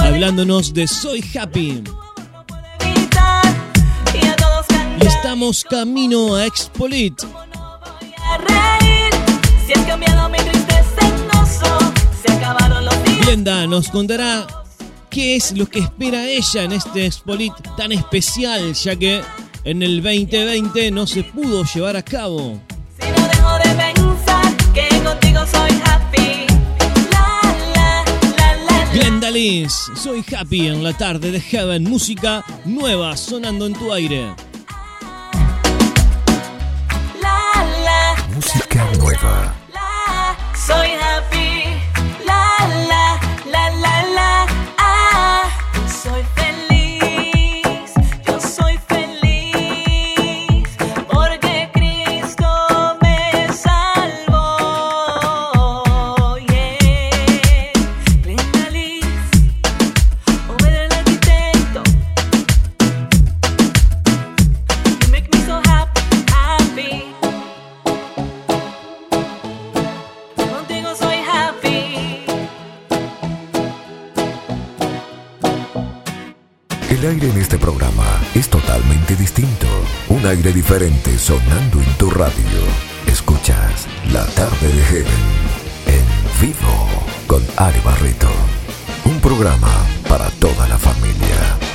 hablándonos 0.00 0.72
de 0.72 0.86
Soy 0.86 1.24
Happy. 1.36 1.82
Y 5.00 5.06
estamos 5.06 5.64
camino 5.64 6.36
a 6.36 6.46
Expolit. 6.46 7.20
Glenda 13.20 13.66
nos 13.66 13.88
contará 13.88 14.46
qué 15.10 15.36
es 15.36 15.52
lo 15.52 15.66
que 15.66 15.80
espera 15.80 16.26
ella 16.26 16.64
en 16.64 16.72
este 16.72 17.06
Expolit 17.06 17.52
tan 17.76 17.92
especial, 17.92 18.72
ya 18.74 18.96
que 18.96 19.22
en 19.64 19.82
el 19.82 20.02
2020 20.02 20.90
no 20.90 21.06
se 21.06 21.22
pudo 21.24 21.64
llevar 21.64 21.96
a 21.96 22.02
cabo. 22.02 22.60
Si 23.00 23.08
no 23.10 23.28
dejo 23.28 23.58
de 23.58 23.92
pensar 23.92 24.56
que 24.74 24.88
contigo 25.02 25.40
soy 25.46 25.70
happy. 25.84 26.46
La, 27.10 27.40
la, 27.74 28.04
la, 28.36 28.56
la, 28.56 28.84
la. 28.84 28.92
Glenda 28.92 29.30
Liz, 29.30 29.72
soy 29.96 30.24
happy 30.36 30.68
en 30.68 30.82
la 30.82 30.92
tarde 30.96 31.30
de 31.30 31.40
Heaven, 31.40 31.84
música 31.84 32.44
nueva 32.64 33.16
sonando 33.16 33.66
en 33.66 33.72
tu 33.74 33.92
aire. 33.92 34.26
La, 37.20 37.64
la, 37.84 38.24
Música 38.34 38.86
nueva. 38.98 39.54
la, 39.72 40.36
soy 40.56 40.88
happy. 40.92 41.57
Soy 46.08 46.37
aire 77.08 77.30
en 77.30 77.38
este 77.38 77.56
programa 77.58 78.04
es 78.34 78.50
totalmente 78.50 79.16
distinto. 79.16 79.66
Un 80.08 80.26
aire 80.26 80.52
diferente 80.52 81.16
sonando 81.18 81.80
en 81.80 81.94
tu 81.96 82.10
radio. 82.10 82.60
Escuchas 83.06 83.86
La 84.12 84.26
tarde 84.26 84.68
de 84.68 84.82
Heaven 84.82 85.24
en 85.86 86.40
vivo 86.40 86.88
con 87.26 87.42
Ari 87.56 87.80
Barreto. 87.80 88.28
Un 89.06 89.20
programa 89.20 89.72
para 90.06 90.28
toda 90.32 90.68
la 90.68 90.76
familia. 90.76 91.67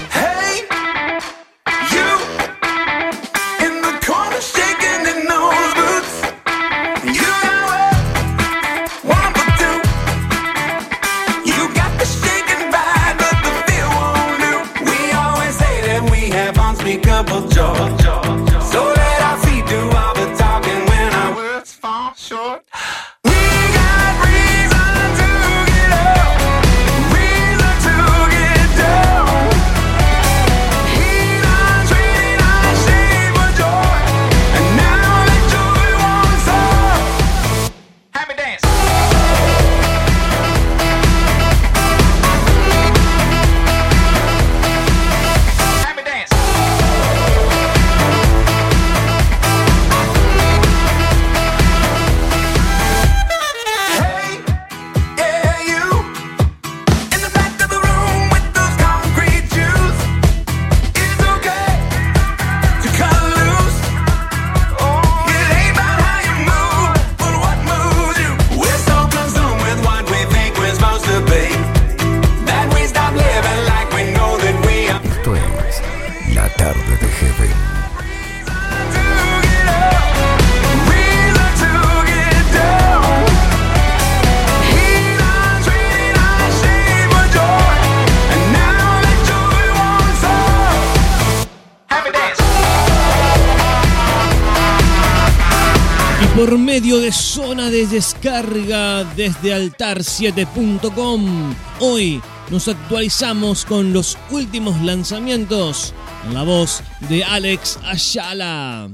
Desde 99.23 99.55
altar7.com, 99.55 101.55
hoy 101.79 102.21
nos 102.49 102.67
actualizamos 102.67 103.63
con 103.63 103.93
los 103.93 104.17
últimos 104.31 104.81
lanzamientos. 104.81 105.93
En 106.25 106.33
la 106.33 106.43
voz 106.43 106.83
de 107.07 107.23
Alex 107.23 107.79
Ayala. 107.85 108.89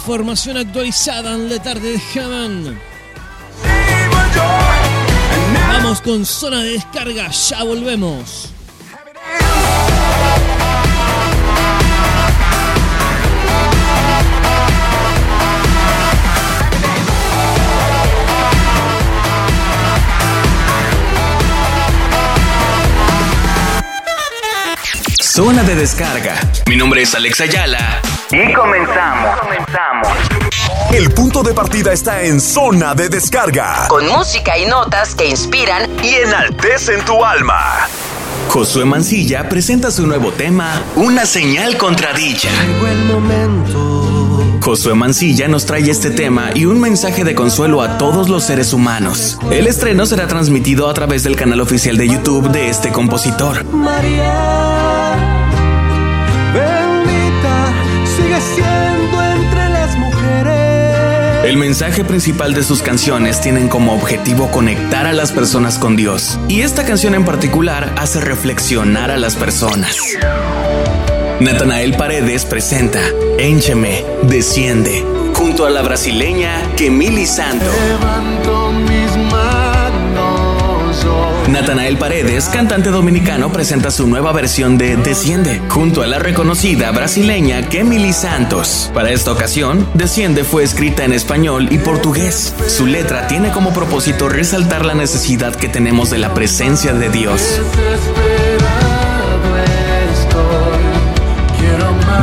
Información 0.00 0.56
actualizada 0.56 1.34
en 1.34 1.50
la 1.50 1.62
tarde 1.62 1.92
de 1.92 1.98
Heaven. 1.98 2.80
Vamos 5.68 6.00
con 6.00 6.24
zona 6.24 6.62
de 6.62 6.70
descarga, 6.70 7.30
ya 7.30 7.62
volvemos. 7.64 8.48
Zona 25.20 25.62
de 25.62 25.74
descarga. 25.74 26.40
Mi 26.66 26.76
nombre 26.76 27.02
es 27.02 27.14
Alex 27.14 27.42
Ayala. 27.42 28.00
Y 28.32 28.52
comenzamos. 28.52 29.40
Comenzamos. 29.40 30.08
El 30.92 31.12
punto 31.12 31.42
de 31.42 31.52
partida 31.52 31.92
está 31.92 32.22
en 32.22 32.40
zona 32.40 32.94
de 32.94 33.08
descarga. 33.08 33.88
Con 33.88 34.06
música 34.06 34.56
y 34.56 34.66
notas 34.66 35.16
que 35.16 35.28
inspiran 35.28 35.90
Y 36.02 36.14
enaltecen 36.14 37.04
tu 37.04 37.24
alma. 37.24 37.88
Josué 38.48 38.84
Mancilla 38.84 39.48
presenta 39.48 39.90
su 39.90 40.06
nuevo 40.06 40.32
tema, 40.32 40.80
Una 40.94 41.26
señal 41.26 41.76
contradicha. 41.76 42.50
Josué 44.60 44.94
Mancilla 44.94 45.48
nos 45.48 45.66
trae 45.66 45.90
este 45.90 46.10
tema 46.10 46.50
y 46.54 46.66
un 46.66 46.80
mensaje 46.80 47.24
de 47.24 47.34
consuelo 47.34 47.82
a 47.82 47.98
todos 47.98 48.28
los 48.28 48.44
seres 48.44 48.72
humanos. 48.72 49.38
El 49.50 49.66
estreno 49.66 50.06
será 50.06 50.28
transmitido 50.28 50.88
a 50.88 50.94
través 50.94 51.24
del 51.24 51.34
canal 51.34 51.60
oficial 51.60 51.96
de 51.96 52.08
YouTube 52.08 52.50
de 52.50 52.68
este 52.68 52.90
compositor. 52.90 53.64
María, 53.72 54.69
mensaje 61.70 62.02
principal 62.02 62.52
de 62.52 62.64
sus 62.64 62.82
canciones 62.82 63.40
tienen 63.40 63.68
como 63.68 63.94
objetivo 63.94 64.50
conectar 64.50 65.06
a 65.06 65.12
las 65.12 65.30
personas 65.30 65.78
con 65.78 65.94
Dios. 65.94 66.36
Y 66.48 66.62
esta 66.62 66.84
canción 66.84 67.14
en 67.14 67.24
particular 67.24 67.94
hace 67.96 68.20
reflexionar 68.20 69.12
a 69.12 69.16
las 69.16 69.36
personas. 69.36 69.96
Natanael 71.38 71.94
Paredes 71.94 72.44
presenta 72.44 72.98
Éncheme, 73.38 74.04
Desciende, 74.24 75.04
junto 75.32 75.64
a 75.64 75.70
la 75.70 75.82
brasileña 75.82 76.60
Kemili 76.76 77.24
Santo. 77.24 77.70
Natanael 81.70 81.98
Paredes, 81.98 82.48
cantante 82.48 82.90
dominicano, 82.90 83.52
presenta 83.52 83.92
su 83.92 84.08
nueva 84.08 84.32
versión 84.32 84.76
de 84.76 84.96
Desciende, 84.96 85.62
junto 85.68 86.02
a 86.02 86.08
la 86.08 86.18
reconocida 86.18 86.90
brasileña 86.90 87.68
Kemily 87.68 88.12
Santos. 88.12 88.90
Para 88.92 89.12
esta 89.12 89.30
ocasión, 89.30 89.88
Desciende 89.94 90.42
fue 90.42 90.64
escrita 90.64 91.04
en 91.04 91.12
español 91.12 91.68
y 91.70 91.78
portugués. 91.78 92.52
Su 92.66 92.86
letra 92.86 93.28
tiene 93.28 93.52
como 93.52 93.72
propósito 93.72 94.28
resaltar 94.28 94.84
la 94.84 94.94
necesidad 94.94 95.54
que 95.54 95.68
tenemos 95.68 96.10
de 96.10 96.18
la 96.18 96.34
presencia 96.34 96.92
de 96.92 97.08
Dios. 97.08 97.60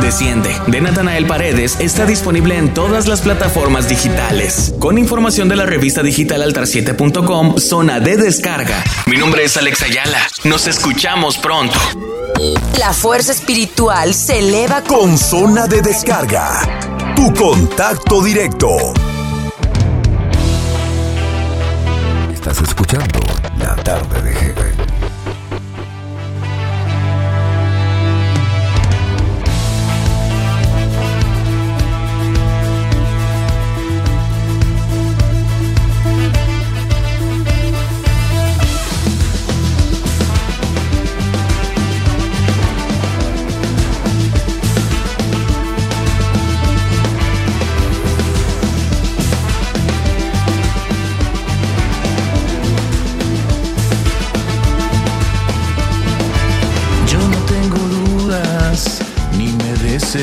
Desciende, 0.00 0.56
de 0.66 0.80
Natanael 0.80 1.26
Paredes, 1.26 1.76
está 1.80 2.06
disponible 2.06 2.56
en 2.56 2.72
todas 2.72 3.06
las 3.08 3.20
plataformas 3.20 3.88
digitales. 3.88 4.74
Con 4.78 4.96
información 4.98 5.48
de 5.48 5.56
la 5.56 5.66
revista 5.66 6.02
digital 6.02 6.42
altar7.com, 6.42 7.58
zona 7.58 8.00
de 8.00 8.16
descarga. 8.16 8.82
Mi 9.06 9.16
nombre 9.16 9.44
es 9.44 9.56
Alex 9.56 9.82
Ayala. 9.82 10.18
Nos 10.44 10.66
escuchamos 10.66 11.36
pronto. 11.38 11.78
La 12.78 12.92
fuerza 12.92 13.32
espiritual 13.32 14.14
se 14.14 14.38
eleva 14.38 14.82
Con 14.82 15.18
zona 15.18 15.66
de 15.66 15.82
descarga. 15.82 16.60
Tu 17.16 17.34
contacto 17.34 18.22
directo. 18.22 18.68
Estás 22.32 22.60
escuchando 22.62 23.20
La 23.58 23.74
tarde 23.76 24.22
de 24.22 24.32
Heaven. 24.32 24.67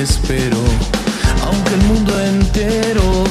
Desespero, 0.06 0.58
aunque 1.48 1.74
el 1.74 1.82
mundo 1.82 2.14
entero 2.22 3.24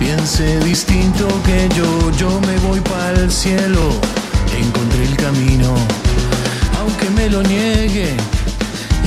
piense 0.00 0.58
distinto 0.64 1.28
que 1.44 1.68
yo, 1.76 2.10
yo 2.18 2.40
me 2.40 2.56
voy 2.66 2.80
para 2.80 3.20
el 3.20 3.30
cielo, 3.30 3.80
encontré 4.58 5.04
el 5.04 5.16
camino, 5.16 5.72
aunque 6.80 7.10
me 7.10 7.30
lo 7.30 7.44
niegue, 7.44 8.16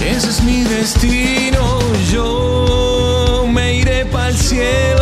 ese 0.09 0.29
es 0.29 0.41
mi 0.43 0.63
destino, 0.63 1.79
yo 2.09 3.45
me 3.51 3.75
iré 3.75 4.05
para 4.05 4.29
el 4.29 4.37
cielo, 4.37 4.98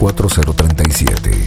65 0.00 1.39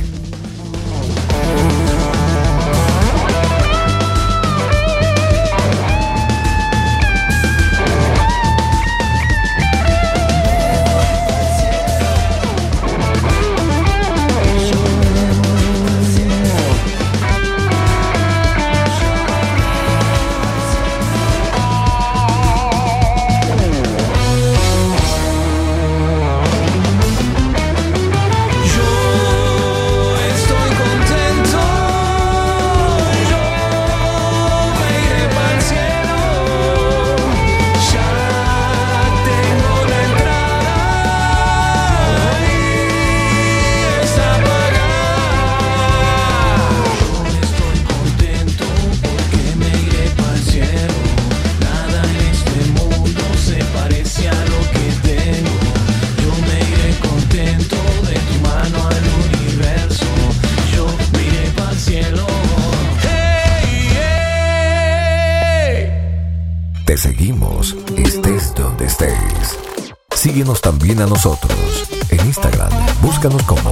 búscanos 73.24 73.44
como 73.44 73.72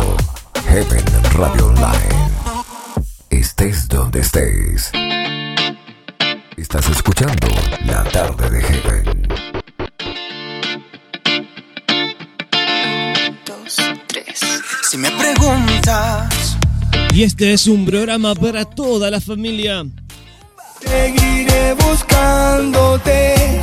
Heaven 0.65 1.06
Radio 1.34 1.68
Online. 1.68 2.32
Estés 3.30 3.90
donde 3.90 4.22
estés. 4.22 4.91
Estás 6.56 6.90
escuchando 6.90 7.48
La 7.86 8.02
Tarde 8.06 8.49
de 8.49 8.61
Heaven. 8.61 9.28
Si 14.90 14.98
me 14.98 15.11
preguntas, 15.11 16.57
Y 17.14 17.23
este 17.23 17.52
es 17.52 17.68
un 17.68 17.86
programa 17.86 18.34
para 18.36 18.64
toda 18.64 19.11
la 19.11 19.19
familia. 19.19 19.86
seguiré 20.80 21.73
buscándote. 21.73 23.60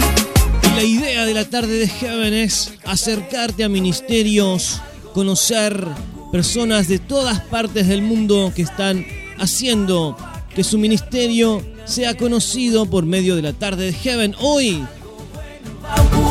Y 0.64 0.76
la 0.76 0.82
idea 0.82 1.24
de 1.24 1.32
la 1.32 1.46
tarde 1.46 1.78
de 1.78 1.88
Heaven 1.88 2.34
es 2.34 2.74
acercarte 2.84 3.64
a 3.64 3.70
ministerios, 3.70 4.82
conocer 5.18 5.84
personas 6.30 6.86
de 6.86 7.00
todas 7.00 7.40
partes 7.40 7.88
del 7.88 8.02
mundo 8.02 8.52
que 8.54 8.62
están 8.62 9.04
haciendo 9.36 10.16
que 10.54 10.62
su 10.62 10.78
ministerio 10.78 11.60
sea 11.86 12.16
conocido 12.16 12.86
por 12.86 13.04
medio 13.04 13.34
de 13.34 13.42
la 13.42 13.52
tarde 13.52 13.86
de 13.86 13.92
Heaven. 13.94 14.36
Hoy 14.38 14.86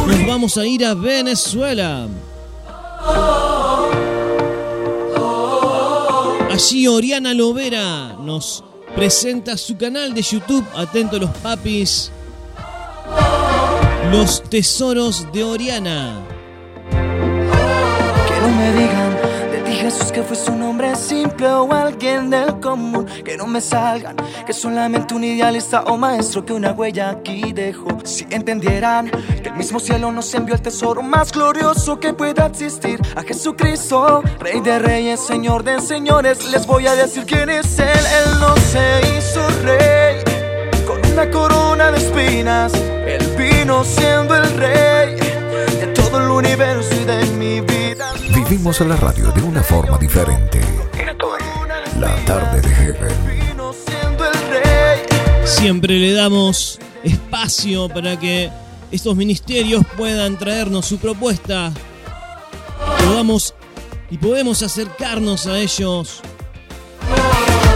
nos 0.08 0.26
vamos 0.26 0.58
a 0.58 0.66
ir 0.66 0.86
a 0.86 0.94
Venezuela. 0.94 2.08
Allí 6.50 6.88
Oriana 6.88 7.34
Lovera 7.34 8.16
nos 8.22 8.64
presenta 8.96 9.58
su 9.58 9.76
canal 9.76 10.14
de 10.14 10.22
YouTube. 10.22 10.66
Atento 10.74 11.20
los 11.20 11.32
papis. 11.32 12.10
Los 14.14 14.42
tesoros 14.50 15.28
de 15.34 15.44
Oriana. 15.44 16.27
Me 18.58 18.72
digan 18.74 19.16
de 19.52 19.60
ti 19.60 19.72
Jesús 19.74 20.12
que 20.12 20.24
fue 20.24 20.36
su 20.36 20.56
nombre 20.56 20.96
simple 20.96 21.48
o 21.48 21.72
alguien 21.72 22.30
del 22.30 22.60
común. 22.60 23.06
Que 23.24 23.38
no 23.38 23.46
me 23.46 23.62
salgan 23.62 24.16
que 24.46 24.54
solamente 24.54 25.14
un 25.14 25.24
idealista 25.24 25.84
o 25.84 25.98
maestro 25.98 26.44
que 26.44 26.54
una 26.54 26.72
huella 26.72 27.10
aquí 27.10 27.54
dejó. 27.54 28.00
Si 28.04 28.26
entendieran 28.30 29.12
que 29.44 29.50
el 29.50 29.56
mismo 29.56 29.80
cielo 29.80 30.12
nos 30.12 30.34
envió 30.34 30.56
el 30.56 30.62
tesoro 30.62 31.04
más 31.04 31.32
glorioso 31.32 32.00
que 32.00 32.14
pueda 32.14 32.48
existir. 32.48 33.00
A 33.16 33.22
Jesucristo, 33.22 34.24
Rey 34.40 34.60
de 34.62 34.80
Reyes, 34.80 35.20
Señor 35.20 35.64
de 35.64 35.80
Señores. 35.80 36.52
Les 36.52 36.66
voy 36.66 36.88
a 36.88 36.96
decir 36.96 37.26
quién 37.26 37.50
es 37.50 37.78
Él. 37.78 37.88
Él 37.88 38.40
no 38.40 38.56
se 38.58 39.02
hizo 39.18 39.48
rey 39.64 40.24
con 40.88 41.00
una 41.12 41.30
corona 41.30 41.92
de 41.92 41.98
espinas. 41.98 42.74
Él 42.74 43.24
vino 43.38 43.84
siendo 43.84 44.36
el 44.36 44.52
rey 44.58 45.16
de 45.80 45.88
todo 45.94 46.18
el 46.18 46.30
universo 46.30 46.90
y 46.96 47.06
de 47.06 47.26
mi 47.38 47.62
vida. 47.62 47.87
Vivimos 48.50 48.80
la 48.80 48.96
radio 48.96 49.30
de 49.34 49.42
una 49.42 49.62
forma 49.62 49.98
diferente. 49.98 50.62
Esto 50.94 51.36
es 51.36 51.98
La 52.00 52.16
Tarde 52.24 52.62
de 52.62 52.70
Heaven. 52.70 53.12
Siempre 55.44 55.96
le 56.00 56.14
damos 56.14 56.80
espacio 57.04 57.90
para 57.90 58.18
que 58.18 58.50
estos 58.90 59.18
ministerios 59.18 59.84
puedan 59.98 60.38
traernos 60.38 60.86
su 60.86 60.98
propuesta. 60.98 61.74
Podamos 63.06 63.54
y 64.10 64.18
podemos 64.18 64.64
acercarnos 64.64 65.46
a 65.48 65.60
ellos. 65.60 66.22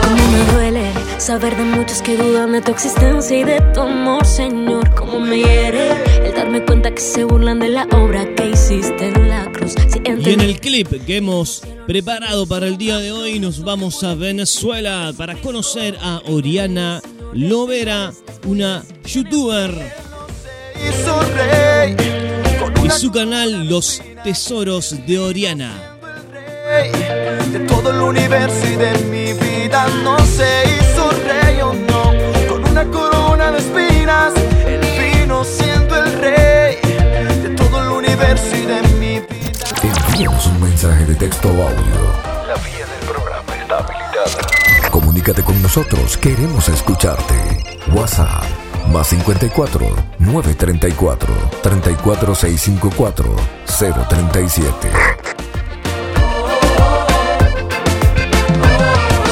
Cómo 0.03 0.27
me 0.31 0.53
duele 0.53 0.93
saber 1.17 1.57
de 1.57 1.63
muchos 1.63 2.01
que 2.01 2.15
dudan 2.15 2.53
de 2.53 2.61
tu 2.61 2.71
existencia 2.71 3.37
y 3.37 3.43
de 3.43 3.59
tu 3.73 3.81
amor, 3.81 4.25
Señor. 4.25 4.95
Cómo 4.95 5.19
me 5.19 5.35
hiere 5.35 6.25
el 6.25 6.33
darme 6.33 6.63
cuenta 6.63 6.91
que 6.91 7.01
se 7.01 7.25
burlan 7.25 7.59
de 7.59 7.67
la 7.67 7.83
obra 7.91 8.25
que 8.35 8.51
hiciste 8.51 9.09
en 9.09 9.27
la 9.27 9.50
Y 10.23 10.29
en 10.29 10.41
el 10.41 10.59
clip 10.59 11.05
que 11.05 11.17
hemos 11.17 11.61
preparado 11.87 12.45
para 12.47 12.67
el 12.67 12.77
día 12.77 12.97
de 12.97 13.11
hoy 13.11 13.39
nos 13.39 13.63
vamos 13.63 14.03
a 14.03 14.15
Venezuela 14.15 15.13
para 15.17 15.35
conocer 15.35 15.97
a 16.01 16.21
Oriana 16.27 17.01
Lovera, 17.33 18.11
una 18.45 18.83
youtuber. 19.05 19.71
Y 22.83 22.89
su 22.89 23.11
canal 23.11 23.67
Los 23.67 24.01
Tesoros 24.23 24.95
de 25.07 25.19
Oriana. 25.19 25.97
de 27.51 27.59
todo 27.67 27.91
el 27.91 28.01
universo 28.01 28.67
y 28.67 28.75
de 28.75 28.97
mi 29.05 29.33
vida. 29.33 29.87
No 30.03 30.17
se 30.19 30.63
hizo 30.65 31.09
rey 31.11 31.61
o 31.61 31.73
no, 31.73 32.13
con 32.49 32.69
una 32.69 32.85
corona 32.85 33.51
de 33.51 33.59
espinas. 33.59 34.33
Él 34.65 34.81
vino 34.99 35.43
siendo 35.43 36.03
el 36.03 36.13
rey 36.19 36.77
de 37.43 37.49
todo 37.55 37.81
el 37.81 37.89
universo 37.89 38.55
y 38.55 38.65
de 38.65 38.81
mi 38.81 38.87
vida. 38.89 39.00
Envíanos 40.13 40.45
un 40.45 40.61
mensaje 40.61 41.05
de 41.05 41.15
texto 41.15 41.47
o 41.47 41.51
audio. 41.51 41.95
La 42.45 42.55
vía 42.55 42.85
del 42.85 43.07
programa 43.07 43.55
está 43.55 43.77
habilitada. 43.77 44.89
Comunícate 44.91 45.41
con 45.41 45.61
nosotros, 45.61 46.17
queremos 46.17 46.67
escucharte. 46.67 47.33
WhatsApp 47.93 48.43
más 48.91 49.07
54 49.07 49.87
934 50.19 51.33
34654 51.63 53.35
037. 54.09 54.91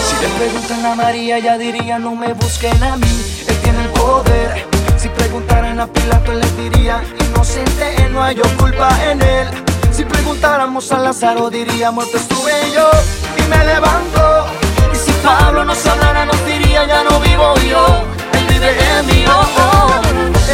Si 0.01 0.21
le 0.21 0.29
preguntan 0.37 0.85
a 0.85 0.95
María, 0.95 1.37
ella 1.39 1.57
diría: 1.57 1.99
No 1.99 2.15
me 2.15 2.31
busquen 2.33 2.81
a 2.83 2.95
mí, 2.95 3.43
él 3.49 3.57
tiene 3.63 3.83
el 3.83 3.89
poder. 3.89 4.65
Si 4.97 5.09
preguntaran 5.09 5.77
a 5.81 5.87
Pilato, 5.87 6.31
él 6.31 6.39
les 6.39 6.57
diría: 6.57 7.03
Inocente, 7.29 8.07
no 8.11 8.23
hay 8.23 8.35
yo 8.35 8.43
culpa 8.57 8.89
en 9.11 9.21
él. 9.21 9.68
Si 9.99 10.05
preguntáramos 10.05 10.89
a 10.93 10.99
Lázaro, 10.99 11.49
diría: 11.49 11.91
Muerto 11.91 12.15
estuve 12.15 12.53
yo 12.73 12.89
y 13.37 13.41
me 13.49 13.65
levanto. 13.65 14.45
Y 14.93 14.95
si 14.95 15.11
Pablo 15.21 15.65
nos 15.65 15.85
hablara, 15.85 16.25
nos 16.25 16.45
diría: 16.45 16.87
Ya 16.87 17.03
no 17.03 17.19
vivo 17.19 17.53
yo, 17.69 17.85
él 18.31 18.45
vive 18.47 18.77
en 18.97 19.07
mí. 19.07 19.25
Oh, 19.27 19.45
oh. 19.57 20.01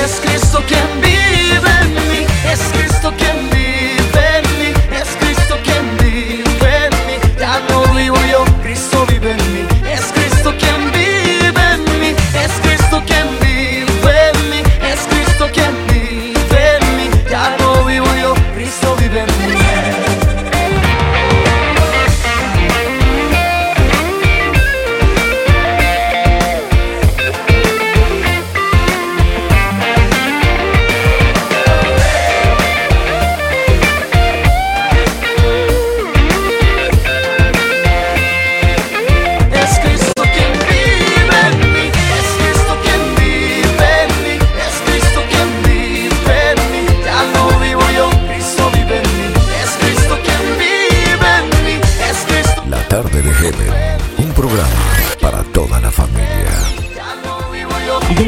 Es 0.04 0.20
Cristo 0.20 0.64
quien 0.68 0.90
vive 1.00 1.70
en 1.84 1.94
mí, 2.10 2.26
es 2.52 2.60
Cristo 2.74 3.14
quien 3.20 3.48
vive 3.52 4.40
en 4.40 4.58
mí, 4.58 4.74
es 4.92 5.10
Cristo 5.20 5.56
quien 5.64 5.96
vive 6.00 6.86
en 6.88 6.94
mí. 7.06 7.16
Ya 7.40 7.62
no 7.70 7.84
vivo 7.94 8.18
yo, 8.32 8.44
Cristo 8.64 9.06
vive 9.06 9.34
en 9.34 9.54
mí. 9.54 9.75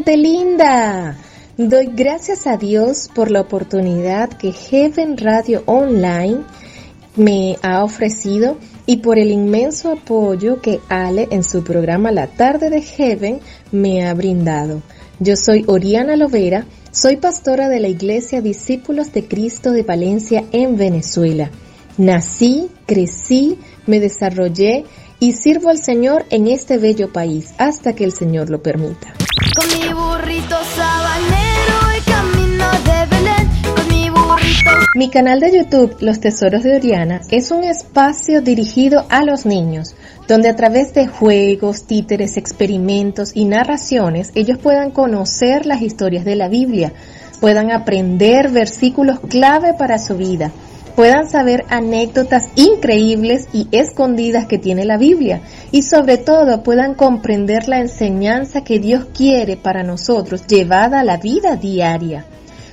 gente 0.00 0.16
linda. 0.16 1.18
Doy 1.58 1.90
gracias 1.94 2.46
a 2.46 2.56
Dios 2.56 3.10
por 3.14 3.30
la 3.30 3.42
oportunidad 3.42 4.30
que 4.30 4.50
Heaven 4.50 5.18
Radio 5.18 5.62
Online 5.66 6.38
me 7.16 7.58
ha 7.60 7.84
ofrecido 7.84 8.56
y 8.86 8.98
por 8.98 9.18
el 9.18 9.30
inmenso 9.30 9.92
apoyo 9.92 10.62
que 10.62 10.80
Ale 10.88 11.28
en 11.30 11.44
su 11.44 11.62
programa 11.62 12.12
La 12.12 12.28
tarde 12.28 12.70
de 12.70 12.80
Heaven 12.80 13.40
me 13.72 14.06
ha 14.06 14.14
brindado. 14.14 14.80
Yo 15.18 15.36
soy 15.36 15.64
Oriana 15.66 16.16
Lovera, 16.16 16.64
soy 16.92 17.16
pastora 17.16 17.68
de 17.68 17.80
la 17.80 17.88
Iglesia 17.88 18.40
Discípulos 18.40 19.12
de 19.12 19.28
Cristo 19.28 19.70
de 19.70 19.82
Valencia 19.82 20.44
en 20.52 20.78
Venezuela. 20.78 21.50
Nací, 21.98 22.70
crecí, 22.86 23.58
me 23.86 24.00
desarrollé 24.00 24.84
y 25.18 25.34
sirvo 25.34 25.68
al 25.68 25.76
Señor 25.76 26.24
en 26.30 26.46
este 26.46 26.78
bello 26.78 27.12
país 27.12 27.52
hasta 27.58 27.92
que 27.92 28.04
el 28.04 28.12
Señor 28.12 28.48
lo 28.48 28.62
permita. 28.62 29.12
Mi 34.96 35.08
canal 35.08 35.40
de 35.40 35.50
YouTube 35.50 35.96
Los 36.00 36.20
Tesoros 36.20 36.62
de 36.62 36.76
Oriana 36.76 37.22
es 37.30 37.50
un 37.52 37.64
espacio 37.64 38.42
dirigido 38.42 39.06
a 39.08 39.24
los 39.24 39.46
niños, 39.46 39.94
donde 40.28 40.48
a 40.48 40.56
través 40.56 40.92
de 40.92 41.06
juegos, 41.06 41.84
títeres, 41.84 42.36
experimentos 42.36 43.30
y 43.34 43.46
narraciones 43.46 44.30
ellos 44.34 44.58
puedan 44.58 44.90
conocer 44.90 45.64
las 45.64 45.80
historias 45.80 46.26
de 46.26 46.36
la 46.36 46.48
Biblia, 46.48 46.92
puedan 47.40 47.70
aprender 47.70 48.50
versículos 48.50 49.20
clave 49.20 49.72
para 49.72 49.98
su 49.98 50.16
vida, 50.16 50.52
puedan 51.00 51.30
saber 51.30 51.64
anécdotas 51.70 52.50
increíbles 52.56 53.48
y 53.54 53.68
escondidas 53.72 54.44
que 54.44 54.58
tiene 54.58 54.84
la 54.84 54.98
Biblia 54.98 55.40
y 55.70 55.80
sobre 55.84 56.18
todo 56.18 56.62
puedan 56.62 56.92
comprender 56.92 57.68
la 57.68 57.80
enseñanza 57.80 58.64
que 58.64 58.80
Dios 58.80 59.06
quiere 59.16 59.56
para 59.56 59.82
nosotros 59.82 60.46
llevada 60.46 61.00
a 61.00 61.04
la 61.04 61.16
vida 61.16 61.56
diaria. 61.56 62.26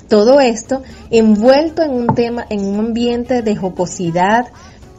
Todo 0.09 0.41
esto 0.41 0.83
envuelto 1.09 1.83
en 1.83 1.91
un 1.91 2.07
tema, 2.07 2.45
en 2.49 2.65
un 2.65 2.87
ambiente 2.87 3.43
de 3.43 3.55
jocosidad, 3.55 4.47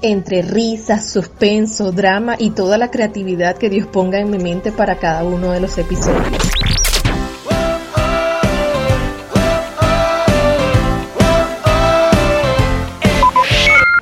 entre 0.01 0.41
risas, 0.41 1.11
suspenso, 1.11 1.93
drama 1.93 2.35
y 2.39 2.53
toda 2.53 2.79
la 2.79 2.91
creatividad 2.91 3.59
que 3.59 3.69
Dios 3.69 3.89
ponga 3.89 4.21
en 4.21 4.31
mi 4.31 4.39
mente 4.39 4.73
para 4.73 4.97
cada 4.97 5.23
uno 5.23 5.53
de 5.53 5.61
los 5.61 5.77
episodios. 5.77 6.78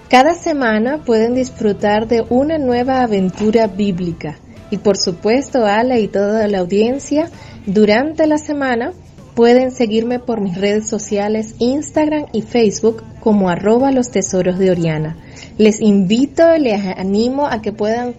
Cada 0.08 0.34
semana 0.34 1.02
pueden 1.04 1.34
disfrutar 1.34 2.06
de 2.06 2.24
una 2.30 2.58
nueva 2.58 3.02
aventura 3.02 3.66
bíblica. 3.66 4.38
Y 4.70 4.78
por 4.78 4.96
supuesto, 4.96 5.66
Ala 5.66 5.98
y 5.98 6.06
toda 6.06 6.46
la 6.46 6.60
audiencia, 6.60 7.28
durante 7.66 8.28
la 8.28 8.38
semana 8.38 8.92
pueden 9.34 9.72
seguirme 9.72 10.20
por 10.20 10.40
mis 10.40 10.56
redes 10.56 10.88
sociales 10.88 11.56
Instagram 11.58 12.26
y 12.32 12.42
Facebook 12.42 13.02
como 13.18 13.50
arroba 13.50 13.90
los 13.90 14.12
tesoros 14.12 14.60
de 14.60 14.70
Oriana. 14.70 15.16
Les 15.58 15.80
invito, 15.80 16.56
les 16.56 16.86
animo 16.96 17.48
a 17.48 17.60
que 17.60 17.72
puedan, 17.72 18.14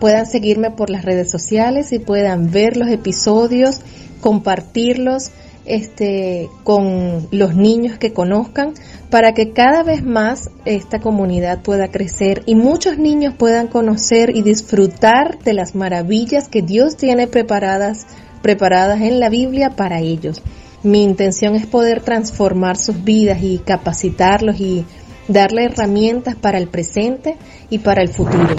puedan 0.00 0.24
seguirme 0.24 0.70
por 0.70 0.88
las 0.88 1.04
redes 1.04 1.30
sociales 1.30 1.92
y 1.92 1.98
puedan 1.98 2.50
ver 2.50 2.78
los 2.78 2.88
episodios, 2.88 3.82
compartirlos 4.22 5.30
este, 5.66 6.48
con 6.64 7.28
los 7.30 7.54
niños 7.54 7.98
que 7.98 8.12
conozcan 8.12 8.74
para 9.10 9.32
que 9.32 9.52
cada 9.52 9.82
vez 9.82 10.04
más 10.04 10.50
esta 10.64 11.00
comunidad 11.00 11.62
pueda 11.62 11.88
crecer 11.88 12.42
y 12.46 12.54
muchos 12.54 12.98
niños 12.98 13.34
puedan 13.34 13.68
conocer 13.68 14.34
y 14.34 14.42
disfrutar 14.42 15.38
de 15.40 15.54
las 15.54 15.74
maravillas 15.74 16.48
que 16.48 16.62
Dios 16.62 16.96
tiene 16.96 17.26
preparadas 17.26 18.06
preparadas 18.42 19.00
en 19.00 19.18
la 19.18 19.28
Biblia 19.28 19.70
para 19.70 20.00
ellos. 20.00 20.42
Mi 20.82 21.02
intención 21.02 21.56
es 21.56 21.66
poder 21.66 22.00
transformar 22.02 22.76
sus 22.76 23.02
vidas 23.02 23.42
y 23.42 23.58
capacitarlos 23.58 24.60
y 24.60 24.84
darle 25.26 25.64
herramientas 25.64 26.36
para 26.36 26.58
el 26.58 26.68
presente 26.68 27.36
y 27.70 27.78
para 27.78 28.02
el 28.02 28.08
futuro. 28.08 28.54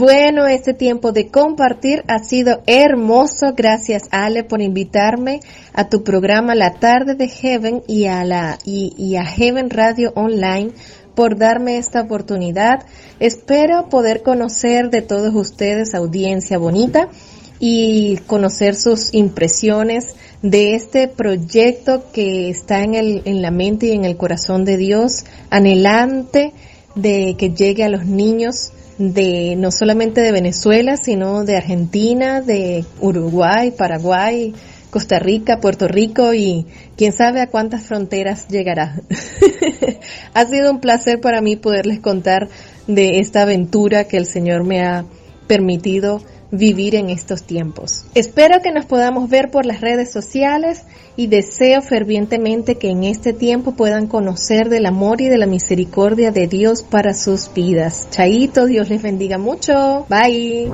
Bueno, 0.00 0.46
este 0.46 0.72
tiempo 0.72 1.12
de 1.12 1.28
compartir 1.28 2.04
ha 2.08 2.20
sido 2.20 2.62
hermoso. 2.66 3.52
Gracias 3.54 4.04
Ale 4.10 4.44
por 4.44 4.62
invitarme 4.62 5.40
a 5.74 5.90
tu 5.90 6.04
programa 6.04 6.54
La 6.54 6.72
tarde 6.72 7.16
de 7.16 7.28
Heaven 7.28 7.82
y 7.86 8.06
a 8.06 8.24
la 8.24 8.58
y, 8.64 9.16
a 9.16 9.26
Heaven 9.26 9.68
Radio 9.68 10.14
Online 10.16 10.70
por 11.14 11.36
darme 11.36 11.76
esta 11.76 12.00
oportunidad. 12.00 12.86
Espero 13.18 13.90
poder 13.90 14.22
conocer 14.22 14.88
de 14.88 15.02
todos 15.02 15.34
ustedes, 15.34 15.94
audiencia 15.94 16.56
bonita, 16.56 17.10
y 17.58 18.16
conocer 18.26 18.76
sus 18.76 19.12
impresiones 19.12 20.14
de 20.40 20.76
este 20.76 21.08
proyecto 21.08 22.04
que 22.10 22.48
está 22.48 22.84
en, 22.84 22.94
el, 22.94 23.20
en 23.26 23.42
la 23.42 23.50
mente 23.50 23.88
y 23.88 23.92
en 23.92 24.06
el 24.06 24.16
corazón 24.16 24.64
de 24.64 24.78
Dios, 24.78 25.26
anhelante 25.50 26.54
de 26.94 27.36
que 27.38 27.50
llegue 27.50 27.84
a 27.84 27.90
los 27.90 28.06
niños 28.06 28.72
de 29.00 29.56
no 29.56 29.70
solamente 29.70 30.20
de 30.20 30.30
Venezuela, 30.30 30.98
sino 30.98 31.44
de 31.44 31.56
Argentina, 31.56 32.42
de 32.42 32.84
Uruguay, 33.00 33.70
Paraguay, 33.70 34.54
Costa 34.90 35.18
Rica, 35.18 35.58
Puerto 35.58 35.88
Rico 35.88 36.34
y 36.34 36.66
quién 36.98 37.12
sabe 37.12 37.40
a 37.40 37.46
cuántas 37.46 37.86
fronteras 37.86 38.46
llegará. 38.48 39.00
ha 40.34 40.44
sido 40.44 40.70
un 40.70 40.80
placer 40.80 41.18
para 41.18 41.40
mí 41.40 41.56
poderles 41.56 42.00
contar 42.00 42.48
de 42.86 43.20
esta 43.20 43.42
aventura 43.42 44.04
que 44.04 44.18
el 44.18 44.26
Señor 44.26 44.64
me 44.64 44.82
ha 44.82 45.06
permitido 45.46 46.20
vivir 46.50 46.94
en 46.94 47.10
estos 47.10 47.42
tiempos. 47.42 48.04
Espero 48.14 48.60
que 48.62 48.72
nos 48.72 48.86
podamos 48.86 49.28
ver 49.28 49.50
por 49.50 49.66
las 49.66 49.80
redes 49.80 50.10
sociales 50.10 50.84
y 51.16 51.26
deseo 51.26 51.82
fervientemente 51.82 52.76
que 52.76 52.90
en 52.90 53.04
este 53.04 53.32
tiempo 53.32 53.72
puedan 53.72 54.06
conocer 54.06 54.68
del 54.68 54.86
amor 54.86 55.20
y 55.20 55.28
de 55.28 55.38
la 55.38 55.46
misericordia 55.46 56.32
de 56.32 56.46
Dios 56.46 56.82
para 56.82 57.14
sus 57.14 57.52
vidas. 57.52 58.08
Chaito, 58.10 58.66
Dios 58.66 58.88
les 58.88 59.02
bendiga 59.02 59.38
mucho. 59.38 60.06
Bye. 60.08 60.70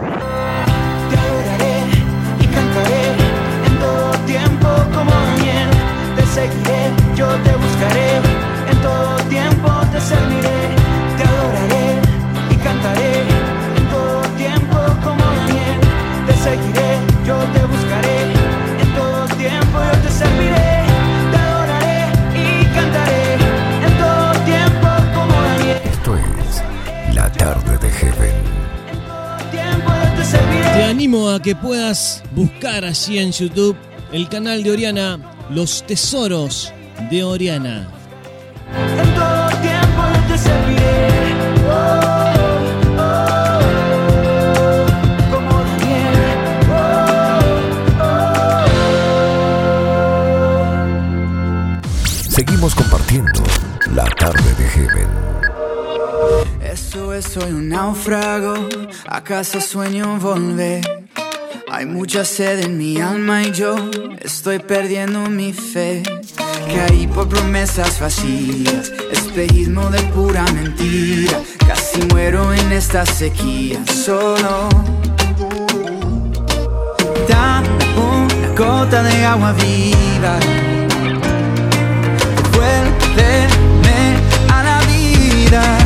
Animo 31.07 31.31
a 31.31 31.41
que 31.41 31.55
puedas 31.55 32.21
buscar 32.33 32.85
allí 32.85 33.19
en 33.21 33.31
YouTube 33.31 33.77
el 34.11 34.29
canal 34.29 34.65
de 34.65 34.73
Oriana, 34.73 35.21
Los 35.51 35.87
Tesoros 35.87 36.73
de 37.11 37.23
Oriana. 37.23 37.89
Soy 57.23 57.51
un 57.51 57.71
náufrago. 57.71 58.69
¿Acaso 59.09 59.59
sueño 59.59 60.19
volver 60.19 60.83
Hay 61.71 61.87
mucha 61.87 62.27
sed 62.27 62.61
en 62.61 62.77
mi 62.77 63.01
alma 63.01 63.43
y 63.43 63.53
yo 63.53 63.75
estoy 64.21 64.59
perdiendo 64.59 65.21
mi 65.31 65.55
fe. 65.55 66.03
Caí 66.75 67.07
por 67.07 67.27
promesas 67.27 67.99
vacías, 68.01 68.93
espejismo 69.11 69.89
de 69.89 70.03
pura 70.13 70.45
mentira. 70.53 71.41
Casi 71.67 72.03
muero 72.13 72.53
en 72.53 72.73
esta 72.73 73.07
sequía, 73.07 73.81
solo. 73.87 74.69
Dame 77.27 77.69
una 77.97 78.49
gota 78.49 79.03
de 79.03 79.25
agua 79.25 79.53
viva. 79.55 80.39
Vuélveme 82.53 84.17
a 84.53 84.63
la 84.63 84.81
vida. 84.83 85.86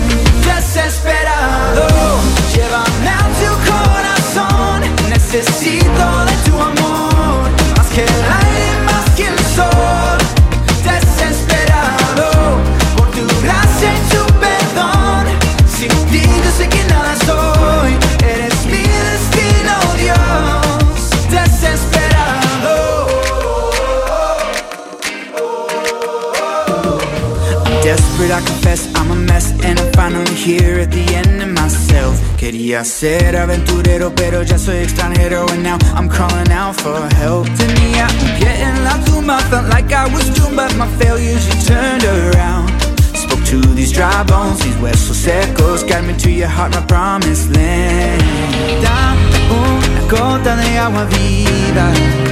Necesito 5.33 6.25
de 6.27 6.51
tu 6.51 6.61
amor, 6.61 7.49
más 7.77 7.87
que 7.95 8.03
el 8.03 8.09
aire, 8.09 8.83
más 8.85 9.11
que 9.15 9.29
el 9.29 9.39
sol. 9.39 10.19
Desesperado 10.83 12.59
por 12.97 13.09
tu 13.13 13.25
gracia 13.41 13.93
y 13.95 14.01
tu 14.11 14.27
perdón. 14.41 15.27
Sin 15.69 15.89
ti 16.11 16.23
yo 16.23 16.51
sé 16.51 16.69
que 16.69 16.83
nada 16.89 17.15
soy. 17.25 17.97
Eres 18.29 18.67
mi 18.67 18.83
destino, 18.83 19.75
Dios. 20.03 21.11
Desesperado. 21.31 22.77
I'm 27.67 27.83
desperate, 27.85 28.33
I 28.33 28.41
confess 28.45 28.89
I'm 28.97 29.13
a 29.13 29.15
mess 29.15 29.53
And 29.63 29.79
I'm 29.79 29.93
finally 29.93 30.35
here 30.35 30.81
at 30.81 30.91
the 30.91 31.15
end 31.15 31.40
myself 32.51 32.51
Quería 32.51 32.85
ser 32.85 33.37
aventurero 33.37 34.13
pero 34.15 34.43
ya 34.43 34.59
soy 34.59 34.79
extranjero. 34.79 35.47
And 35.51 35.63
now 35.63 35.79
I'm 35.95 36.09
calling 36.09 36.51
out 36.51 36.75
for 36.81 37.09
help. 37.15 37.47
To 37.47 37.65
un 37.65 38.39
pie 38.39 38.63
en 38.63 38.83
la 38.83 38.99
tumba 39.05 39.39
Felt 39.51 39.69
like 39.69 39.93
I 39.93 40.13
was 40.13 40.29
doomed 40.35 40.57
But 40.57 40.75
my 40.77 40.89
failures 40.99 41.47
you 41.47 41.55
turned 41.65 42.05
around. 42.05 42.69
Spoke 43.15 43.45
to 43.45 43.61
these 43.75 43.93
dry 43.93 44.25
bones 44.25 44.59
These 44.59 44.77
huesos 44.77 45.17
secos. 45.17 45.85
Guide 45.89 46.05
me 46.05 46.17
to 46.19 46.31
your 46.31 46.49
heart, 46.49 46.75
my 46.75 46.85
promised 46.87 47.55
land. 47.55 48.23
Una 49.51 50.01
gota 50.09 50.57
de 50.57 50.79
agua 50.79 51.05
viva 51.05 52.31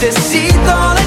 Necesito 0.00 0.99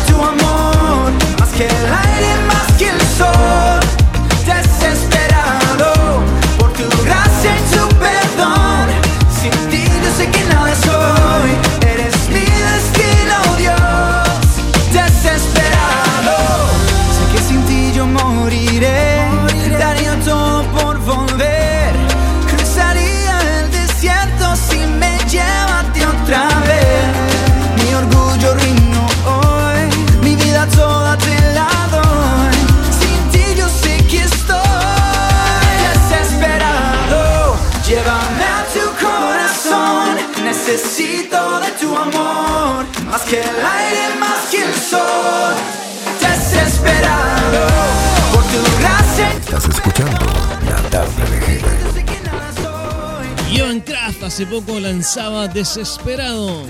Hace 54.25 54.45
poco 54.45 54.79
lanzaba 54.79 55.49
Desesperado. 55.49 56.63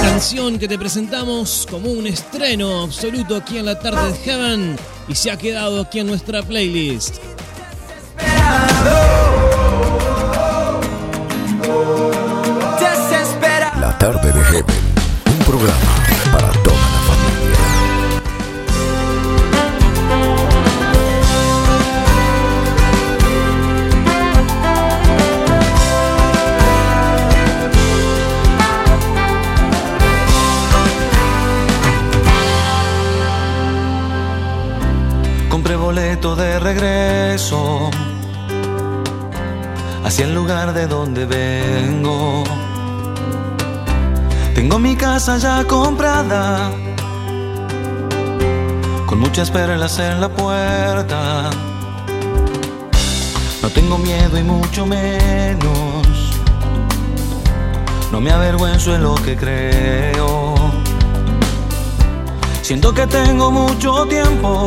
Canción 0.00 0.60
que 0.60 0.68
te 0.68 0.78
presentamos 0.78 1.66
como 1.68 1.90
un 1.90 2.06
estreno 2.06 2.84
absoluto 2.84 3.34
aquí 3.34 3.58
en 3.58 3.66
la 3.66 3.78
tarde 3.80 4.12
de 4.12 4.18
Heaven 4.18 4.76
y 5.08 5.14
se 5.16 5.32
ha 5.32 5.36
quedado 5.36 5.80
aquí 5.80 5.98
en 5.98 6.06
nuestra 6.06 6.42
playlist. 6.44 7.16
De 36.20 36.60
regreso 36.60 37.90
hacia 40.04 40.26
el 40.26 40.34
lugar 40.34 40.74
de 40.74 40.86
donde 40.86 41.24
vengo. 41.24 42.44
Tengo 44.54 44.78
mi 44.78 44.94
casa 44.96 45.38
ya 45.38 45.64
comprada, 45.64 46.70
con 49.06 49.18
muchas 49.18 49.50
perlas 49.50 49.98
en 49.98 50.20
la 50.20 50.28
puerta. 50.28 51.50
No 53.62 53.68
tengo 53.70 53.96
miedo 53.96 54.38
y 54.38 54.42
mucho 54.42 54.84
menos. 54.84 56.06
No 58.12 58.20
me 58.20 58.30
avergüenzo 58.30 58.94
en 58.94 59.02
lo 59.02 59.14
que 59.14 59.36
creo. 59.36 60.54
Siento 62.60 62.92
que 62.92 63.06
tengo 63.06 63.50
mucho 63.50 64.06
tiempo 64.06 64.66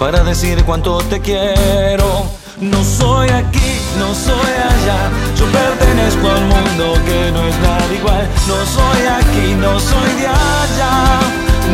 para 0.00 0.24
decir 0.24 0.64
cuánto 0.64 0.96
te 1.10 1.20
quiero. 1.20 2.24
No 2.58 2.82
soy 2.82 3.28
aquí, 3.28 3.70
no 3.98 4.14
soy 4.14 4.52
allá. 4.72 5.00
Yo 5.38 5.44
pertenezco 5.52 6.26
al 6.30 6.44
mundo 6.46 6.94
que 7.04 7.30
no 7.30 7.42
es 7.46 7.58
nada 7.58 7.94
igual. 7.94 8.26
No 8.48 8.56
soy 8.64 9.02
aquí, 9.18 9.54
no 9.60 9.78
soy 9.78 10.10
de 10.20 10.26
allá. 10.26 11.20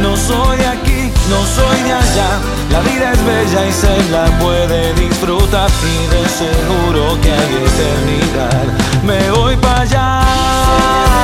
No 0.03 0.17
soy 0.17 0.59
aquí, 0.59 1.13
no 1.31 1.39
soy 1.57 1.83
de 1.85 1.93
allá. 1.93 2.31
La 2.73 2.81
vida 2.81 3.13
es 3.13 3.25
bella 3.25 3.67
y 3.69 3.73
se 3.73 4.11
la 4.11 4.27
puede 4.41 4.93
disfrutar. 4.95 5.71
Y 5.95 6.07
de 6.13 6.29
seguro 6.29 7.21
que 7.23 7.31
hay 7.31 7.55
eternidad. 7.71 8.65
Me 9.05 9.31
voy 9.31 9.57
para 9.57 9.83
allá. 9.83 11.16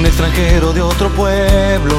Un 0.00 0.06
extranjero 0.06 0.72
de 0.72 0.80
otro 0.80 1.10
pueblo 1.10 1.98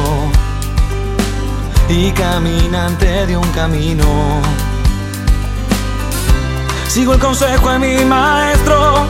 y 1.87 2.09
caminante 2.11 3.27
de 3.27 3.37
un 3.37 3.47
camino. 3.49 4.41
Sigo 6.87 7.13
el 7.13 7.19
consejo 7.19 7.69
de 7.69 7.77
mi 7.77 8.03
maestro 8.03 9.05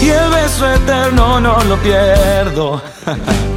y 0.00 0.08
el 0.10 0.30
beso 0.30 0.72
eterno 0.72 1.40
no 1.40 1.64
lo 1.64 1.76
pierdo. 1.78 2.80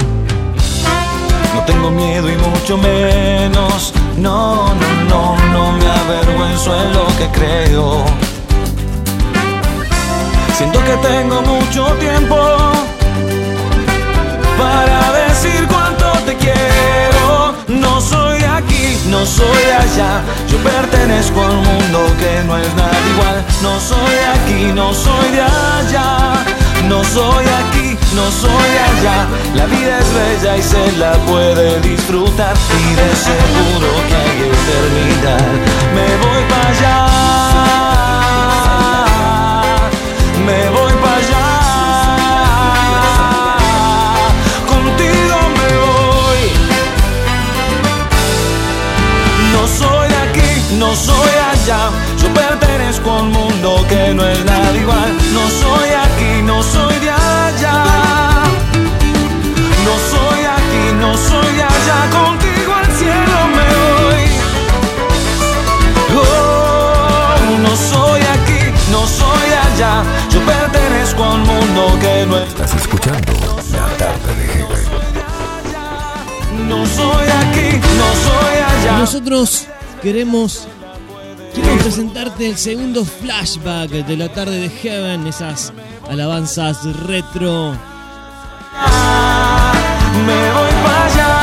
No 1.54 1.62
tengo 1.66 1.92
miedo 1.92 2.28
y 2.28 2.36
mucho 2.36 2.80
menos, 2.80 3.94
no, 4.18 4.74
no, 4.74 5.06
no, 5.08 5.38
no 5.54 5.72
me 5.74 5.88
avergüenzo 5.88 6.76
en 6.76 6.94
lo 6.94 7.06
que 7.16 7.28
creo. 7.32 8.04
Siento 10.58 10.80
que 10.84 10.98
tengo 11.08 11.44
mucho 11.44 11.86
tiempo 12.00 12.74
para 14.58 15.12
decir 15.28 15.68
cuánto 15.68 16.12
te 16.26 16.36
quiero. 16.36 17.56
No 17.68 18.02
soy 18.02 18.44
aquí, 18.44 18.98
no 19.10 19.26
soy 19.26 19.64
allá. 19.84 20.22
Yo 20.50 20.58
pertenezco 20.58 21.42
a 21.42 21.50
un 21.50 21.64
mundo 21.64 22.00
que 22.20 22.44
no 22.46 22.58
es 22.58 22.74
nada 22.76 22.98
igual. 23.14 23.44
No 23.62 23.80
soy 23.80 24.16
aquí, 24.36 24.72
no 24.74 24.94
soy 24.94 25.30
de 25.32 25.42
allá. 25.42 26.44
No 26.88 27.04
soy 27.04 27.46
aquí, 27.46 27.98
no 28.16 28.26
soy 28.30 28.72
allá. 28.90 29.28
La 29.56 29.66
vida 29.66 30.00
es 30.00 30.14
bella 30.14 30.58
y 30.58 30.62
se 30.62 30.92
la 30.98 31.14
puede 31.30 31.80
disfrutar. 31.82 32.56
Y 32.82 32.96
de 32.96 33.10
seguro 33.16 33.90
que 34.08 34.16
hay 34.16 34.38
eternidad. 34.52 35.48
Me 35.96 36.08
voy 36.24 36.44
para 36.50 36.70
allá. 36.70 37.82
No 49.64 49.69
soy 49.69 50.10
de 50.10 50.15
aquí, 50.18 50.76
no 50.77 50.94
soy 50.94 51.35
allá. 51.52 51.90
Yo 52.22 52.27
pertenezco 52.34 53.10
a 53.10 53.22
un 53.22 53.31
mundo 53.31 53.85
que 53.88 54.14
no 54.14 54.27
es 54.27 54.44
nada 54.44 54.76
igual. 54.76 55.18
No 55.31 55.40
soy 55.61 55.90
aquí, 56.06 56.41
no 56.44 56.61
soy 56.61 56.99
de 56.99 57.10
allá. 57.10 57.85
No 59.88 59.94
soy 60.11 60.44
aquí, 60.57 60.84
no 60.99 61.15
soy 61.15 61.56
de 61.56 61.64
allá. 61.64 62.10
Contigo 62.11 62.73
al 62.76 62.91
cielo 62.98 63.38
me 63.56 63.69
voy. 63.80 64.23
Oh, 66.19 67.35
no 67.61 67.73
soy 67.77 68.22
aquí, 68.35 68.61
no 68.91 69.07
soy 69.07 69.48
allá. 69.65 70.03
Yo 70.30 70.41
pertenezco 70.41 71.23
a 71.23 71.35
un 71.35 71.44
mundo 71.44 71.98
que 72.02 72.26
no 72.26 72.38
es. 72.38 72.49
Estás 72.49 72.73
escuchando 72.76 73.31
la 73.72 73.88
tarde 73.98 74.35
de 74.35 74.44
No 76.65 76.85
soy 76.85 77.27
aquí, 77.30 77.80
no 77.80 78.07
soy 78.27 78.56
allá 78.57 78.73
nosotros 78.91 79.68
queremos, 80.01 80.68
queremos 81.53 81.81
presentarte 81.84 82.47
el 82.47 82.57
segundo 82.57 83.05
flashback 83.05 83.89
de 83.89 84.18
la 84.18 84.30
tarde 84.30 84.60
de 84.60 84.69
Heaven, 84.69 85.27
esas 85.27 85.73
alabanzas 86.10 86.84
retro. 87.05 87.72
Me 90.26 90.51
voy 90.53 90.72
para 90.84 91.05
allá. 91.05 91.34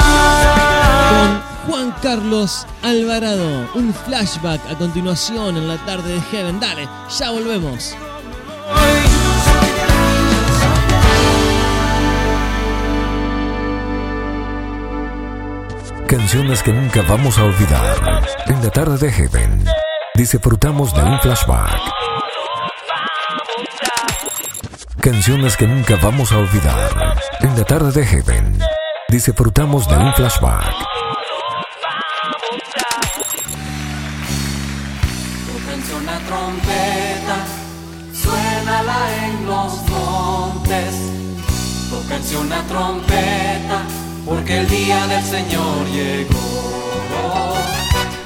Con 1.10 1.72
Juan 1.72 1.94
Carlos 2.02 2.66
Alvarado, 2.82 3.70
un 3.74 3.92
flashback 3.92 4.60
a 4.70 4.76
continuación 4.76 5.56
en 5.56 5.68
la 5.68 5.76
tarde 5.84 6.14
de 6.14 6.20
Heaven. 6.20 6.60
Dale, 6.60 6.88
ya 7.18 7.30
volvemos. 7.30 7.94
Canciones 16.10 16.60
que 16.64 16.72
nunca 16.72 17.02
vamos 17.02 17.38
a 17.38 17.44
olvidar. 17.44 18.24
En 18.46 18.60
la 18.64 18.70
tarde 18.70 18.98
de 18.98 19.12
Heaven, 19.12 19.64
disfrutamos 20.16 20.92
de 20.92 21.04
un 21.04 21.20
flashback. 21.20 21.80
Canciones 25.00 25.56
que 25.56 25.68
nunca 25.68 25.94
vamos 26.02 26.32
a 26.32 26.38
olvidar. 26.38 27.14
En 27.42 27.56
la 27.56 27.64
tarde 27.64 27.92
de 27.92 28.04
Heaven, 28.04 28.58
disfrutamos 29.08 29.86
de 29.88 29.98
un 29.98 30.12
flashback. 30.14 30.74
Trompeta, 36.26 37.38
suénala 38.12 38.98
en 39.24 39.46
los 39.46 39.88
montes. 39.88 40.94
Tóquense 41.88 42.36
una 42.36 42.62
trompeta, 42.66 43.84
porque 44.24 44.58
el 44.58 44.68
día 44.68 45.06
del 45.06 45.24
Señor 45.24 45.86
llegó. 45.88 46.34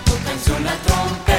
Tóquense 0.05 0.53
una 0.53 0.73
trompeta, 0.87 1.34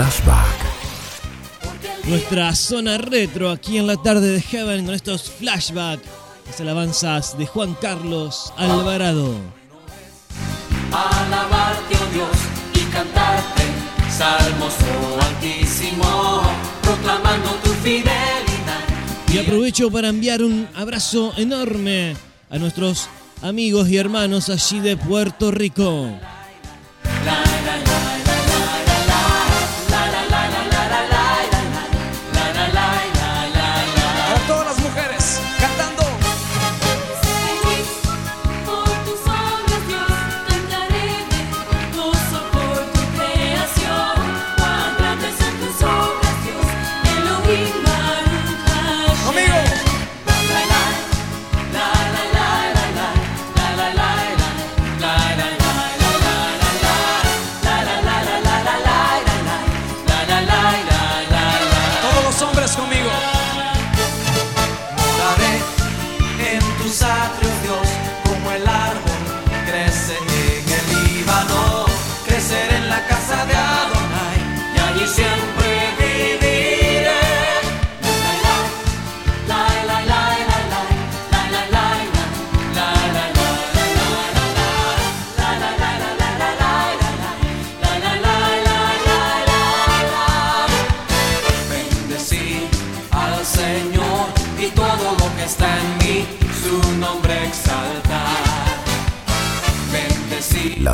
Flashback. 0.00 0.56
Nuestra 2.04 2.54
zona 2.54 2.96
retro 2.96 3.50
aquí 3.50 3.76
en 3.76 3.86
la 3.86 3.98
tarde 3.98 4.28
de 4.28 4.40
Heaven 4.40 4.86
con 4.86 4.94
estos 4.94 5.30
flashbacks, 5.30 6.02
las 6.46 6.58
alabanzas 6.58 7.36
de 7.36 7.46
Juan 7.46 7.76
Carlos 7.82 8.50
Alvarado. 8.56 9.34
alabarte, 10.90 11.96
oh 11.96 12.14
Dios, 12.14 12.30
y 12.76 12.90
cantarte 12.90 13.62
salmos, 14.16 14.72
oh 14.80 15.20
Altísimo, 15.22 16.44
proclamando 16.80 17.50
tu 17.62 17.68
fidelidad. 17.82 18.40
Y 19.30 19.36
aprovecho 19.36 19.90
para 19.90 20.08
enviar 20.08 20.42
un 20.42 20.66
abrazo 20.76 21.34
enorme 21.36 22.16
a 22.48 22.56
nuestros 22.56 23.10
amigos 23.42 23.90
y 23.90 23.98
hermanos 23.98 24.48
allí 24.48 24.80
de 24.80 24.96
Puerto 24.96 25.50
Rico. 25.50 26.08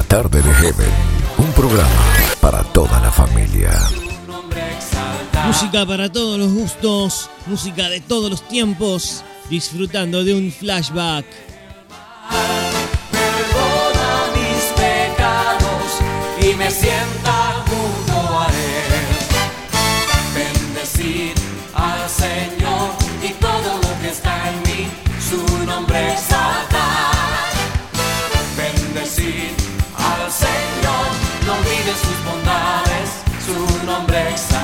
Tarde 0.07 0.43
de 0.43 0.55
Heaven. 0.55 0.93
Un 1.39 1.53
programa 1.53 1.91
para 2.41 2.63
toda 2.65 3.01
la 3.01 3.11
familia. 3.11 3.73
Música 5.47 5.87
para 5.87 6.11
todos 6.11 6.39
los 6.39 6.53
gustos, 6.53 7.31
música 7.47 7.89
de 7.89 8.01
todos 8.01 8.31
los 8.31 8.47
tiempos, 8.49 9.23
disfrutando 9.49 10.25
de 10.25 10.35
un 10.35 10.51
flashback. 10.51 11.27
Perdona 13.13 14.27
mis 14.35 14.65
pecados 14.75 15.91
y 16.41 16.55
me 16.55 16.71
sienta 16.71 17.46
tu 33.47 33.87
nombre 33.87 34.19
exaltado. 34.31 34.56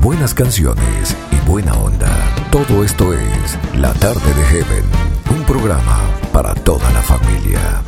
buenas 0.00 0.34
canciones 0.34 1.16
y 1.30 1.36
buena 1.48 1.74
onda. 1.74 2.10
Todo 2.50 2.82
esto 2.84 3.12
es 3.12 3.58
La 3.76 3.92
Tarde 3.94 4.34
de 4.34 4.44
Heaven, 4.44 4.84
un 5.30 5.44
programa 5.44 6.00
para 6.32 6.54
toda 6.54 6.90
la 6.92 7.02
familia. 7.02 7.82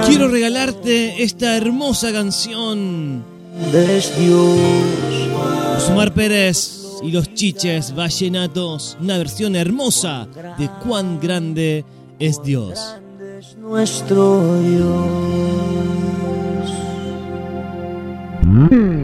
Quiero 0.07 0.29
regalarte 0.29 1.23
esta 1.23 1.57
hermosa 1.57 2.13
canción. 2.13 3.25
Es 3.73 4.19
Dios. 4.19 4.59
Osmar 5.79 6.13
Pérez 6.13 6.76
y 7.07 7.13
los 7.13 7.33
chiches 7.35 7.95
vallenatos, 7.95 8.97
una 9.01 9.17
versión 9.17 9.55
hermosa 9.55 10.27
de 10.59 10.69
cuán 10.83 11.21
grande 11.21 11.85
es 12.19 12.43
Dios. 12.43 12.97
Nuestro 13.59 14.61
Dios. 14.61 15.07
Hmm. 18.43 18.96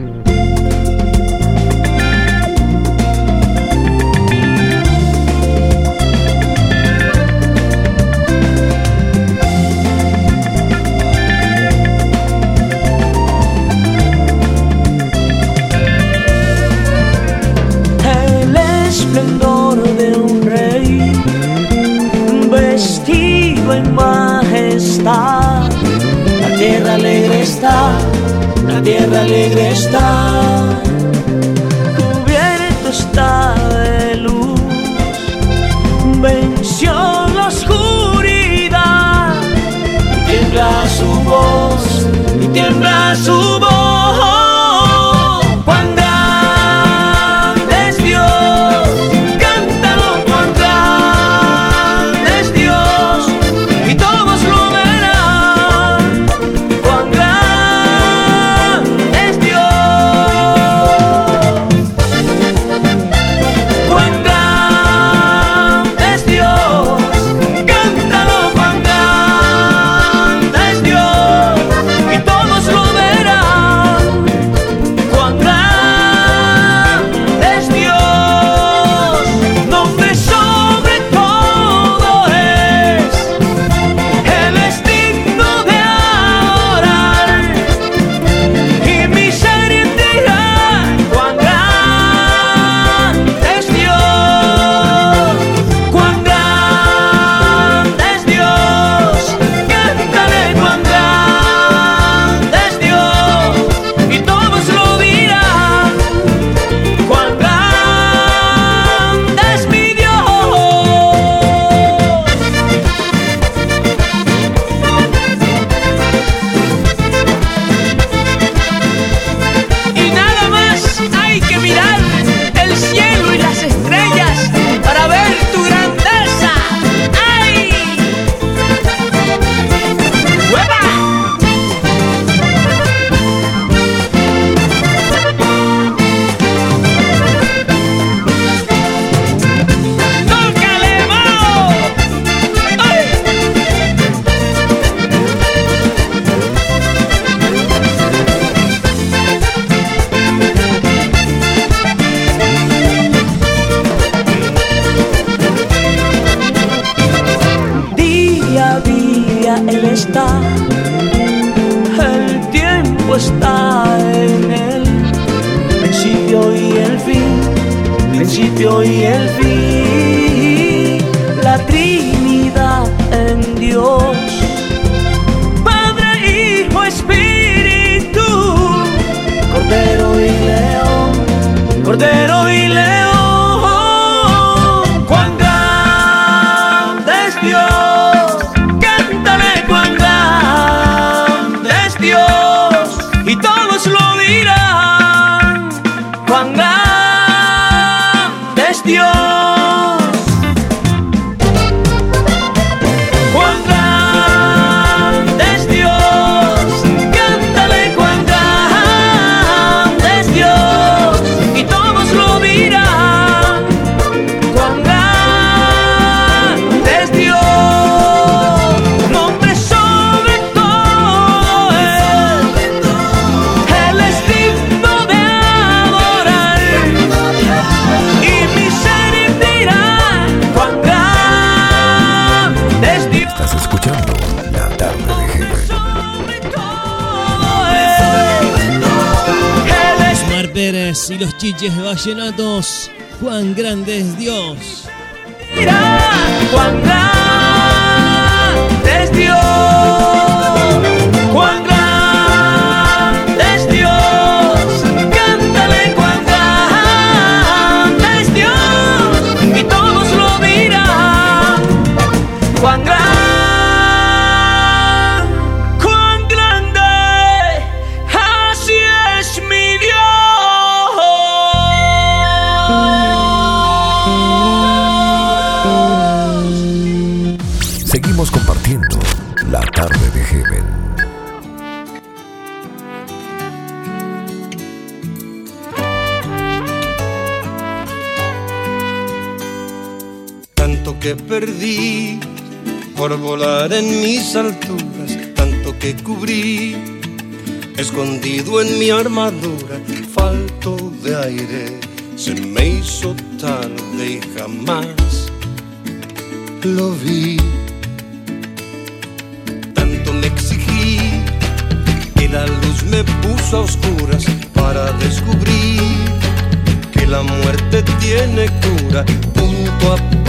tiene 318.13 318.45
cura, 318.61 319.03
punto 319.33 319.93
a 319.93 320.22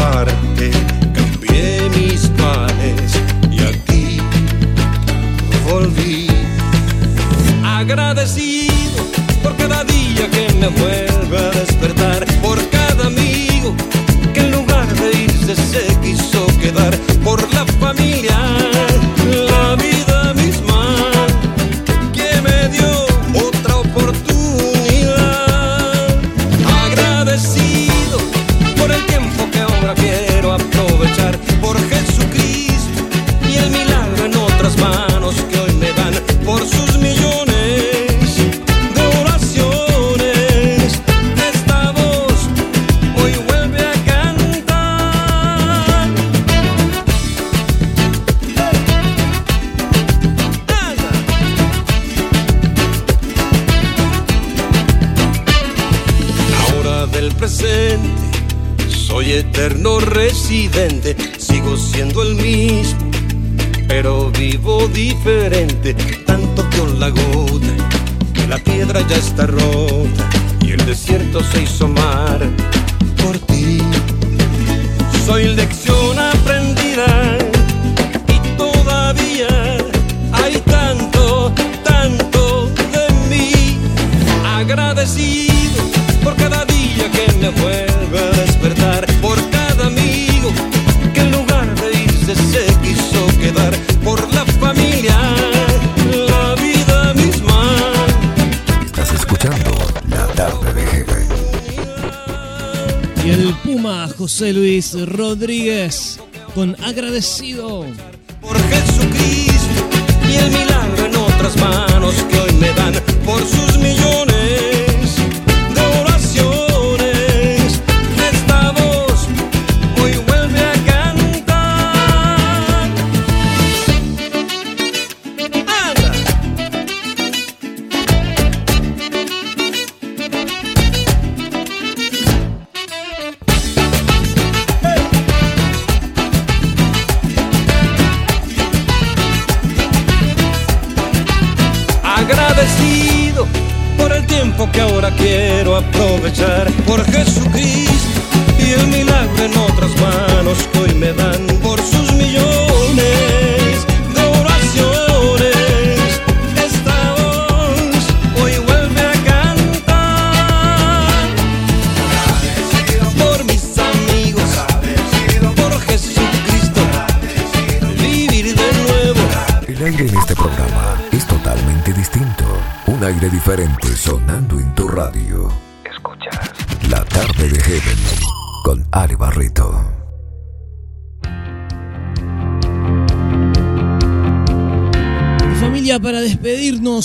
Luis 104.75 105.07
Rodríguez 105.07 106.19
con 106.53 106.75
agradecido. 106.83 107.87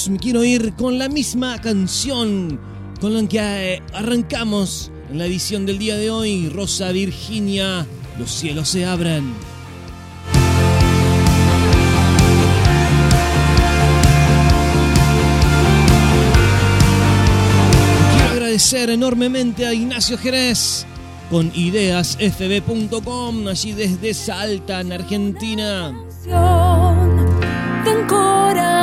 me 0.09 0.17
quiero 0.17 0.43
ir 0.43 0.73
con 0.73 0.97
la 0.97 1.07
misma 1.07 1.61
canción 1.61 2.59
con 2.99 3.13
la 3.13 3.27
que 3.27 3.39
eh, 3.39 3.81
arrancamos 3.93 4.91
en 5.09 5.19
la 5.19 5.25
edición 5.25 5.65
del 5.65 5.77
día 5.77 5.95
de 5.97 6.09
hoy, 6.09 6.49
Rosa 6.49 6.91
Virginia, 6.91 7.85
los 8.17 8.31
cielos 8.31 8.69
se 8.69 8.85
abran. 8.85 9.33
Quiero 18.13 18.29
agradecer 18.31 18.89
enormemente 18.89 19.65
a 19.65 19.73
Ignacio 19.73 20.17
Jerez 20.17 20.85
con 21.29 21.51
ideasfb.com, 21.53 23.47
allí 23.47 23.73
desde 23.73 24.13
Salta, 24.13 24.81
en 24.81 24.91
Argentina 24.91 26.08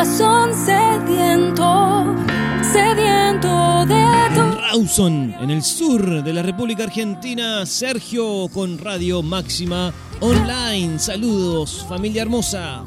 corazón 0.06 0.54
sediento, 0.54 2.14
sediento 2.62 3.86
de 3.86 4.04
tu... 4.34 4.60
Rawson, 4.60 5.34
en 5.40 5.50
el 5.50 5.62
sur 5.62 6.22
de 6.22 6.32
la 6.32 6.42
República 6.42 6.84
Argentina, 6.84 7.66
Sergio 7.66 8.48
con 8.52 8.78
Radio 8.78 9.22
Máxima 9.22 9.92
Online. 10.20 10.98
Saludos, 10.98 11.84
familia 11.88 12.22
hermosa. 12.22 12.84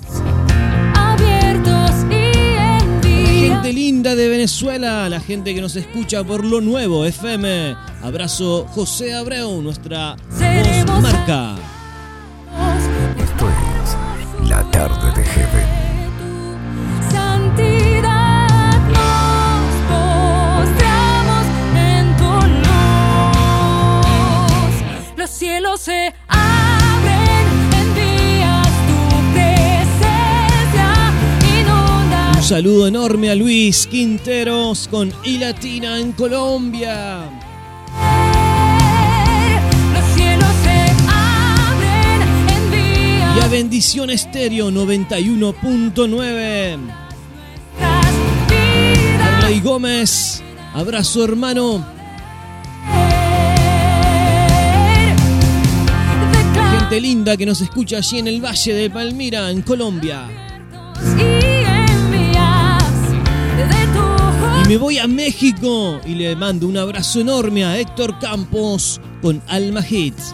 Abiertos 0.95 1.91
y 2.09 2.13
en 2.15 3.01
día. 3.01 3.55
Gente 3.55 3.73
linda 3.73 4.15
de 4.15 4.29
Venezuela, 4.29 5.09
la 5.09 5.19
gente 5.19 5.53
que 5.53 5.61
nos 5.61 5.75
escucha 5.75 6.23
por 6.23 6.45
lo 6.45 6.61
nuevo 6.61 7.03
FM. 7.05 7.75
Abrazo 8.01 8.65
José 8.69 9.13
Abreu, 9.13 9.61
nuestra 9.61 10.15
marca. 11.01 11.55
Esto 13.17 13.49
es 13.49 14.49
La 14.49 14.63
tarde 14.71 15.11
de 15.19 15.27
Heaven. 15.27 15.88
Los 25.29 25.37
cielos 25.37 25.81
se 25.81 26.13
abren, 26.27 27.47
envías 27.79 28.67
tu 28.87 28.97
presencia, 29.31 30.89
inunda. 31.61 32.31
Un 32.35 32.43
saludo 32.43 32.87
enorme 32.87 33.29
a 33.29 33.35
Luis 33.35 33.85
Quinteros 33.85 34.87
con 34.87 35.13
I 35.23 35.37
Latina 35.37 35.99
en 35.99 36.13
Colombia. 36.13 37.29
Los 39.93 40.05
cielos 40.15 40.49
se 40.63 40.95
abren, 41.07 42.23
envías 42.49 43.37
Y 43.37 43.41
a 43.41 43.47
Bendición 43.49 44.09
Estéreo 44.09 44.71
91.9. 44.71 46.79
Arley 49.21 49.59
Gómez, 49.61 50.41
abrazo 50.73 51.23
hermano. 51.23 51.98
Gente 56.89 57.01
linda 57.01 57.37
que 57.37 57.45
nos 57.45 57.61
escucha 57.61 57.97
allí 57.97 58.17
en 58.17 58.27
el 58.27 58.43
Valle 58.43 58.73
de 58.73 58.89
Palmira, 58.89 59.51
en 59.51 59.61
Colombia. 59.61 60.27
y 64.63 64.67
me 64.67 64.75
voy 64.75 64.97
a 64.97 65.05
México 65.05 66.01
y 66.03 66.15
le 66.15 66.35
mando 66.35 66.67
un 66.67 66.77
abrazo 66.77 67.21
enorme 67.21 67.63
a 67.63 67.77
Héctor 67.77 68.17
Campos 68.17 68.99
con 69.21 69.39
Alma 69.47 69.85
Hits. 69.87 70.33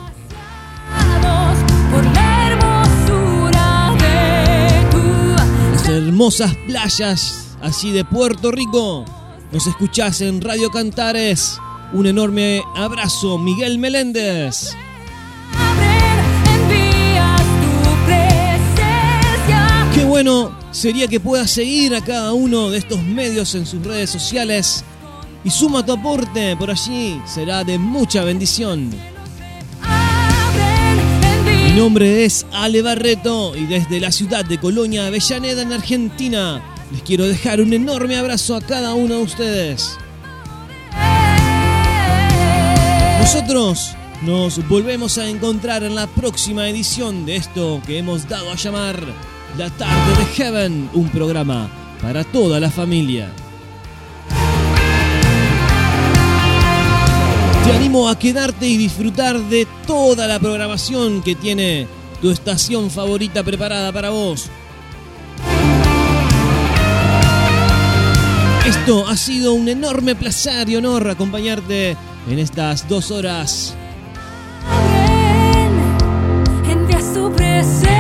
Las 5.74 5.90
hermosas 5.90 6.56
playas 6.68 7.58
allí 7.62 7.92
de 7.92 8.06
Puerto 8.06 8.54
Rico. 8.54 9.04
Nos 9.52 9.68
escuchás 9.68 10.22
en 10.22 10.40
Radio 10.40 10.72
Cantares. 10.72 11.60
Un 11.92 12.06
enorme 12.06 12.64
abrazo, 12.78 13.38
Miguel 13.38 13.78
Meléndez. 13.78 14.74
Bueno 20.16 20.58
sería 20.72 21.10
que 21.10 21.20
puedas 21.20 21.52
seguir 21.52 21.94
a 21.94 22.02
cada 22.02 22.32
uno 22.32 22.70
de 22.70 22.78
estos 22.78 23.04
medios 23.04 23.54
en 23.54 23.66
sus 23.66 23.84
redes 23.84 24.10
sociales 24.10 24.82
y 25.44 25.50
suma 25.50 25.86
tu 25.86 25.92
aporte 25.92 26.56
por 26.56 26.72
allí, 26.72 27.22
será 27.26 27.66
de 27.66 27.78
mucha 27.78 28.24
bendición. 28.24 28.92
Mi 31.66 31.72
nombre 31.74 32.24
es 32.24 32.46
Ale 32.54 32.82
Barreto 32.82 33.58
y 33.58 33.66
desde 33.66 34.00
la 34.00 34.10
ciudad 34.10 34.46
de 34.46 34.58
Colonia 34.58 35.08
Avellaneda 35.08 35.64
en 35.64 35.74
Argentina 35.74 36.64
les 36.94 37.02
quiero 37.02 37.26
dejar 37.26 37.60
un 37.60 37.74
enorme 37.74 38.16
abrazo 38.16 38.56
a 38.56 38.62
cada 38.62 38.94
uno 38.94 39.16
de 39.16 39.22
ustedes. 39.22 39.98
Nosotros 43.20 43.92
nos 44.22 44.66
volvemos 44.70 45.18
a 45.18 45.28
encontrar 45.28 45.84
en 45.84 45.94
la 45.94 46.08
próxima 46.08 46.70
edición 46.70 47.26
de 47.26 47.36
esto 47.36 47.82
que 47.86 47.98
hemos 47.98 48.30
dado 48.30 48.50
a 48.50 48.56
llamar 48.56 49.35
La 49.58 49.70
tarde 49.70 50.18
de 50.18 50.26
Heaven, 50.26 50.90
un 50.94 51.08
programa 51.08 51.70
para 52.02 52.26
toda 52.26 52.60
la 52.60 52.70
familia. 52.70 53.30
Te 57.64 57.72
animo 57.72 58.10
a 58.10 58.20
quedarte 58.20 58.68
y 58.68 58.76
disfrutar 58.76 59.40
de 59.40 59.66
toda 59.88 60.28
la 60.28 60.40
programación 60.40 61.24
que 61.24 61.36
tiene 61.36 61.88
tu 62.22 62.32
estación 62.32 62.92
favorita 62.92 63.44
preparada 63.44 63.94
para 63.94 64.10
vos. 64.10 64.50
Esto 68.68 69.08
ha 69.08 69.16
sido 69.16 69.54
un 69.54 69.70
enorme 69.70 70.16
placer 70.16 70.68
y 70.68 70.76
honor 70.76 71.10
acompañarte 71.10 71.96
en 72.30 72.40
estas 72.40 72.90
dos 72.90 73.10
horas. 73.10 73.74
Envías 76.70 77.14
tu 77.14 77.32
presencia. 77.32 77.95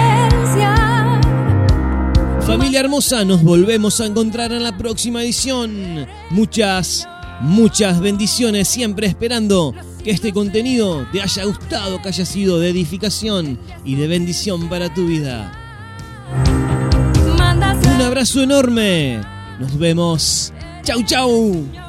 Familia 2.55 2.79
hermosa, 2.79 3.25
nos 3.25 3.43
volvemos 3.43 3.99
a 3.99 4.05
encontrar 4.05 4.53
en 4.53 4.63
la 4.63 4.77
próxima 4.77 5.21
edición. 5.21 6.07
Muchas, 6.29 7.05
muchas 7.41 7.99
bendiciones, 7.99 8.69
siempre 8.69 9.07
esperando 9.07 9.73
que 10.01 10.11
este 10.11 10.31
contenido 10.31 11.05
te 11.11 11.21
haya 11.21 11.43
gustado, 11.43 12.01
que 12.01 12.07
haya 12.07 12.25
sido 12.25 12.57
de 12.57 12.69
edificación 12.69 13.59
y 13.83 13.95
de 13.95 14.07
bendición 14.07 14.69
para 14.69 14.93
tu 14.93 15.05
vida. 15.05 15.51
Un 17.43 18.01
abrazo 18.01 18.41
enorme. 18.41 19.19
Nos 19.59 19.77
vemos. 19.77 20.53
Chau, 20.81 21.03
chau. 21.03 21.84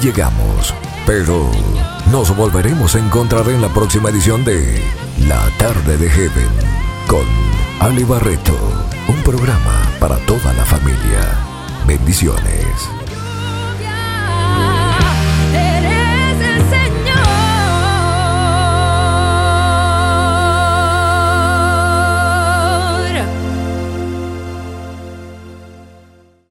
Llegamos, 0.00 0.74
pero 1.06 1.50
nos 2.10 2.34
volveremos 2.36 2.94
a 2.94 2.98
encontrar 2.98 3.48
en 3.48 3.60
la 3.60 3.68
próxima 3.68 4.10
edición 4.10 4.44
de 4.44 4.80
La 5.26 5.40
Tarde 5.58 5.96
de 5.96 6.08
Heaven 6.08 6.48
con 7.06 7.24
Ali 7.80 8.04
Barreto, 8.04 8.56
un 9.08 9.22
programa 9.22 9.82
para 9.98 10.16
toda 10.26 10.52
la 10.52 10.64
familia. 10.64 11.38
Bendiciones. 11.86 12.97